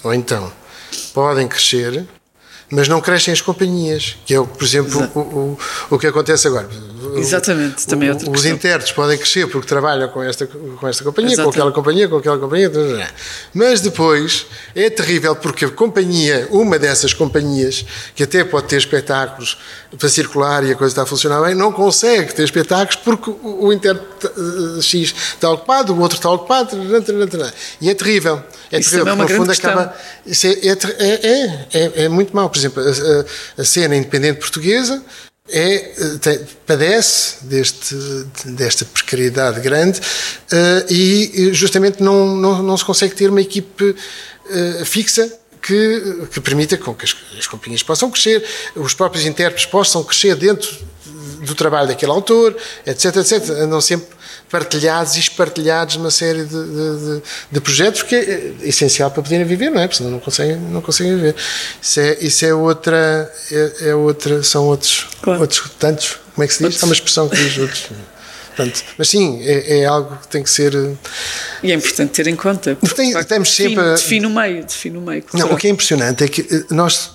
ou 0.05 0.15
então, 0.15 0.53
podem 1.13 1.49
crescer 1.49 2.07
mas 2.73 2.89
não 2.89 3.03
crescem 3.03 3.35
as 3.35 3.43
companhias, 3.43 4.17
que 4.25 4.35
é, 4.35 4.43
por 4.43 4.65
exemplo, 4.65 5.07
o, 5.15 5.21
o, 5.21 5.59
o, 5.91 5.99
que 5.99 6.07
acontece 6.07 6.49
agora. 6.49 6.67
Exatamente, 7.17 7.87
também 7.87 8.09
é 8.09 8.13
outra 8.13 8.31
Os 8.31 8.47
intérpretes 8.47 8.93
podem 8.93 9.19
crescer 9.19 9.47
porque 9.47 9.69
trabalham 9.69 10.09
com 10.09 10.23
esta, 10.23 10.47
com 10.47 10.89
esta 10.89 11.05
companhia, 11.05 11.35
Exatamente. 11.35 11.53
com 11.53 11.61
aquela 11.61 11.73
companhia, 11.73 12.09
com 12.09 12.17
aquela 12.17 12.39
companhia, 12.39 12.73
mas 13.53 13.83
depois 13.83 14.47
é 14.75 14.89
terrível 14.89 15.37
porque 15.37 15.67
a 15.67 15.71
companhia, 15.71 16.49
uma 16.51 16.79
dessas 16.79 17.13
companhias, 17.13 17.85
que 18.17 18.23
até 18.23 18.43
pode 18.43 18.69
ter 18.69 18.79
espetáculos 18.79 19.59
para 19.99 20.09
circular 20.09 20.65
e 20.65 20.73
a 20.73 20.75
coisa 20.75 20.93
está 20.93 21.03
a 21.03 21.07
funcionar 21.07 21.43
bem, 21.43 21.55
não 21.55 21.73
consegue 21.73 22.33
ter 22.33 22.45
espetáculos 22.45 22.97
porque 23.05 23.35
o 23.43 23.71
intérprete 23.71 24.29
eh, 24.29 24.81
X 24.81 25.15
está 25.35 25.51
ocupado, 25.51 25.93
o 25.93 26.01
outro 26.01 26.17
está 26.17 26.31
ocupado, 26.31 26.75
e 27.83 27.91
é 27.91 27.95
terrível. 27.95 28.43
É 28.73 28.81
isso 28.81 28.91
terrível, 28.91 29.13
é 29.13 29.15
uma 29.15 29.27
questão. 29.27 29.71
acaba. 29.71 29.97
Isso 30.27 30.47
é, 30.47 30.51
é, 30.51 30.77
é, 30.99 31.67
é, 31.73 32.05
é 32.05 32.09
muito 32.09 32.35
mau. 32.35 32.49
Por 32.49 32.59
exemplo, 32.59 32.83
a, 32.83 33.61
a, 33.61 33.65
cena 33.65 33.95
independente 33.95 34.41
portuguesa 34.41 35.03
é, 35.51 35.79
tem, 36.21 36.41
padece 36.67 37.45
deste, 37.45 37.95
desta 38.47 38.87
precariedade 38.87 39.61
grande 39.61 40.01
uh, 40.01 40.91
e 40.91 41.51
justamente 41.53 42.03
não, 42.03 42.35
não, 42.35 42.63
não 42.63 42.77
se 42.77 42.85
consegue 42.85 43.15
ter 43.15 43.29
uma 43.29 43.43
equipe 43.43 43.85
uh, 43.85 44.85
fixa 44.87 45.31
que, 45.61 46.27
que, 46.33 46.41
permita 46.41 46.79
com 46.79 46.95
que 46.95 47.05
as, 47.05 47.15
as 47.39 47.47
companhias 47.47 47.83
possam 47.83 48.11
crescer, 48.11 48.43
os 48.75 48.95
próprios 48.95 49.27
intérpretes 49.27 49.67
possam 49.67 50.03
crescer 50.03 50.35
dentro 50.35 50.71
do 51.43 51.55
trabalho 51.55 51.89
daquele 51.89 52.13
autor, 52.13 52.57
etc, 52.87 53.17
etc. 53.17 53.51
Andam 53.51 53.81
sempre 53.81 54.07
partilhados 54.51 55.17
e 55.17 55.21
espartilhados 55.21 55.97
numa 55.97 56.11
série 56.11 56.45
de, 56.45 56.65
de, 56.65 57.23
de, 57.51 57.61
projetos 57.61 58.03
que 58.03 58.15
é 58.15 58.53
essencial 58.63 59.11
para 59.11 59.23
poderem 59.23 59.47
viver, 59.47 59.71
não 59.71 59.81
é? 59.81 59.87
Porque 59.87 59.97
senão 59.97 60.11
não 60.11 60.21
conseguem, 60.21 60.57
não 60.57 60.83
conseguem 60.83 61.17
viver. 61.17 61.35
Isso 61.81 62.01
é, 62.01 62.19
isso 62.21 62.45
é 62.45 62.55
outra, 62.55 63.33
é, 63.51 63.89
é 63.89 63.95
outra, 63.95 64.43
são 64.43 64.67
outros, 64.67 65.07
claro. 65.23 65.41
outros 65.41 65.71
tantos, 65.79 66.19
como 66.35 66.45
é 66.45 66.47
que 66.47 66.55
se 66.55 66.69
diz? 66.69 66.83
Há 66.83 66.87
uma 66.87 66.95
expressão 66.95 67.29
que 67.29 67.37
diz 67.37 67.59
outros. 67.59 67.89
Portanto, 68.55 68.85
mas 68.99 69.09
sim, 69.09 69.41
é, 69.43 69.81
é, 69.81 69.85
algo 69.87 70.17
que 70.19 70.29
tem 70.29 70.43
que 70.43 70.51
ser. 70.51 70.75
E 71.63 71.73
é 71.73 71.75
importante 71.75 72.11
ter 72.11 72.27
em 72.27 72.37
conta. 72.37 72.77
Tem, 72.95 73.13
temos 73.25 73.55
sempre. 73.55 73.77
Define, 73.77 73.95
define 73.95 74.27
o 74.27 74.31
meio, 74.31 74.65
define 74.65 74.99
o 74.99 75.01
meio. 75.01 75.25
Não, 75.33 75.53
o 75.53 75.57
que 75.57 75.67
é 75.67 75.71
impressionante 75.71 76.25
é 76.25 76.29
que 76.29 76.43
eh, 76.43 76.65
nós 76.71 77.13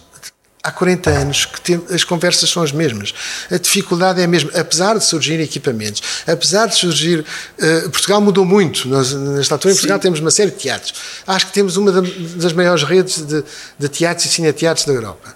há 0.67 0.71
40 0.71 1.10
anos 1.10 1.45
que 1.45 1.62
tem, 1.62 1.82
as 1.89 2.03
conversas 2.03 2.49
são 2.49 2.62
as 2.62 2.73
mesmas. 2.73 3.13
A 3.49 3.58
dificuldade 3.58 4.19
é 4.19 4.25
a 4.25 4.27
mesma, 4.27 4.51
apesar 4.53 4.97
de 4.97 5.06
surgir 5.06 5.39
equipamentos, 5.39 6.01
apesar 6.27 6.67
de 6.67 6.75
surgir. 6.75 7.25
Uh, 7.58 7.89
Portugal 7.89 8.19
mudou 8.19 8.43
muito. 8.43 8.88
Nós, 8.89 9.13
nesta 9.13 9.56
altura, 9.56 9.73
em 9.73 9.75
Portugal, 9.75 9.97
temos 9.97 10.19
uma 10.19 10.30
série 10.30 10.51
de 10.51 10.58
teatros. 10.58 10.93
Acho 11.25 11.47
que 11.47 11.53
temos 11.53 11.77
uma 11.77 11.91
das 11.91 12.51
maiores 12.51 12.84
redes 12.84 13.21
de, 13.21 13.43
de 13.80 13.88
teatros 13.88 14.25
e 14.25 14.30
cineteatros 14.30 14.86
da 14.86 14.91
Europa. 14.91 15.36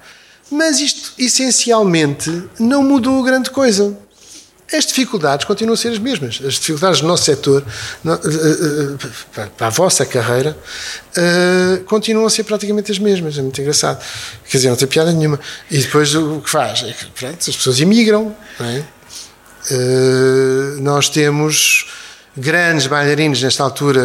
Mas 0.52 0.82
isto, 0.82 1.14
essencialmente, 1.18 2.44
não 2.60 2.84
mudou 2.84 3.24
grande 3.24 3.50
coisa 3.50 3.98
as 4.74 4.86
dificuldades 4.86 5.46
continuam 5.46 5.74
a 5.74 5.78
ser 5.78 5.90
as 5.90 6.00
mesmas. 6.00 6.42
As 6.46 6.54
dificuldades 6.54 7.02
do 7.02 7.08
nosso 7.08 7.26
setor, 7.26 7.64
eh, 8.06 8.10
eh, 9.38 9.50
para 9.58 9.68
a 9.68 9.70
vossa 9.70 10.06
carreira, 10.06 10.58
eh, 11.16 11.82
continuam 11.86 12.26
a 12.26 12.30
ser 12.30 12.44
praticamente 12.46 12.92
as 12.92 12.98
mesmas. 12.98 13.38
É 13.38 13.42
muito 13.42 13.60
engraçado. 13.60 14.04
Quer 14.50 14.58
dizer, 14.58 14.70
não 14.70 14.78
tem 14.78 14.88
piada 14.88 15.12
nenhuma. 15.12 15.40
E 15.70 15.78
depois 15.78 16.16
o 16.16 16.40
que 16.40 16.50
faz? 16.50 16.84
É 16.84 16.94
que 16.94 17.06
pronto, 17.08 17.38
as 17.38 17.56
pessoas 17.56 17.80
imigram. 17.80 18.36
É? 18.60 18.84
Nós 20.80 21.10
temos 21.10 21.88
grandes 22.36 22.88
bailarinos 22.88 23.42
nesta 23.42 23.64
altura, 23.64 24.02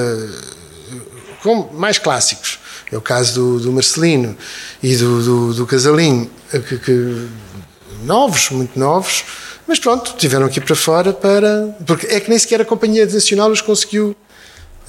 como 1.42 1.72
mais 1.72 1.98
clássicos. 1.98 2.58
É 2.90 2.96
o 2.96 3.00
caso 3.00 3.34
do, 3.34 3.60
do 3.60 3.72
Marcelino 3.72 4.36
e 4.82 4.96
do, 4.96 5.22
do, 5.22 5.54
do 5.54 5.66
Casalinho, 5.66 6.30
que, 6.50 6.78
que, 6.78 7.28
novos, 8.04 8.50
muito 8.50 8.78
novos, 8.78 9.24
mas 9.66 9.78
pronto, 9.78 10.14
tiveram 10.16 10.46
aqui 10.46 10.60
para 10.60 10.76
fora 10.76 11.12
para. 11.12 11.76
Porque 11.86 12.06
é 12.06 12.20
que 12.20 12.28
nem 12.28 12.38
sequer 12.38 12.60
a 12.60 12.64
Companhia 12.64 13.04
Nacional 13.06 13.50
os 13.50 13.60
conseguiu 13.60 14.16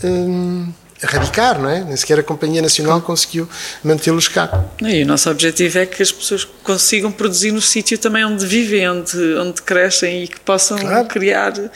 hum, 0.04 0.72
erradicar, 1.02 1.60
não 1.60 1.70
é? 1.70 1.84
Nem 1.84 1.96
sequer 1.96 2.20
a 2.20 2.24
Companhia 2.24 2.62
Nacional 2.62 3.02
conseguiu 3.02 3.48
mantê-los 3.84 4.28
cá. 4.28 4.66
E 4.82 5.04
o 5.04 5.06
nosso 5.06 5.30
objetivo 5.30 5.80
é 5.80 5.86
que 5.86 6.02
as 6.02 6.12
pessoas 6.12 6.44
consigam 6.64 7.12
produzir 7.12 7.52
no 7.52 7.62
sítio 7.62 7.98
também 7.98 8.26
onde 8.26 8.46
vivem, 8.46 8.90
onde, 8.90 9.18
onde 9.36 9.62
crescem 9.62 10.24
e 10.24 10.28
que 10.28 10.40
possam 10.40 10.78
claro. 10.78 11.08
criar 11.08 11.54
uh, 11.58 11.72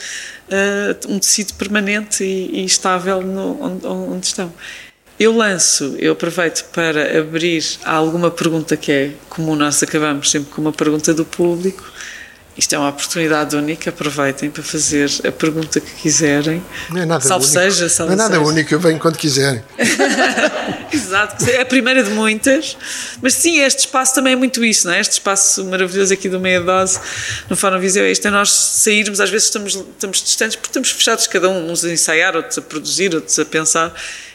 um 1.08 1.18
tecido 1.18 1.54
permanente 1.54 2.24
e, 2.24 2.60
e 2.60 2.64
estável 2.64 3.20
no, 3.20 3.62
onde, 3.62 3.86
onde 3.86 4.26
estão. 4.26 4.52
Eu 5.18 5.36
lanço, 5.36 5.94
eu 5.98 6.12
aproveito 6.14 6.64
para 6.72 7.20
abrir 7.20 7.64
alguma 7.84 8.30
pergunta 8.30 8.76
que 8.76 8.90
é 8.90 9.10
comum, 9.28 9.54
nós 9.54 9.80
acabamos 9.82 10.30
sempre 10.30 10.50
com 10.50 10.60
uma 10.60 10.72
pergunta 10.72 11.14
do 11.14 11.24
público 11.24 11.84
isto 12.56 12.74
é 12.74 12.78
uma 12.78 12.90
oportunidade 12.90 13.56
única, 13.56 13.88
aproveitem 13.88 14.50
para 14.50 14.62
fazer 14.62 15.10
a 15.26 15.32
pergunta 15.32 15.80
que 15.80 15.90
quiserem. 16.02 16.62
Não 16.90 17.00
é 17.00 17.06
nada 17.06 17.24
salve 17.24 17.46
único. 17.46 17.60
seja, 17.60 17.88
salve 17.88 18.14
Não 18.14 18.24
é 18.24 18.28
nada 18.28 18.38
seja. 18.38 18.46
único, 18.46 18.74
eu 18.74 18.78
venho 18.78 18.98
quando 18.98 19.16
quiserem. 19.16 19.62
Exato, 20.92 21.48
é 21.48 21.62
a 21.62 21.66
primeira 21.66 22.04
de 22.04 22.10
muitas. 22.10 22.76
Mas 23.22 23.34
sim, 23.34 23.60
este 23.60 23.80
espaço 23.80 24.14
também 24.14 24.34
é 24.34 24.36
muito 24.36 24.62
isso, 24.62 24.86
não 24.86 24.92
é? 24.92 25.00
Este 25.00 25.12
espaço 25.12 25.64
maravilhoso 25.64 26.12
aqui 26.12 26.28
do 26.28 26.38
Meia 26.38 26.60
Dose, 26.60 27.00
no 27.48 27.56
Fórum 27.56 27.80
Viseu, 27.80 28.04
é 28.04 28.12
isto, 28.12 28.28
é 28.28 28.30
nós 28.30 28.50
sairmos, 28.50 29.18
às 29.18 29.30
vezes 29.30 29.46
estamos, 29.46 29.74
estamos 29.74 30.22
distantes 30.22 30.56
porque 30.56 30.68
estamos 30.68 30.90
fechados, 30.90 31.26
cada 31.26 31.48
um, 31.48 31.70
uns 31.70 31.84
a 31.84 31.90
ensaiar, 31.90 32.36
outros 32.36 32.58
a 32.58 32.62
produzir, 32.62 33.14
outros 33.14 33.38
a 33.38 33.46
pensar. 33.46 33.94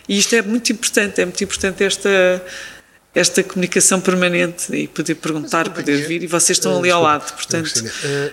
E 0.10 0.18
isto 0.18 0.34
é 0.36 0.42
muito 0.42 0.72
importante, 0.72 1.22
é 1.22 1.26
muito 1.26 1.44
importante 1.44 1.84
esta 1.84 2.10
esta 3.18 3.44
comunicação 3.44 4.00
permanente 4.00 4.74
e 4.76 4.88
poder 4.88 5.16
perguntar, 5.16 5.70
poder 5.70 6.08
vir, 6.08 6.22
e 6.22 6.28
vocês 6.28 6.58
estão 6.58 6.78
ali 6.78 6.92
ao 6.92 7.02
lado, 7.02 7.34
portanto, 7.34 7.84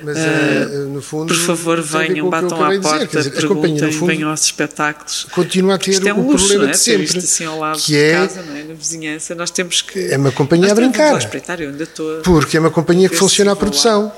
mas, 0.02 0.18
uh, 0.18 0.88
no 0.90 1.00
fundo, 1.00 1.32
por 1.32 1.42
favor, 1.42 1.80
venham, 1.80 2.28
batam 2.28 2.62
à 2.62 2.80
porta, 2.80 3.06
dizer, 3.06 3.30
perguntem, 3.30 3.90
fundo, 3.90 4.06
venham 4.06 4.28
aos 4.28 4.44
espetáculos. 4.44 5.26
Continua 5.32 5.76
a 5.76 5.78
ter 5.78 5.92
isto 5.92 6.06
é 6.06 6.12
um 6.12 6.20
o 6.20 6.32
luxo, 6.32 6.48
problema 6.48 6.68
é? 6.68 6.72
de 6.72 6.78
sempre, 6.78 7.04
isto 7.04 7.18
assim 7.18 7.44
ao 7.46 7.58
lado 7.58 7.80
que 7.80 7.96
é, 7.96 8.12
casa, 8.12 8.42
não 8.42 8.56
é? 8.56 8.62
na 8.64 8.74
vizinhança, 8.74 9.34
nós 9.34 9.50
temos 9.50 9.80
que... 9.80 10.12
É 10.12 10.18
uma 10.18 10.32
companhia 10.32 10.72
a 10.72 10.74
brincar, 10.74 11.16
espreitar, 11.16 11.60
eu 11.60 11.70
ainda 11.70 11.84
estou 11.84 12.20
porque 12.20 12.58
é 12.58 12.60
uma 12.60 12.70
companhia 12.70 13.08
que 13.08 13.16
funciona 13.16 13.52
a 13.52 13.56
produção, 13.56 14.12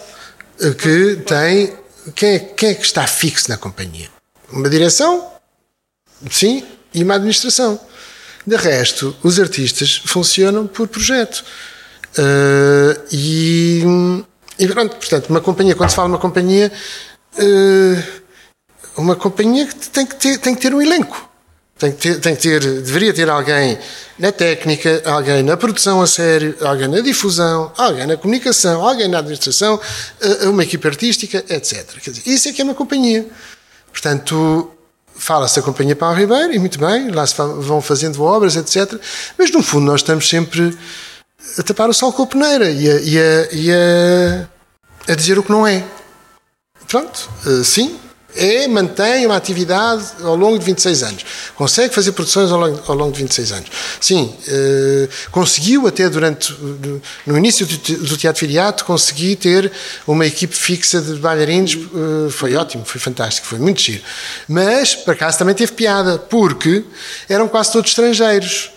lá. 0.60 0.74
que 0.74 1.16
tem... 1.26 1.72
Quem 2.14 2.34
é, 2.34 2.38
quem 2.38 2.68
é 2.70 2.74
que 2.74 2.84
está 2.84 3.04
fixo 3.04 3.48
na 3.48 3.56
companhia? 3.56 4.08
Uma 4.52 4.70
direção, 4.70 5.28
sim, 6.30 6.64
e 6.94 7.02
uma 7.02 7.14
administração. 7.14 7.80
De 8.46 8.56
resto, 8.56 9.16
os 9.24 9.40
artistas 9.40 9.96
funcionam 9.96 10.66
por 10.68 10.86
projeto. 10.86 11.44
Uh, 12.16 13.02
e, 13.10 13.82
e, 14.58 14.68
pronto, 14.68 14.96
portanto, 14.96 15.28
uma 15.28 15.40
companhia, 15.40 15.74
quando 15.74 15.90
se 15.90 15.96
fala 15.96 16.08
de 16.08 16.14
uma 16.14 16.20
companhia, 16.20 16.72
uh, 17.38 18.02
uma 18.96 19.16
companhia 19.16 19.68
tem 19.92 20.06
que 20.06 20.14
ter, 20.14 20.38
tem 20.38 20.54
que 20.54 20.60
ter 20.60 20.72
um 20.72 20.80
elenco. 20.80 21.28
Tem 21.76 21.92
que, 21.92 21.98
ter, 21.98 22.20
tem 22.20 22.34
que 22.36 22.40
ter, 22.40 22.60
deveria 22.60 23.12
ter 23.12 23.28
alguém 23.28 23.78
na 24.18 24.32
técnica, 24.32 25.02
alguém 25.04 25.42
na 25.42 25.58
produção 25.58 26.00
a 26.00 26.06
sério, 26.06 26.56
alguém 26.62 26.88
na 26.88 27.00
difusão, 27.00 27.70
alguém 27.76 28.06
na 28.06 28.16
comunicação, 28.16 28.86
alguém 28.86 29.08
na 29.08 29.18
administração, 29.18 29.74
uh, 29.74 30.50
uma 30.50 30.62
equipe 30.62 30.86
artística, 30.86 31.44
etc. 31.48 31.84
Quer 32.00 32.10
dizer, 32.12 32.22
isso 32.30 32.48
é 32.48 32.52
que 32.52 32.62
é 32.62 32.64
uma 32.64 32.74
companhia. 32.74 33.26
Portanto, 33.90 34.70
fala-se 35.18 35.56
da 35.56 35.62
Companhia 35.62 35.96
Paulo 35.96 36.16
Ribeiro, 36.16 36.52
e 36.52 36.58
muito 36.58 36.78
bem, 36.78 37.10
lá 37.10 37.26
se 37.26 37.34
vão 37.36 37.80
fazendo 37.80 38.22
obras, 38.22 38.56
etc. 38.56 39.00
Mas, 39.38 39.50
no 39.50 39.62
fundo, 39.62 39.86
nós 39.86 40.00
estamos 40.00 40.28
sempre 40.28 40.76
a 41.58 41.62
tapar 41.62 41.88
o 41.88 41.94
sol 41.94 42.12
com 42.12 42.22
a 42.22 42.26
peneira 42.26 42.70
e 42.70 42.90
a, 42.90 43.00
e 43.00 43.18
a, 43.18 43.48
e 43.52 43.72
a, 43.72 45.12
a 45.12 45.14
dizer 45.14 45.38
o 45.38 45.42
que 45.42 45.50
não 45.50 45.66
é. 45.66 45.84
Pronto, 46.88 47.28
sim, 47.64 47.98
é, 48.36 48.68
mantém 48.68 49.26
uma 49.26 49.36
atividade 49.36 50.04
ao 50.22 50.36
longo 50.36 50.58
de 50.58 50.64
26 50.64 51.02
anos. 51.02 51.24
Consegue 51.54 51.94
fazer 51.94 52.12
produções 52.12 52.50
ao 52.50 52.58
longo, 52.58 52.82
ao 52.86 52.94
longo 52.94 53.12
de 53.12 53.22
26 53.22 53.52
anos. 53.52 53.70
Sim, 54.00 54.34
eh, 54.48 55.08
conseguiu 55.30 55.86
até 55.86 56.08
durante, 56.08 56.54
no 57.26 57.36
início 57.36 57.66
do 57.66 58.16
Teatro 58.16 58.40
Filiato, 58.40 58.84
consegui 58.84 59.36
ter 59.36 59.72
uma 60.06 60.26
equipe 60.26 60.54
fixa 60.54 61.00
de 61.00 61.14
bailarinos, 61.14 61.74
eh, 61.74 62.30
foi 62.30 62.54
ótimo, 62.54 62.84
foi 62.84 63.00
fantástico, 63.00 63.46
foi 63.46 63.58
muito 63.58 63.80
giro. 63.80 64.02
Mas, 64.48 64.94
por 64.94 65.12
acaso, 65.12 65.38
também 65.38 65.54
teve 65.54 65.72
piada, 65.72 66.18
porque 66.18 66.84
eram 67.28 67.48
quase 67.48 67.72
todos 67.72 67.90
estrangeiros. 67.90 68.75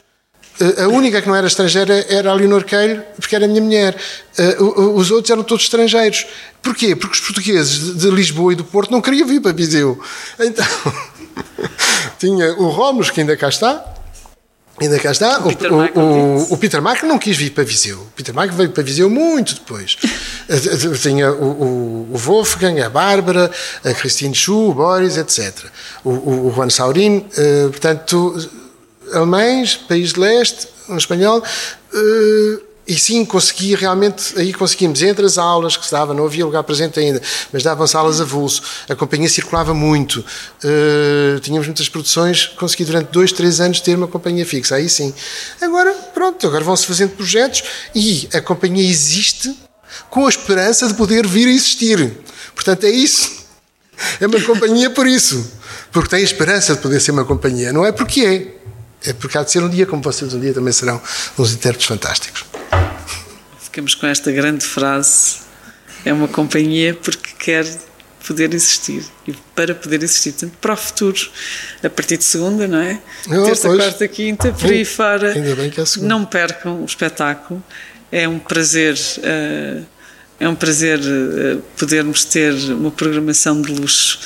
A 0.84 0.88
única 0.88 1.22
que 1.22 1.28
não 1.28 1.36
era 1.36 1.48
estrangeira 1.48 2.06
era 2.10 2.32
a 2.32 2.34
Leonor 2.34 2.66
Keil, 2.66 3.02
porque 3.16 3.36
era 3.36 3.46
a 3.46 3.48
minha 3.48 3.62
mulher. 3.62 3.96
Os 4.60 5.10
outros 5.12 5.32
eram 5.32 5.44
todos 5.44 5.64
estrangeiros. 5.64 6.26
Porquê? 6.62 6.96
Porque 6.96 7.16
os 7.16 7.22
portugueses 7.22 7.98
de 7.98 8.10
Lisboa 8.10 8.54
e 8.54 8.56
do 8.56 8.64
Porto 8.64 8.92
não 8.92 9.02
queriam 9.02 9.28
vir 9.28 9.42
para 9.42 9.54
Viseu. 9.54 10.02
Então, 10.38 10.66
tinha 12.20 12.54
o 12.56 12.68
Romos, 12.70 13.10
que 13.10 13.22
ainda 13.22 13.38
cá 13.38 13.48
está, 13.48 13.96
Ainda 14.82 14.98
cá 14.98 15.12
está. 15.12 15.40
O, 15.40 15.50
Peter, 15.50 15.74
o, 15.74 16.00
o, 16.00 16.54
o 16.54 16.58
Peter 16.58 16.82
não 17.04 17.20
quis 17.20 17.36
vir 17.36 17.52
para 17.52 17.66
Viseu. 17.66 18.00
O 18.00 18.12
Peter 18.16 18.34
Mark 18.34 18.54
veio 18.54 18.70
para 18.70 18.82
Viseu 18.82 19.10
muito 19.10 19.56
depois. 19.56 19.98
Tinha 21.02 21.32
o, 21.34 22.08
o, 22.14 22.18
Wolfgang, 22.18 22.82
a 22.82 22.90
Bárbara, 22.90 23.52
a 23.84 23.94
Christine 23.94 24.34
Schuh, 24.34 24.70
o 24.70 24.74
Boris, 24.74 25.18
etc. 25.18 25.66
O, 26.04 26.12
o, 26.48 26.54
Juan 26.56 26.70
Saurin, 26.70 27.26
portanto, 27.72 28.38
alemães, 29.14 29.76
país 29.76 30.14
de 30.14 30.20
leste, 30.20 30.68
um 30.88 30.98
espanhol, 30.98 31.40
uh, 31.40 32.62
e 32.88 32.98
sim, 32.98 33.24
consegui 33.24 33.76
realmente, 33.76 34.34
aí 34.36 34.52
conseguimos, 34.52 35.04
entre 35.04 35.24
as 35.24 35.38
aulas 35.38 35.78
que 35.78 35.86
se 35.86 35.92
dava, 35.92 36.12
não 36.12 36.26
havia 36.26 36.44
lugar 36.44 36.64
presente 36.64 37.00
ainda, 37.00 37.22
mas 37.54 37.62
davam-se 37.62 37.96
aulas 37.96 38.20
avulso, 38.20 38.64
a 38.90 38.96
companhia 38.96 39.30
circulava 39.30 39.76
muito, 39.76 40.20
uh, 40.20 41.40
tínhamos 41.42 41.68
muitas 41.68 41.88
produções, 41.88 42.48
consegui 42.48 42.86
durante 42.86 43.12
dois, 43.12 43.32
três 43.32 43.60
anos 43.60 43.80
ter 43.80 43.96
uma 43.96 44.08
companhia 44.08 44.46
fixa, 44.46 44.76
aí 44.76 44.90
sim. 44.90 45.14
Agora, 45.62 45.94
pronto, 46.14 46.48
agora 46.48 46.64
vão-se 46.64 46.88
fazendo 46.88 47.12
projetos 47.12 47.64
e 47.94 48.28
a 48.34 48.42
companhia 48.42 48.90
existe 48.90 49.56
com 50.10 50.26
a 50.26 50.30
esperança 50.30 50.88
de 50.88 50.96
poder 50.96 51.28
vir 51.28 51.48
a 51.48 51.52
existir. 51.52 52.12
Portanto, 52.56 52.86
é 52.86 52.90
isso. 52.90 53.40
É 54.20 54.28
uma 54.28 54.42
companhia 54.42 54.90
por 54.90 55.08
isso. 55.08 55.52
Porque 55.92 56.10
tem 56.10 56.20
a 56.20 56.24
esperança 56.24 56.76
de 56.76 56.82
poder 56.82 57.00
ser 57.00 57.12
uma 57.12 57.26
companhia, 57.26 57.74
não 57.74 57.86
é 57.86 57.92
porque 57.92 58.22
é. 58.22 58.56
É 59.06 59.14
porque 59.14 59.38
há 59.38 59.44
de 59.44 59.52
ser 59.52 59.64
um 59.64 59.70
dia 59.70 59.86
como 59.86 60.02
vocês 60.02 60.34
um 60.34 60.40
dia 60.40 60.54
também 60.54 60.74
serão 60.74 61.02
uns 61.38 61.54
intérpretes 61.54 61.88
fantásticos. 61.88 62.46
Ficamos 63.60 63.96
com 63.96 64.08
esta 64.08 64.32
grande 64.32 64.66
frase: 64.66 65.38
é 66.04 66.12
uma 66.12 66.28
companhia 66.28 66.94
porque 66.94 67.32
quer 67.40 67.66
poder 68.28 68.54
existir 68.54 69.04
e 69.28 69.34
para 69.56 69.74
poder 69.74 70.04
existir, 70.04 70.32
portanto, 70.32 70.58
para 70.60 70.74
o 70.74 70.78
futuro, 70.78 71.30
a 71.84 71.90
partir 71.90 72.18
de 72.18 72.26
segunda, 72.26 72.68
não 72.68 72.80
é? 72.80 73.02
Oh, 73.28 73.46
Terça, 73.46 73.68
pois. 73.68 73.80
quarta, 73.80 74.08
quinta, 74.08 74.52
por 74.52 74.70
aí 74.70 74.86
fora. 74.86 75.34
Ainda 75.34 75.56
bem 75.56 75.70
que 75.70 75.80
é 75.80 75.86
segunda. 75.86 76.14
Não 76.14 76.26
percam 76.26 76.82
o 76.82 76.86
espetáculo. 76.86 77.64
É 78.12 78.28
um 78.28 78.40
prazer. 78.40 78.96
Uh, 79.18 79.86
é 80.40 80.48
um 80.48 80.56
prazer 80.56 81.00
uh, 81.00 81.62
podermos 81.78 82.24
ter 82.24 82.54
uma 82.72 82.92
programação 82.92 83.62
de 83.62 83.74
luxo 83.74 84.20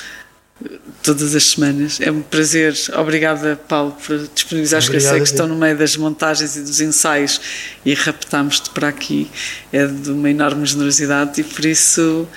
todas 1.04 1.36
as 1.36 1.43
semanas. 1.43 1.99
É 2.01 2.10
um 2.10 2.22
prazer. 2.22 2.74
Obrigada, 2.97 3.60
Paulo, 3.68 3.95
por 4.06 4.18
disponibilizares 4.34 4.89
que 4.89 4.95
eu 4.95 5.01
sei 5.01 5.20
que 5.20 5.28
estão 5.28 5.47
no 5.47 5.56
meio 5.56 5.78
das 5.78 5.95
montagens 5.97 6.56
e 6.56 6.62
dos 6.62 6.80
ensaios 6.80 7.39
e 7.86 7.93
raptámos-te 7.93 8.70
para 8.70 8.88
aqui. 8.88 9.30
É 9.72 9.86
de 9.86 10.10
uma 10.10 10.30
enorme 10.30 10.66
generosidade 10.66 11.41
e 11.41 11.43
por 11.43 11.66
isso, 11.66 12.28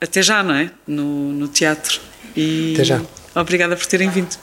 até 0.00 0.20
já, 0.20 0.42
não 0.42 0.54
é? 0.54 0.70
No, 0.86 1.32
no 1.32 1.48
teatro. 1.48 2.00
E 2.36 2.72
até 2.74 2.84
já. 2.84 3.00
Obrigada 3.34 3.76
por 3.76 3.86
terem 3.86 4.10
vindo. 4.10 4.36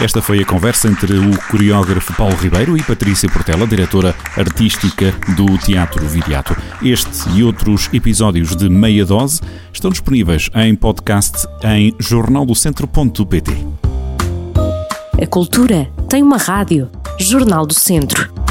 Esta 0.00 0.20
foi 0.20 0.40
a 0.40 0.44
conversa 0.44 0.88
entre 0.88 1.14
o 1.14 1.38
coreógrafo 1.50 2.12
Paulo 2.14 2.34
Ribeiro 2.36 2.76
e 2.76 2.82
Patrícia 2.82 3.28
Portela, 3.28 3.66
diretora 3.66 4.14
artística 4.36 5.14
do 5.36 5.56
Teatro 5.58 6.06
Viriato. 6.06 6.56
Este 6.82 7.28
e 7.30 7.42
outros 7.42 7.88
episódios 7.92 8.56
de 8.56 8.68
Meia 8.68 9.06
Dose 9.06 9.40
estão 9.72 9.90
disponíveis 9.90 10.50
em 10.54 10.74
podcast 10.74 11.46
em 11.62 11.94
jornaldocentro.pt. 11.98 13.52
A 15.22 15.26
cultura 15.26 15.88
tem 16.08 16.22
uma 16.22 16.36
rádio. 16.36 16.90
Jornal 17.18 17.64
do 17.64 17.74
Centro. 17.74 18.43